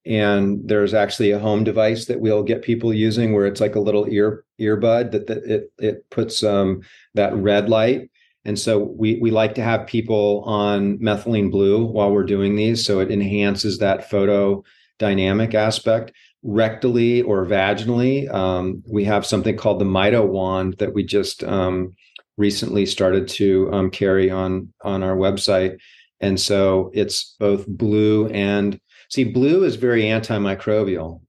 And 0.06 0.60
there's 0.64 0.94
actually 0.94 1.32
a 1.32 1.38
home 1.38 1.64
device 1.64 2.06
that 2.06 2.20
we'll 2.20 2.42
get 2.42 2.62
people 2.62 2.94
using 2.94 3.32
where 3.32 3.46
it's 3.46 3.60
like 3.60 3.74
a 3.74 3.80
little 3.80 4.06
ear 4.08 4.44
earbud 4.60 5.10
that, 5.12 5.26
that 5.26 5.44
it 5.44 5.72
it 5.78 6.10
puts 6.10 6.42
um, 6.42 6.80
that 7.14 7.34
red 7.34 7.68
light. 7.68 8.10
And 8.44 8.58
so 8.58 8.78
we 8.78 9.18
we 9.20 9.30
like 9.30 9.54
to 9.56 9.62
have 9.62 9.86
people 9.86 10.42
on 10.46 10.98
methylene 10.98 11.50
blue 11.50 11.84
while 11.84 12.10
we're 12.10 12.24
doing 12.24 12.56
these, 12.56 12.86
so 12.86 13.00
it 13.00 13.10
enhances 13.10 13.78
that 13.78 14.08
photo 14.08 14.62
dynamic 14.98 15.54
aspect. 15.54 16.12
Rectally 16.44 17.26
or 17.26 17.44
vaginally, 17.44 18.32
um, 18.32 18.82
we 18.88 19.04
have 19.04 19.26
something 19.26 19.56
called 19.56 19.80
the 19.80 19.84
Mito 19.84 20.26
wand 20.26 20.76
that 20.78 20.94
we 20.94 21.02
just 21.04 21.42
um, 21.42 21.94
recently 22.36 22.86
started 22.86 23.26
to 23.28 23.68
um, 23.72 23.90
carry 23.90 24.30
on 24.30 24.72
on 24.82 25.02
our 25.02 25.16
website 25.16 25.78
and 26.20 26.40
so 26.40 26.90
it's 26.94 27.36
both 27.38 27.66
blue 27.66 28.26
and 28.28 28.80
see, 29.08 29.24
blue 29.24 29.64
is 29.64 29.76
very 29.76 30.02
antimicrobial. 30.02 31.20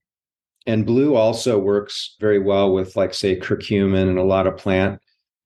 And 0.65 0.85
blue 0.85 1.15
also 1.15 1.57
works 1.57 2.15
very 2.19 2.39
well 2.39 2.73
with, 2.73 2.95
like, 2.95 3.13
say, 3.13 3.39
curcumin 3.39 4.09
and 4.09 4.19
a 4.19 4.23
lot 4.23 4.45
of 4.45 4.57
plant 4.57 5.01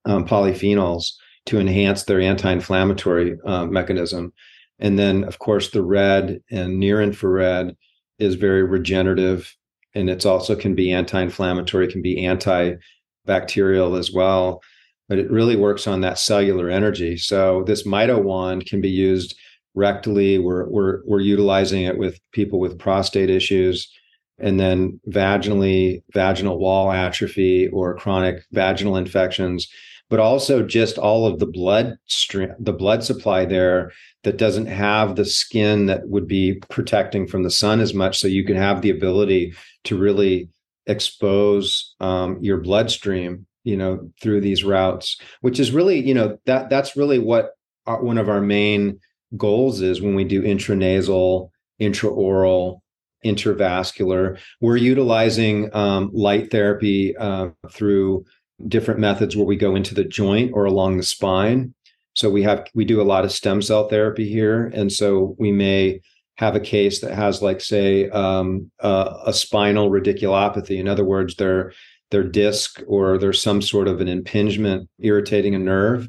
um, 0.05 0.27
polyphenols 0.27 1.13
to 1.45 1.59
enhance 1.59 2.03
their 2.03 2.19
anti 2.19 2.51
inflammatory 2.51 3.37
uh, 3.45 3.65
mechanism. 3.65 4.33
And 4.79 4.99
then, 4.99 5.23
of 5.23 5.39
course, 5.39 5.69
the 5.69 5.83
red 5.83 6.41
and 6.51 6.79
near 6.79 7.01
infrared 7.01 7.75
is 8.19 8.35
very 8.35 8.63
regenerative 8.63 9.55
and 9.95 10.09
it's 10.09 10.25
also 10.25 10.55
can 10.55 10.73
be 10.73 10.91
anti 10.91 11.21
inflammatory, 11.21 11.87
can 11.91 12.01
be 12.01 12.23
antibacterial 12.23 13.97
as 13.97 14.11
well 14.11 14.61
but 15.09 15.19
it 15.19 15.29
really 15.29 15.55
works 15.55 15.87
on 15.87 16.01
that 16.01 16.17
cellular 16.17 16.69
energy. 16.69 17.17
So 17.17 17.63
this 17.65 17.85
Mito 17.85 18.21
wand 18.21 18.65
can 18.65 18.81
be 18.81 18.89
used 18.89 19.35
rectally. 19.75 20.41
We're 20.41 20.67
we're 20.69 21.01
we're 21.05 21.21
utilizing 21.21 21.83
it 21.83 21.97
with 21.97 22.19
people 22.31 22.59
with 22.59 22.79
prostate 22.79 23.29
issues, 23.29 23.91
and 24.39 24.59
then 24.59 24.99
vaginally, 25.07 26.03
vaginal 26.13 26.59
wall 26.59 26.91
atrophy 26.91 27.67
or 27.69 27.95
chronic 27.95 28.43
vaginal 28.51 28.97
infections, 28.97 29.67
but 30.09 30.19
also 30.19 30.63
just 30.63 30.97
all 30.97 31.25
of 31.25 31.39
the 31.39 31.47
blood 31.47 31.97
stream, 32.05 32.53
the 32.59 32.73
blood 32.73 33.03
supply 33.03 33.45
there 33.45 33.91
that 34.23 34.37
doesn't 34.37 34.67
have 34.67 35.15
the 35.15 35.25
skin 35.25 35.87
that 35.87 36.07
would 36.07 36.27
be 36.27 36.61
protecting 36.69 37.27
from 37.27 37.43
the 37.43 37.51
sun 37.51 37.79
as 37.79 37.93
much. 37.93 38.19
So 38.19 38.27
you 38.27 38.45
can 38.45 38.55
have 38.55 38.81
the 38.81 38.89
ability 38.89 39.53
to 39.85 39.97
really 39.97 40.49
expose 40.85 41.95
um, 41.99 42.37
your 42.41 42.57
bloodstream 42.57 43.45
you 43.63 43.77
know 43.77 44.11
through 44.21 44.41
these 44.41 44.63
routes 44.63 45.17
which 45.41 45.59
is 45.59 45.71
really 45.71 45.99
you 46.05 46.13
know 46.13 46.37
that 46.45 46.69
that's 46.69 46.97
really 46.97 47.19
what 47.19 47.51
our, 47.85 48.03
one 48.03 48.17
of 48.17 48.29
our 48.29 48.41
main 48.41 48.99
goals 49.37 49.81
is 49.81 50.01
when 50.01 50.15
we 50.15 50.23
do 50.23 50.41
intranasal 50.41 51.49
intraoral 51.81 52.79
intravascular 53.25 54.37
we're 54.61 54.77
utilizing 54.77 55.73
um, 55.73 56.11
light 56.13 56.51
therapy 56.51 57.15
uh, 57.17 57.47
through 57.71 58.25
different 58.67 58.99
methods 58.99 59.35
where 59.35 59.45
we 59.45 59.55
go 59.55 59.75
into 59.75 59.95
the 59.95 60.03
joint 60.03 60.51
or 60.53 60.65
along 60.65 60.97
the 60.97 61.03
spine. 61.03 61.73
So 62.13 62.29
we 62.29 62.43
have 62.43 62.67
we 62.73 62.85
do 62.85 63.01
a 63.01 63.03
lot 63.03 63.25
of 63.25 63.31
stem 63.31 63.61
cell 63.61 63.87
therapy 63.87 64.29
here 64.29 64.71
and 64.73 64.91
so 64.91 65.35
we 65.39 65.51
may 65.51 66.01
have 66.37 66.55
a 66.55 66.59
case 66.59 67.01
that 67.01 67.13
has 67.13 67.41
like 67.41 67.61
say 67.61 68.09
um, 68.09 68.71
a 68.79 69.31
spinal 69.33 69.89
radiculopathy. 69.89 70.79
In 70.79 70.87
other 70.87 71.05
words 71.05 71.35
they're 71.35 71.73
their 72.11 72.23
disc 72.23 72.81
or 72.87 73.17
there's 73.17 73.41
some 73.41 73.61
sort 73.61 73.87
of 73.87 73.99
an 73.99 74.07
impingement 74.07 74.87
irritating 74.99 75.55
a 75.55 75.59
nerve. 75.59 76.07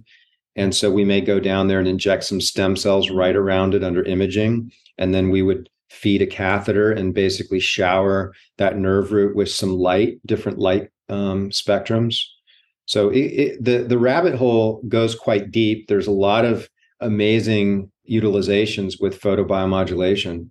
And 0.56 0.74
so 0.74 0.90
we 0.90 1.04
may 1.04 1.20
go 1.20 1.40
down 1.40 1.68
there 1.68 1.78
and 1.78 1.88
inject 1.88 2.24
some 2.24 2.40
stem 2.40 2.76
cells 2.76 3.10
right 3.10 3.34
around 3.34 3.74
it 3.74 3.82
under 3.82 4.04
imaging. 4.04 4.72
And 4.98 5.12
then 5.12 5.30
we 5.30 5.42
would 5.42 5.68
feed 5.90 6.22
a 6.22 6.26
catheter 6.26 6.92
and 6.92 7.14
basically 7.14 7.60
shower 7.60 8.32
that 8.58 8.78
nerve 8.78 9.12
root 9.12 9.36
with 9.36 9.50
some 9.50 9.76
light, 9.76 10.18
different 10.26 10.58
light 10.58 10.90
um, 11.08 11.50
spectrums. 11.50 12.20
So 12.86 13.08
it, 13.08 13.18
it, 13.18 13.64
the 13.64 13.78
the 13.78 13.98
rabbit 13.98 14.34
hole 14.34 14.82
goes 14.88 15.14
quite 15.14 15.50
deep. 15.50 15.88
There's 15.88 16.06
a 16.06 16.12
lot 16.12 16.44
of 16.44 16.68
amazing 17.00 17.90
utilizations 18.10 19.00
with 19.00 19.20
photobiomodulation. 19.20 20.50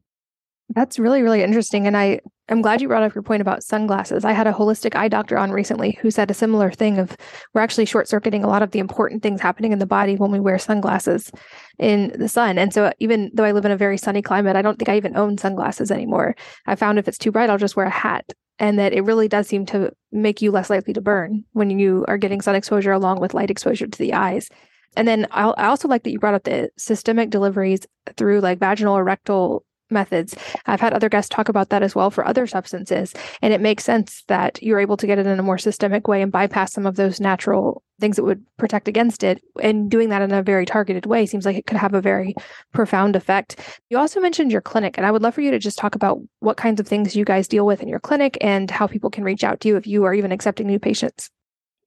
That's 0.70 0.98
really, 0.98 1.22
really 1.22 1.44
interesting. 1.44 1.88
And 1.88 1.96
I 1.96 2.20
I'm 2.50 2.62
glad 2.62 2.82
you 2.82 2.90
brought 2.90 3.04
up 3.04 3.16
your 3.16 3.24
point 3.24 3.42
about 3.42 3.64
sunglasses. 3.64 4.26
I 4.26 4.34
had 4.34 4.48
a 4.48 4.54
holistic 4.54 4.96
eye 4.96 5.08
doctor 5.08 5.38
on 5.38 5.52
recently 5.52 5.98
who 6.02 6.12
said 6.12 6.30
a 6.30 6.34
similar 6.34 6.72
thing 6.72 7.00
of 7.00 7.16
we're 7.54 7.62
actually 7.62 7.86
short 7.86 8.10
circuiting 8.10 8.44
a 8.44 8.50
lot 8.50 8.62
of 8.62 8.72
the 8.72 8.80
important 8.80 9.24
things 9.24 9.40
happening 9.40 9.72
in 9.72 9.80
the 9.80 9.86
body 9.86 10.18
when 10.18 10.30
we 10.30 10.42
wear 10.42 10.60
sunglasses 10.60 11.32
in 11.80 12.14
the 12.20 12.28
sun. 12.28 12.58
And 12.58 12.74
so 12.74 12.86
uh, 12.86 12.92
even 13.00 13.32
though 13.34 13.46
I 13.46 13.54
live 13.54 13.64
in 13.64 13.72
a 13.72 13.78
very 13.78 13.98
sunny 13.98 14.22
climate, 14.22 14.58
I 14.58 14.62
don't 14.62 14.78
think 14.78 14.90
I 14.90 14.98
even 14.98 15.16
own 15.16 15.38
sunglasses 15.38 15.90
anymore. 15.90 16.36
I 16.66 16.76
found 16.76 17.00
if 17.00 17.08
it's 17.08 17.18
too 17.18 17.32
bright, 17.32 17.50
I'll 17.50 17.58
just 17.58 17.78
wear 17.78 17.86
a 17.86 17.90
hat. 17.90 18.34
And 18.60 18.78
that 18.78 18.94
it 18.94 19.02
really 19.02 19.28
does 19.28 19.48
seem 19.48 19.66
to 19.68 19.92
make 20.12 20.42
you 20.42 20.52
less 20.52 20.70
likely 20.70 20.94
to 20.94 21.02
burn 21.02 21.44
when 21.54 21.72
you 21.72 22.06
are 22.08 22.18
getting 22.18 22.40
sun 22.40 22.56
exposure 22.56 22.92
along 22.92 23.20
with 23.20 23.34
light 23.34 23.50
exposure 23.50 23.88
to 23.88 23.98
the 23.98 24.14
eyes. 24.14 24.50
And 24.96 25.08
then 25.08 25.28
I 25.32 25.44
also 25.58 25.88
like 25.88 26.04
that 26.04 26.12
you 26.12 26.20
brought 26.20 26.36
up 26.36 26.44
the 26.44 26.70
systemic 26.78 27.30
deliveries 27.30 27.80
through 28.16 28.42
like 28.42 28.60
vaginal 28.60 28.96
or 28.96 29.04
rectal 29.04 29.66
methods. 29.94 30.36
I've 30.66 30.82
had 30.82 30.94
other 30.94 31.10
guests 31.10 31.30
talk 31.30 31.50
about 31.50 31.70
that 31.70 31.84
as 31.84 31.96
well 31.96 32.12
for 32.12 32.26
other 32.26 32.48
substances. 32.48 33.14
And 33.42 33.54
it 33.54 33.62
makes 33.62 33.84
sense 33.84 34.24
that 34.28 34.62
you're 34.62 34.80
able 34.80 34.98
to 34.98 35.08
get 35.08 35.20
it 35.20 35.28
in 35.28 35.40
a 35.40 35.44
more 35.44 35.58
systemic 35.58 36.08
way 36.08 36.22
and 36.22 36.32
bypass 36.32 36.74
some 36.74 36.86
of 36.86 36.96
those 36.96 37.20
natural 37.20 37.84
things 38.00 38.16
that 38.18 38.24
would 38.24 38.44
protect 38.58 38.88
against 38.88 39.24
it. 39.24 39.42
And 39.62 39.90
doing 39.90 40.10
that 40.10 40.22
in 40.22 40.32
a 40.32 40.44
very 40.44 40.66
targeted 40.66 41.06
way 41.06 41.26
seems 41.26 41.46
like 41.46 41.56
it 41.56 41.66
could 41.66 41.78
have 41.78 41.94
a 41.94 42.02
very 42.02 42.36
profound 42.74 43.16
effect. 43.16 43.60
You 43.90 43.98
also 43.98 44.20
mentioned 44.20 44.52
your 44.52 44.62
clinic, 44.62 44.98
and 44.98 45.06
I 45.06 45.12
would 45.12 45.22
love 45.22 45.36
for 45.36 45.42
you 45.42 45.52
to 45.52 45.60
just 45.60 45.78
talk 45.78 45.96
about 45.96 46.20
what 46.40 46.58
kinds 46.58 46.80
of 46.80 46.88
things 46.88 47.16
you 47.16 47.24
guys 47.24 47.48
deal 47.48 47.66
with 47.66 47.82
in 47.82 47.88
your 47.88 48.00
clinic 48.00 48.38
and 48.42 48.70
how 48.70 48.88
people 48.88 49.10
can 49.10 49.24
reach 49.24 49.44
out 49.44 49.62
to 49.62 49.68
you 49.68 49.78
if 49.78 49.88
you 49.88 50.04
are 50.04 50.14
even 50.14 50.32
accepting 50.32 50.68
new 50.68 50.80
patients. 50.80 51.30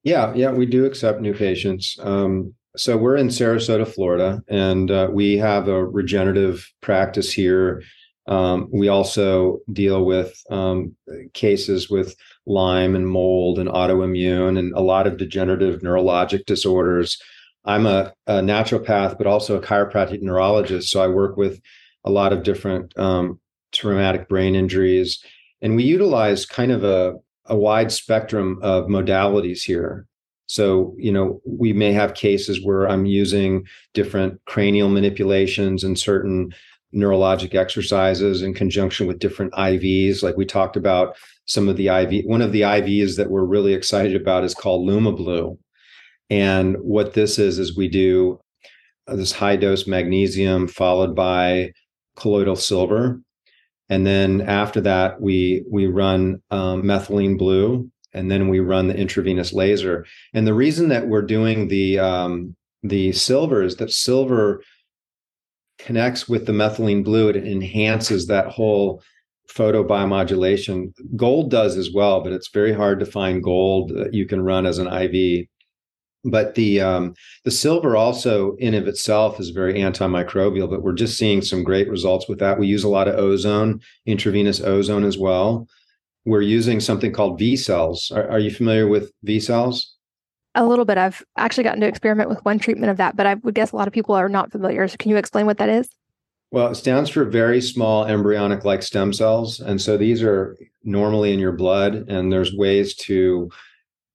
Yeah, 0.05 0.33
yeah, 0.35 0.53
we 0.53 0.67
do 0.67 0.85
accept 0.85 1.21
new 1.21 1.35
patients. 1.35 1.99
Um, 2.01 2.55
so 2.77 2.97
we're 2.97 3.17
in 3.17 3.29
Sarasota, 3.29 3.87
Florida, 3.87 4.43
and 4.49 4.91
uh, 4.91 5.09
we 5.11 5.37
have 5.39 5.69
a 5.69 5.85
regenerative 5.85 6.71
practice 6.81 7.33
here. 7.33 7.83
Um, 8.27 8.69
we 8.73 8.89
also 8.89 9.61
deal 9.73 10.05
with 10.05 10.41
um, 10.51 10.95
cases 11.33 11.89
with 11.89 12.17
Lyme 12.45 12.95
and 12.95 13.09
mold 13.09 13.59
and 13.59 13.69
autoimmune 13.69 14.59
and 14.59 14.73
a 14.75 14.81
lot 14.81 15.07
of 15.07 15.17
degenerative 15.17 15.81
neurologic 15.81 16.45
disorders. 16.45 17.21
I'm 17.65 17.87
a, 17.87 18.13
a 18.27 18.35
naturopath, 18.35 19.19
but 19.19 19.27
also 19.27 19.57
a 19.57 19.61
chiropractic 19.63 20.23
neurologist. 20.23 20.91
So 20.91 21.03
I 21.03 21.09
work 21.09 21.37
with 21.37 21.61
a 22.05 22.11
lot 22.11 22.33
of 22.33 22.43
different 22.43 22.97
um, 22.99 23.41
traumatic 23.73 24.29
brain 24.29 24.55
injuries. 24.55 25.23
And 25.63 25.77
we 25.77 25.85
utilize 25.85 26.47
kind 26.47 26.71
of 26.71 26.85
a, 26.85 27.15
a 27.47 27.57
wide 27.57 27.91
spectrum 27.91 28.59
of 28.63 28.87
modalities 28.87 29.63
here. 29.63 30.07
So, 30.47 30.95
you 30.99 31.13
know, 31.13 31.41
we 31.45 31.73
may 31.73 31.93
have 31.93 32.15
cases 32.15 32.65
where 32.65 32.89
I'm 32.89 33.07
using 33.07 33.67
different 33.95 34.41
cranial 34.47 34.89
manipulations 34.89 35.83
and 35.83 35.99
certain 35.99 36.55
neurologic 36.95 37.55
exercises 37.55 38.43
in 38.43 38.55
conjunction 38.55 39.07
with 39.07 39.19
different 39.19 39.53
IVs. 39.55 40.23
Like 40.23 40.37
we 40.37 40.47
talked 40.47 40.77
about 40.77 41.17
some 41.47 41.69
of 41.69 41.77
the 41.77 41.89
IV, 41.89 42.25
one 42.27 42.43
of 42.43 42.53
the 42.53 42.63
IVs 42.63 43.17
that 43.17 43.31
we're 43.31 43.45
really 43.45 43.75
excited 43.75 44.15
about 44.15 44.45
is 44.45 44.55
called 44.55 44.89
LumaBlue. 44.89 45.59
And 46.31 46.77
what 46.81 47.15
this 47.15 47.39
is, 47.39 47.59
is 47.59 47.77
we 47.77 47.89
do 47.89 48.41
this 49.07 49.33
high 49.33 49.57
dose 49.57 49.87
magnesium 49.87 50.67
followed 50.67 51.15
by 51.15 51.73
colloidal 52.17 52.57
silver. 52.57 53.21
And 53.89 54.05
then 54.05 54.41
after 54.41 54.81
that, 54.81 55.21
we 55.21 55.65
we 55.71 55.87
run 55.87 56.43
um, 56.51 56.83
methylene 56.83 57.39
blue 57.39 57.89
and 58.17 58.31
then 58.31 58.49
we 58.49 58.61
run 58.61 58.89
the 58.89 58.97
intravenous 58.97 59.53
laser. 59.53 60.07
And 60.35 60.47
the 60.47 60.55
reason 60.55 60.89
that 60.89 61.07
we're 61.07 61.23
doing 61.23 61.69
the 61.69 61.99
um, 61.99 62.57
the 62.83 63.13
silver 63.13 63.63
is 63.63 63.77
that 63.77 63.91
silver 63.91 64.63
connects 65.79 66.29
with 66.29 66.47
the 66.47 66.53
methylene 66.53 67.05
blue. 67.05 67.29
It 67.29 67.37
enhances 67.37 68.27
that 68.27 68.49
whole 68.49 69.03
photobiomodulation. 69.51 70.93
Gold 71.17 71.51
does 71.51 71.77
as 71.77 71.93
well, 71.93 72.23
but 72.23 72.33
it's 72.33 72.49
very 72.49 72.73
hard 72.73 72.99
to 73.01 73.07
find 73.07 73.43
gold 73.43 73.91
that 73.91 74.15
you 74.15 74.27
can 74.27 74.41
run 74.41 74.67
as 74.67 74.79
an 74.79 74.89
IV. 74.89 75.47
But 76.25 76.57
the 76.57 76.81
um, 76.81 77.15
the 77.45 77.53
silver 77.53 77.97
also 77.97 78.57
in 78.57 78.75
of 78.75 78.89
itself 78.89 79.39
is 79.39 79.51
very 79.51 79.75
antimicrobial. 79.75 80.69
But 80.69 80.83
we're 80.83 80.93
just 80.93 81.17
seeing 81.17 81.41
some 81.41 81.63
great 81.63 81.89
results 81.89 82.29
with 82.29 82.41
that. 82.41 82.59
We 82.59 82.67
use 82.67 82.83
a 82.83 82.89
lot 82.89 83.07
of 83.07 83.17
ozone, 83.17 83.81
intravenous 84.07 84.61
ozone 84.61 85.05
as 85.05 85.17
well. 85.17 85.69
We're 86.27 86.43
using 86.43 86.81
something 86.81 87.13
called 87.13 87.39
V 87.39 87.57
cells. 87.57 88.11
Are, 88.11 88.29
are 88.29 88.41
you 88.41 88.51
familiar 88.51 88.89
with 88.89 89.13
V 89.23 89.39
cells? 89.39 89.95
A 90.57 90.67
little 90.67 90.85
bit. 90.85 90.99
I've 90.99 91.25
actually 91.37 91.65
gotten 91.65 91.81
to 91.81 91.87
experiment 91.87 92.29
with 92.29 92.45
one 92.45 92.59
treatment 92.59 92.91
of 92.91 92.97
that, 92.97 93.17
but 93.17 93.27
I 93.27 93.35
would 93.35 93.55
guess 93.55 93.71
a 93.71 93.77
lot 93.77 93.87
of 93.87 93.95
people 93.95 94.15
are 94.15 94.29
not 94.29 94.51
familiar. 94.51 94.89
So 94.89 94.97
can 94.99 95.11
you 95.11 95.17
explain 95.17 95.47
what 95.47 95.59
that 95.59 95.69
is? 95.69 95.89
Well, 96.51 96.69
it 96.69 96.75
stands 96.75 97.11
for 97.11 97.25
very 97.25 97.61
small 97.61 98.07
embryonic 98.07 98.65
like 98.65 98.83
stem 98.83 99.13
cells. 99.13 99.61
And 99.61 99.81
so 99.81 99.97
these 99.97 100.23
are 100.23 100.57
normally 100.83 101.33
in 101.33 101.39
your 101.39 101.53
blood, 101.53 102.09
and 102.09 102.33
there's 102.33 102.53
ways 102.55 102.95
to 102.97 103.51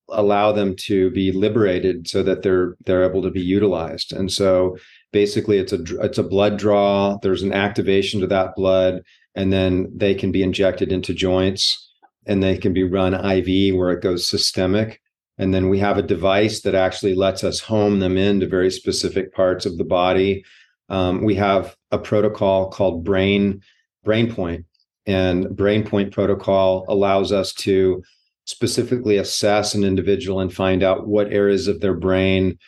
allow 0.10 0.52
them 0.52 0.76
to 0.76 1.12
be 1.12 1.32
liberated 1.32 2.08
so 2.10 2.24
that 2.24 2.42
they're 2.42 2.76
they're 2.86 3.10
able 3.10 3.22
to 3.22 3.32
be 3.32 3.42
utilized. 3.42 4.12
And 4.12 4.30
so 4.30 4.78
basically 5.14 5.60
it's 5.60 5.72
a 5.72 5.82
it's 6.02 6.18
a 6.18 6.24
blood 6.24 6.58
draw, 6.58 7.18
there's 7.22 7.44
an 7.44 7.54
activation 7.54 8.20
to 8.20 8.28
that 8.28 8.56
blood 8.56 9.04
and 9.36 9.54
then 9.54 9.90
they 9.96 10.14
can 10.14 10.32
be 10.32 10.44
injected 10.44 10.92
into 10.92 11.14
joints 11.14 11.91
and 12.32 12.42
they 12.42 12.58
can 12.58 12.74
be 12.74 12.84
run 12.84 13.14
IV 13.14 13.76
where 13.76 13.92
it 13.92 14.02
goes 14.02 14.28
systemic. 14.28 15.02
And 15.38 15.54
then 15.54 15.70
we 15.70 15.80
have 15.80 15.98
a 15.98 16.04
device 16.04 16.62
that 16.62 16.76
actually 16.76 17.16
lets 17.16 17.44
us 17.44 17.60
home 17.60 18.00
them 18.00 18.18
into 18.18 18.48
very 18.48 18.72
specific 18.72 19.34
parts 19.34 19.66
of 19.66 19.78
the 19.78 19.84
body 19.84 20.44
um, 20.92 21.24
we 21.24 21.36
have 21.36 21.74
a 21.92 21.98
protocol 21.98 22.70
called 22.70 23.06
Brain 23.06 23.62
BrainPoint, 24.06 24.66
and 25.06 25.46
BrainPoint 25.46 26.12
protocol 26.12 26.86
allows 26.90 27.32
us 27.32 27.54
to 27.54 28.04
specifically 28.44 29.16
assess 29.16 29.74
an 29.74 29.86
individual 29.86 30.42
and 30.42 30.54
find 30.54 30.84
out 30.84 31.08
what 31.08 31.32
areas 31.32 31.70
of 31.70 31.80
their 31.80 31.94
brain 31.94 32.60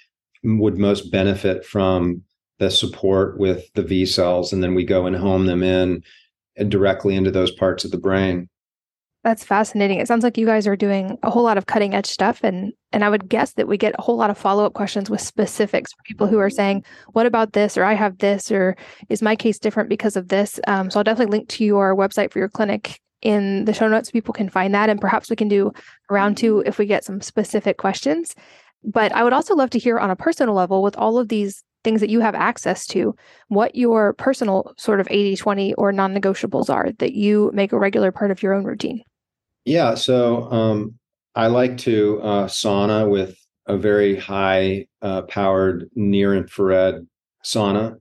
would 0.41 0.77
most 0.77 1.11
benefit 1.11 1.65
from 1.65 2.21
the 2.59 2.71
support 2.71 3.37
with 3.37 3.65
the 3.73 3.83
V 3.83 4.05
cells, 4.05 4.53
and 4.53 4.63
then 4.63 4.73
we 4.73 4.85
go 4.85 5.05
and 5.05 5.17
home 5.17 5.45
them 5.45 5.61
in 5.61 6.01
directly 6.69 7.15
into 7.15 7.31
those 7.31 7.51
parts 7.51 7.83
of 7.83 7.91
the 7.91 7.97
brain. 7.97 8.47
That's 9.23 9.45
fascinating. 9.45 9.99
It 9.99 10.07
sounds 10.09 10.23
like 10.23 10.37
you 10.37 10.45
guys 10.45 10.67
are 10.67 10.75
doing 10.75 11.17
a 11.23 11.29
whole 11.29 11.43
lot 11.43 11.57
of 11.57 11.65
cutting 11.65 11.93
edge 11.93 12.07
stuff 12.07 12.43
and 12.43 12.73
and 12.91 13.05
I 13.05 13.09
would 13.09 13.29
guess 13.29 13.53
that 13.53 13.67
we 13.67 13.77
get 13.77 13.95
a 13.97 14.01
whole 14.01 14.17
lot 14.17 14.29
of 14.29 14.37
follow-up 14.37 14.73
questions 14.73 15.09
with 15.09 15.21
specifics 15.21 15.93
for 15.93 16.03
people 16.03 16.27
who 16.27 16.39
are 16.39 16.49
saying, 16.49 16.83
"What 17.13 17.25
about 17.25 17.53
this?" 17.53 17.77
or 17.77 17.85
"I 17.85 17.93
have 17.93 18.17
this," 18.17 18.51
or 18.51 18.75
"Is 19.09 19.21
my 19.21 19.35
case 19.35 19.59
different 19.59 19.89
because 19.89 20.17
of 20.17 20.27
this?" 20.27 20.59
Um, 20.67 20.91
so 20.91 20.99
I'll 20.99 21.03
definitely 21.05 21.37
link 21.37 21.49
to 21.49 21.63
your 21.65 21.95
website 21.95 22.31
for 22.31 22.39
your 22.39 22.49
clinic 22.49 22.99
in 23.21 23.63
the 23.65 23.73
show 23.73 23.87
notes. 23.87 24.11
People 24.11 24.33
can 24.33 24.49
find 24.49 24.75
that, 24.75 24.89
and 24.89 24.99
perhaps 24.99 25.29
we 25.29 25.37
can 25.37 25.47
do 25.47 25.71
round 26.09 26.37
two 26.37 26.61
if 26.65 26.77
we 26.77 26.85
get 26.85 27.05
some 27.05 27.21
specific 27.21 27.77
questions. 27.77 28.35
But 28.83 29.13
I 29.13 29.23
would 29.23 29.33
also 29.33 29.55
love 29.55 29.69
to 29.71 29.79
hear 29.79 29.97
on 29.99 30.11
a 30.11 30.15
personal 30.17 30.53
level 30.53 30.83
with 30.83 30.97
all 30.97 31.17
of 31.17 31.29
these 31.29 31.63
things 31.83 32.01
that 32.01 32.09
you 32.09 32.19
have 32.19 32.35
access 32.35 32.85
to, 32.87 33.15
what 33.47 33.75
your 33.75 34.13
personal 34.13 34.73
sort 34.77 34.99
of 34.99 35.07
80 35.09 35.37
20 35.37 35.73
or 35.75 35.91
non 35.93 36.13
negotiables 36.13 36.69
are 36.69 36.91
that 36.99 37.13
you 37.13 37.51
make 37.53 37.71
a 37.71 37.79
regular 37.79 38.11
part 38.11 38.31
of 38.31 38.43
your 38.43 38.53
own 38.53 38.65
routine. 38.65 39.01
Yeah. 39.65 39.95
So 39.95 40.51
um, 40.51 40.99
I 41.35 41.47
like 41.47 41.77
to 41.79 42.19
uh, 42.21 42.47
sauna 42.47 43.09
with 43.09 43.37
a 43.65 43.77
very 43.77 44.17
high 44.17 44.87
uh, 45.01 45.23
powered 45.23 45.89
near 45.95 46.35
infrared 46.35 47.07
sauna. 47.45 47.97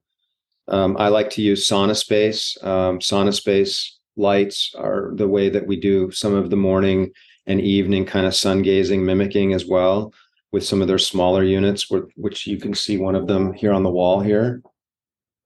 Um, 0.69 0.97
I 0.99 1.09
like 1.09 1.31
to 1.31 1.43
use 1.43 1.69
SaunaSpace. 1.69 2.63
Um, 2.65 2.99
SaunaSpace 2.99 3.91
lights 4.17 4.75
are 4.77 5.13
the 5.15 5.29
way 5.29 5.49
that 5.49 5.67
we 5.67 5.77
do 5.79 6.11
some 6.11 6.35
of 6.35 6.51
the 6.51 6.57
morning 6.57 7.13
and 7.47 7.61
evening 7.61 8.05
kind 8.07 8.27
of 8.27 8.35
sun 8.35 8.63
gazing 8.63 9.05
mimicking 9.05 9.53
as 9.53 9.67
well 9.67 10.13
with 10.53 10.65
some 10.65 10.83
of 10.83 10.89
their 10.89 10.99
smaller 10.99 11.43
units, 11.43 11.91
which 12.17 12.47
you 12.47 12.59
can 12.59 12.75
see 12.75 12.99
one 12.99 13.15
of 13.15 13.27
them 13.27 13.53
here 13.53 13.73
on 13.73 13.83
the 13.83 13.91
wall 13.91 14.21
here. 14.21 14.63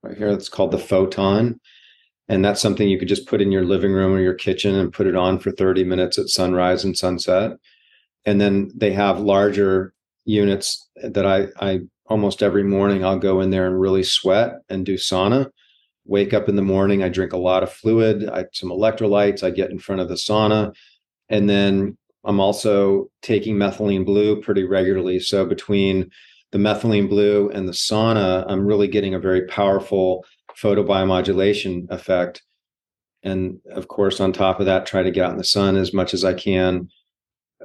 Right 0.02 0.16
here, 0.16 0.28
it's 0.28 0.48
called 0.48 0.72
the 0.72 0.78
photon 0.78 1.60
and 2.28 2.44
that's 2.44 2.60
something 2.60 2.88
you 2.88 2.98
could 2.98 3.08
just 3.08 3.26
put 3.26 3.40
in 3.40 3.52
your 3.52 3.64
living 3.64 3.92
room 3.92 4.12
or 4.12 4.20
your 4.20 4.34
kitchen 4.34 4.74
and 4.74 4.92
put 4.92 5.06
it 5.06 5.14
on 5.14 5.38
for 5.38 5.52
30 5.52 5.84
minutes 5.84 6.18
at 6.18 6.28
sunrise 6.28 6.84
and 6.84 6.96
sunset. 6.96 7.52
And 8.24 8.40
then 8.40 8.70
they 8.74 8.92
have 8.92 9.20
larger 9.20 9.94
units 10.24 10.88
that 10.96 11.24
i 11.24 11.46
i 11.60 11.80
almost 12.06 12.42
every 12.42 12.64
morning 12.64 13.04
i'll 13.04 13.18
go 13.18 13.40
in 13.40 13.50
there 13.50 13.66
and 13.66 13.80
really 13.80 14.02
sweat 14.02 14.54
and 14.68 14.84
do 14.84 14.94
sauna. 14.94 15.48
Wake 16.04 16.34
up 16.34 16.48
in 16.48 16.56
the 16.56 16.62
morning 16.62 17.02
i 17.02 17.08
drink 17.08 17.32
a 17.32 17.38
lot 17.38 17.62
of 17.62 17.72
fluid 17.72 18.28
i 18.28 18.44
some 18.52 18.70
electrolytes 18.70 19.44
i 19.44 19.50
get 19.50 19.70
in 19.70 19.78
front 19.78 20.00
of 20.00 20.08
the 20.08 20.14
sauna. 20.14 20.74
And 21.28 21.48
then 21.48 21.96
i'm 22.24 22.40
also 22.40 23.08
taking 23.22 23.54
methylene 23.54 24.04
blue 24.04 24.42
pretty 24.42 24.64
regularly. 24.64 25.20
So 25.20 25.46
between 25.46 26.10
the 26.50 26.58
methylene 26.58 27.08
blue 27.08 27.48
and 27.50 27.68
the 27.68 27.72
sauna 27.72 28.44
i'm 28.48 28.66
really 28.66 28.88
getting 28.88 29.14
a 29.14 29.20
very 29.20 29.46
powerful 29.46 30.24
photobiomodulation 30.60 31.90
effect. 31.90 32.42
And 33.22 33.58
of 33.72 33.88
course, 33.88 34.20
on 34.20 34.32
top 34.32 34.60
of 34.60 34.66
that, 34.66 34.86
try 34.86 35.02
to 35.02 35.10
get 35.10 35.24
out 35.24 35.32
in 35.32 35.38
the 35.38 35.44
sun 35.44 35.76
as 35.76 35.92
much 35.92 36.14
as 36.14 36.24
I 36.24 36.34
can. 36.34 36.88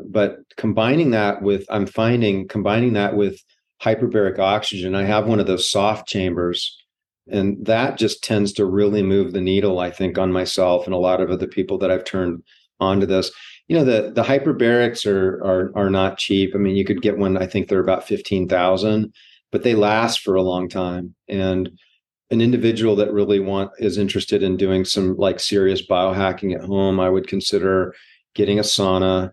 But 0.06 0.38
combining 0.58 1.12
that 1.12 1.42
with, 1.42 1.66
I'm 1.70 1.86
finding 1.86 2.48
combining 2.48 2.94
that 2.94 3.16
with 3.16 3.39
hyperbaric 3.82 4.39
oxygen, 4.39 4.96
I 4.96 5.04
have 5.04 5.28
one 5.28 5.39
of 5.39 5.48
those 5.48 5.70
soft 5.70 6.08
chambers. 6.08 6.78
And 7.30 7.66
that 7.66 7.98
just 7.98 8.24
tends 8.24 8.52
to 8.54 8.66
really 8.66 9.04
move 9.04 9.32
the 9.32 9.42
needle, 9.42 9.80
I 9.80 9.92
think, 9.92 10.18
on 10.18 10.32
myself 10.32 10.86
and 10.86 10.94
a 10.94 10.98
lot 10.98 11.22
of 11.22 11.30
other 11.30 11.48
people 11.48 11.78
that 11.80 11.92
I've 11.92 12.04
turned 12.04 12.44
onto 12.80 13.06
this. 13.06 13.32
You 13.68 13.78
know, 13.78 13.86
the 13.86 14.12
the 14.12 14.24
hyperbarics 14.24 15.06
are 15.06 15.42
are 15.44 15.72
are 15.76 15.89
not 15.89 16.18
cheap. 16.18 16.54
I 16.56 16.58
mean, 16.58 16.76
you 16.76 16.84
could 16.84 17.02
get 17.02 17.18
one, 17.18 17.38
I 17.38 17.46
think 17.46 17.68
they're 17.68 17.80
about 17.80 18.08
fifteen 18.08 18.50
thousand, 18.50 19.14
but 19.52 19.64
they 19.64 19.76
last 19.76 20.22
for 20.22 20.36
a 20.36 20.42
long 20.42 20.68
time. 20.68 21.16
And 21.28 21.70
an 22.32 22.42
individual 22.42 22.96
that 22.96 23.12
really 23.12 23.40
want 23.40 23.72
is 23.78 23.98
interested 23.98 24.42
in 24.42 24.56
doing 24.56 24.86
some 24.86 25.18
like 25.18 25.40
serious 25.40 25.86
biohacking 25.86 26.56
at 26.56 26.64
home, 26.64 27.00
I 27.00 27.10
would 27.10 27.28
consider 27.28 27.94
getting 28.34 28.58
a 28.58 28.64
sauna, 28.64 29.32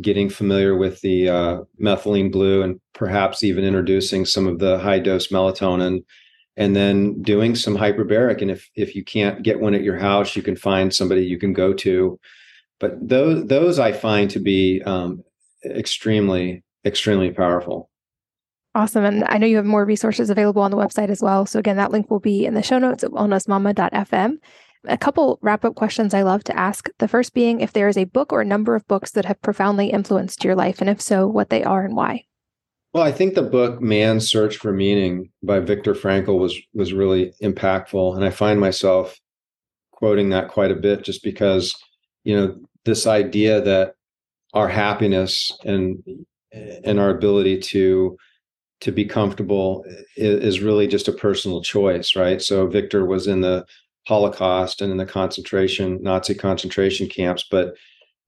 getting 0.00 0.30
familiar 0.30 0.74
with 0.74 1.02
the 1.02 1.28
uh, 1.28 1.60
methylene 1.80 2.32
blue, 2.32 2.62
and 2.62 2.80
perhaps 2.94 3.44
even 3.44 3.64
introducing 3.64 4.24
some 4.24 4.46
of 4.46 4.58
the 4.58 4.78
high 4.78 4.98
dose 4.98 5.28
melatonin, 5.28 6.02
and 6.56 6.74
then 6.74 7.20
doing 7.22 7.54
some 7.54 7.76
hyperbaric. 7.76 8.40
And 8.40 8.50
if 8.50 8.70
if 8.74 8.96
you 8.96 9.04
can't 9.04 9.42
get 9.42 9.60
one 9.60 9.74
at 9.74 9.82
your 9.82 9.98
house, 9.98 10.34
you 10.34 10.42
can 10.42 10.56
find 10.56 10.94
somebody 10.94 11.26
you 11.26 11.38
can 11.38 11.52
go 11.52 11.74
to. 11.74 12.18
But 12.80 12.92
those 13.06 13.46
those 13.46 13.78
I 13.78 13.92
find 13.92 14.30
to 14.30 14.40
be 14.40 14.82
um, 14.86 15.22
extremely 15.64 16.64
extremely 16.86 17.32
powerful. 17.32 17.90
Awesome. 18.74 19.04
And 19.04 19.24
I 19.28 19.38
know 19.38 19.46
you 19.46 19.56
have 19.56 19.64
more 19.64 19.84
resources 19.84 20.30
available 20.30 20.62
on 20.62 20.72
the 20.72 20.76
website 20.76 21.08
as 21.08 21.22
well. 21.22 21.46
So, 21.46 21.58
again, 21.60 21.76
that 21.76 21.92
link 21.92 22.10
will 22.10 22.20
be 22.20 22.44
in 22.44 22.54
the 22.54 22.62
show 22.62 22.78
notes 22.78 23.04
at 23.04 23.12
wellnessmama.fm. 23.12 24.38
A 24.86 24.98
couple 24.98 25.38
wrap 25.42 25.64
up 25.64 25.76
questions 25.76 26.12
I 26.12 26.22
love 26.22 26.44
to 26.44 26.58
ask. 26.58 26.88
The 26.98 27.08
first 27.08 27.34
being 27.34 27.60
if 27.60 27.72
there 27.72 27.88
is 27.88 27.96
a 27.96 28.04
book 28.04 28.32
or 28.32 28.40
a 28.40 28.46
number 28.46 28.74
of 28.74 28.86
books 28.88 29.12
that 29.12 29.24
have 29.24 29.40
profoundly 29.40 29.90
influenced 29.90 30.44
your 30.44 30.54
life, 30.54 30.80
and 30.80 30.90
if 30.90 31.00
so, 31.00 31.26
what 31.26 31.50
they 31.50 31.62
are 31.62 31.84
and 31.84 31.96
why. 31.96 32.24
Well, 32.92 33.02
I 33.02 33.12
think 33.12 33.34
the 33.34 33.42
book 33.42 33.80
Man's 33.80 34.28
Search 34.28 34.56
for 34.56 34.72
Meaning 34.72 35.30
by 35.42 35.60
Viktor 35.60 35.94
Frankl 35.94 36.38
was 36.38 36.58
was 36.74 36.92
really 36.92 37.32
impactful. 37.42 38.16
And 38.16 38.24
I 38.24 38.30
find 38.30 38.60
myself 38.60 39.18
quoting 39.92 40.30
that 40.30 40.48
quite 40.48 40.70
a 40.70 40.76
bit 40.76 41.02
just 41.02 41.22
because, 41.22 41.74
you 42.24 42.36
know, 42.36 42.56
this 42.84 43.06
idea 43.06 43.60
that 43.62 43.94
our 44.52 44.68
happiness 44.68 45.50
and 45.64 46.02
and 46.52 47.00
our 47.00 47.10
ability 47.10 47.58
to 47.58 48.16
to 48.84 48.92
be 48.92 49.04
comfortable 49.06 49.82
is, 50.14 50.60
really 50.60 50.86
just 50.86 51.08
a 51.08 51.12
personal 51.12 51.62
choice, 51.62 52.14
right? 52.14 52.42
So 52.42 52.66
Victor 52.66 53.06
was 53.06 53.26
in 53.26 53.40
the 53.40 53.64
Holocaust 54.06 54.82
and 54.82 54.92
in 54.92 54.98
the 54.98 55.06
concentration 55.06 56.02
Nazi 56.02 56.34
concentration 56.34 57.08
camps, 57.08 57.46
but 57.50 57.74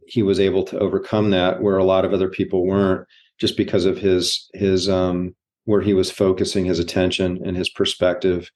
he 0.06 0.22
was 0.22 0.40
able 0.40 0.64
to 0.64 0.78
overcome 0.78 1.28
that 1.30 1.62
where 1.62 1.76
a 1.76 1.84
lot 1.84 2.06
of 2.06 2.14
other 2.14 2.30
people 2.30 2.64
weren't, 2.64 3.06
just 3.38 3.58
because 3.58 3.84
of 3.84 3.98
his 3.98 4.48
his 4.54 4.88
um, 4.88 5.36
where 5.66 5.82
he 5.82 5.92
was 5.92 6.10
focusing 6.10 6.64
his 6.64 6.78
attention 6.78 7.38
and 7.44 7.54
his 7.54 7.68
perspective. 7.68 8.50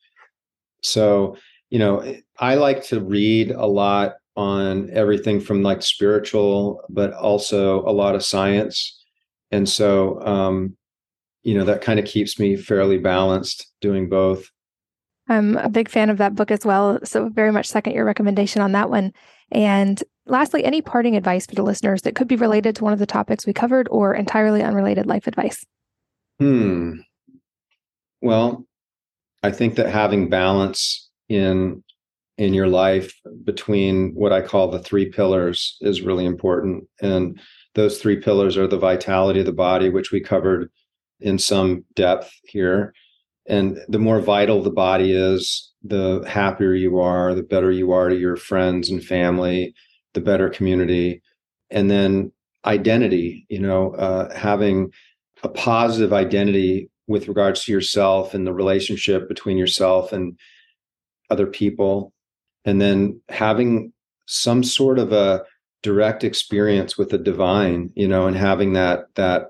So 0.82 1.36
you 1.68 1.78
know, 1.78 2.16
I 2.38 2.54
like 2.54 2.82
to 2.84 3.00
read 3.00 3.50
a 3.50 3.66
lot 3.66 4.14
on 4.36 4.88
everything 4.90 5.38
from 5.38 5.62
like 5.62 5.82
spiritual, 5.82 6.82
but 6.88 7.12
also 7.12 7.82
a 7.86 7.92
lot 7.92 8.14
of 8.14 8.24
science. 8.24 9.04
And 9.50 9.68
so 9.68 10.18
um, 10.22 10.76
you 11.42 11.54
know 11.54 11.64
that 11.64 11.82
kind 11.82 11.98
of 11.98 12.04
keeps 12.04 12.38
me 12.38 12.56
fairly 12.56 12.98
balanced 12.98 13.70
doing 13.80 14.08
both. 14.08 14.48
I'm 15.28 15.56
a 15.56 15.68
big 15.68 15.88
fan 15.88 16.10
of 16.10 16.18
that 16.18 16.34
book 16.34 16.50
as 16.50 16.64
well 16.64 16.98
so 17.04 17.28
very 17.28 17.52
much 17.52 17.66
second 17.66 17.94
your 17.94 18.04
recommendation 18.04 18.62
on 18.62 18.72
that 18.72 18.90
one. 18.90 19.12
And 19.52 20.02
lastly 20.26 20.64
any 20.64 20.82
parting 20.82 21.16
advice 21.16 21.46
for 21.46 21.54
the 21.54 21.62
listeners 21.62 22.02
that 22.02 22.14
could 22.14 22.28
be 22.28 22.36
related 22.36 22.76
to 22.76 22.84
one 22.84 22.92
of 22.92 22.98
the 22.98 23.06
topics 23.06 23.46
we 23.46 23.52
covered 23.52 23.88
or 23.90 24.14
entirely 24.14 24.62
unrelated 24.62 25.06
life 25.06 25.26
advice? 25.26 25.64
Hmm. 26.38 26.98
Well 28.20 28.66
i 29.42 29.50
think 29.50 29.76
that 29.76 29.88
having 29.88 30.28
balance 30.28 31.08
in 31.28 31.82
in 32.36 32.52
your 32.52 32.68
life 32.68 33.14
between 33.44 34.12
what 34.14 34.32
i 34.32 34.40
call 34.42 34.68
the 34.68 34.78
three 34.78 35.08
pillars 35.08 35.76
is 35.80 36.02
really 36.02 36.24
important. 36.24 36.84
And 37.00 37.38
those 37.74 37.98
three 37.98 38.16
pillars 38.16 38.56
are 38.56 38.66
the 38.66 38.78
vitality 38.78 39.40
of 39.40 39.46
the 39.46 39.52
body 39.52 39.88
which 39.88 40.10
we 40.10 40.20
covered 40.20 40.70
in 41.20 41.38
some 41.38 41.84
depth 41.94 42.32
here. 42.44 42.94
And 43.46 43.78
the 43.88 43.98
more 43.98 44.20
vital 44.20 44.62
the 44.62 44.70
body 44.70 45.12
is, 45.12 45.72
the 45.82 46.24
happier 46.28 46.74
you 46.74 47.00
are, 47.00 47.34
the 47.34 47.42
better 47.42 47.72
you 47.72 47.92
are 47.92 48.08
to 48.08 48.16
your 48.16 48.36
friends 48.36 48.90
and 48.90 49.02
family, 49.02 49.74
the 50.14 50.20
better 50.20 50.48
community. 50.48 51.22
And 51.70 51.90
then 51.90 52.32
identity, 52.64 53.46
you 53.48 53.58
know, 53.58 53.94
uh, 53.94 54.34
having 54.36 54.92
a 55.42 55.48
positive 55.48 56.12
identity 56.12 56.90
with 57.06 57.28
regards 57.28 57.64
to 57.64 57.72
yourself 57.72 58.34
and 58.34 58.46
the 58.46 58.52
relationship 58.52 59.28
between 59.28 59.56
yourself 59.56 60.12
and 60.12 60.38
other 61.30 61.46
people. 61.46 62.12
And 62.64 62.80
then 62.80 63.20
having 63.30 63.92
some 64.26 64.62
sort 64.62 64.98
of 64.98 65.12
a 65.12 65.42
direct 65.82 66.22
experience 66.24 66.98
with 66.98 67.08
the 67.08 67.18
divine, 67.18 67.90
you 67.94 68.06
know, 68.06 68.26
and 68.26 68.36
having 68.36 68.74
that, 68.74 69.06
that, 69.14 69.46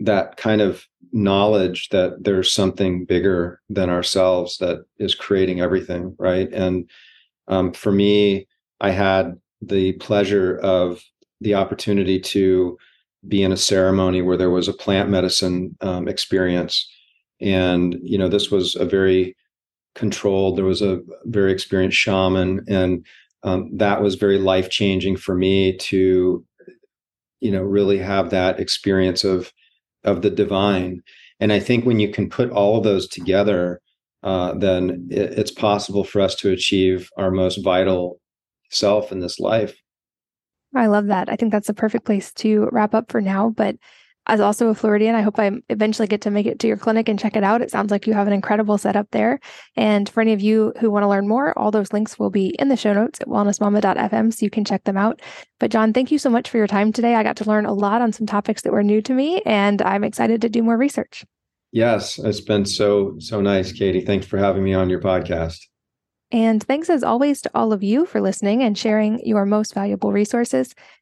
that 0.00 0.36
kind 0.36 0.60
of 0.60 0.86
knowledge 1.12 1.88
that 1.88 2.22
there's 2.22 2.52
something 2.52 3.04
bigger 3.04 3.60
than 3.70 3.90
ourselves 3.90 4.58
that 4.58 4.84
is 4.98 5.14
creating 5.14 5.60
everything 5.60 6.14
right? 6.18 6.52
And 6.52 6.88
um, 7.48 7.72
for 7.72 7.92
me 7.92 8.46
i 8.80 8.90
had 8.90 9.38
the 9.62 9.92
pleasure 9.94 10.58
of 10.58 11.02
the 11.40 11.54
opportunity 11.54 12.20
to 12.20 12.76
be 13.26 13.42
in 13.42 13.52
a 13.52 13.56
ceremony 13.56 14.22
where 14.22 14.36
there 14.36 14.50
was 14.50 14.68
a 14.68 14.72
plant 14.72 15.10
medicine 15.10 15.76
um, 15.80 16.06
experience. 16.06 16.88
And 17.40 17.98
you 18.02 18.18
know 18.18 18.28
this 18.28 18.50
was 18.50 18.76
a 18.76 18.84
very 18.84 19.36
controlled 19.94 20.56
there 20.56 20.64
was 20.64 20.82
a 20.82 21.00
very 21.24 21.50
experienced 21.50 21.96
shaman 21.96 22.64
and 22.68 23.04
um, 23.42 23.68
that 23.76 24.00
was 24.00 24.14
very 24.14 24.38
life 24.38 24.70
changing 24.70 25.16
for 25.16 25.34
me 25.34 25.76
to 25.76 26.44
you 27.40 27.50
know 27.50 27.62
really 27.62 27.98
have 27.98 28.30
that 28.30 28.60
experience 28.60 29.24
of 29.24 29.52
of 30.04 30.22
the 30.22 30.30
divine. 30.30 31.02
And 31.40 31.52
I 31.52 31.60
think 31.60 31.84
when 31.84 32.00
you 32.00 32.10
can 32.10 32.28
put 32.28 32.50
all 32.50 32.78
of 32.78 32.84
those 32.84 33.08
together, 33.08 33.80
uh, 34.22 34.54
then 34.54 35.08
it, 35.10 35.38
it's 35.38 35.50
possible 35.50 36.04
for 36.04 36.20
us 36.20 36.34
to 36.36 36.50
achieve 36.50 37.10
our 37.16 37.30
most 37.30 37.62
vital 37.62 38.20
self 38.70 39.12
in 39.12 39.20
this 39.20 39.38
life. 39.38 39.76
I 40.74 40.86
love 40.86 41.06
that. 41.06 41.30
I 41.30 41.36
think 41.36 41.52
that's 41.52 41.68
a 41.68 41.74
perfect 41.74 42.04
place 42.04 42.32
to 42.34 42.68
wrap 42.72 42.94
up 42.94 43.10
for 43.10 43.20
now. 43.20 43.50
But 43.50 43.76
as 44.28 44.40
also 44.40 44.68
a 44.68 44.74
Floridian, 44.74 45.14
I 45.14 45.22
hope 45.22 45.38
I 45.38 45.50
eventually 45.70 46.06
get 46.06 46.20
to 46.22 46.30
make 46.30 46.46
it 46.46 46.58
to 46.60 46.66
your 46.66 46.76
clinic 46.76 47.08
and 47.08 47.18
check 47.18 47.34
it 47.34 47.42
out. 47.42 47.62
It 47.62 47.70
sounds 47.70 47.90
like 47.90 48.06
you 48.06 48.12
have 48.12 48.26
an 48.26 48.32
incredible 48.32 48.76
setup 48.76 49.10
there. 49.10 49.40
And 49.74 50.08
for 50.08 50.20
any 50.20 50.34
of 50.34 50.40
you 50.42 50.72
who 50.80 50.90
want 50.90 51.02
to 51.02 51.08
learn 51.08 51.26
more, 51.26 51.58
all 51.58 51.70
those 51.70 51.92
links 51.92 52.18
will 52.18 52.30
be 52.30 52.48
in 52.58 52.68
the 52.68 52.76
show 52.76 52.92
notes 52.92 53.20
at 53.20 53.28
wellnessmama.fm 53.28 54.32
so 54.32 54.44
you 54.44 54.50
can 54.50 54.64
check 54.64 54.84
them 54.84 54.98
out. 54.98 55.22
But 55.58 55.70
John, 55.70 55.92
thank 55.92 56.10
you 56.10 56.18
so 56.18 56.28
much 56.28 56.50
for 56.50 56.58
your 56.58 56.66
time 56.66 56.92
today. 56.92 57.14
I 57.14 57.22
got 57.22 57.36
to 57.38 57.48
learn 57.48 57.64
a 57.64 57.72
lot 57.72 58.02
on 58.02 58.12
some 58.12 58.26
topics 58.26 58.62
that 58.62 58.72
were 58.72 58.82
new 58.82 59.00
to 59.02 59.14
me, 59.14 59.40
and 59.46 59.80
I'm 59.82 60.04
excited 60.04 60.42
to 60.42 60.48
do 60.48 60.62
more 60.62 60.76
research. 60.76 61.24
Yes, 61.72 62.18
it's 62.18 62.40
been 62.40 62.64
so, 62.64 63.16
so 63.18 63.40
nice, 63.40 63.72
Katie. 63.72 64.04
Thanks 64.04 64.26
for 64.26 64.38
having 64.38 64.62
me 64.62 64.74
on 64.74 64.90
your 64.90 65.00
podcast. 65.00 65.58
And 66.30 66.62
thanks 66.62 66.90
as 66.90 67.02
always 67.02 67.40
to 67.42 67.50
all 67.54 67.72
of 67.72 67.82
you 67.82 68.04
for 68.04 68.20
listening 68.20 68.62
and 68.62 68.76
sharing 68.76 69.24
your 69.26 69.46
most 69.46 69.72
valuable 69.72 70.12
resources 70.12 70.74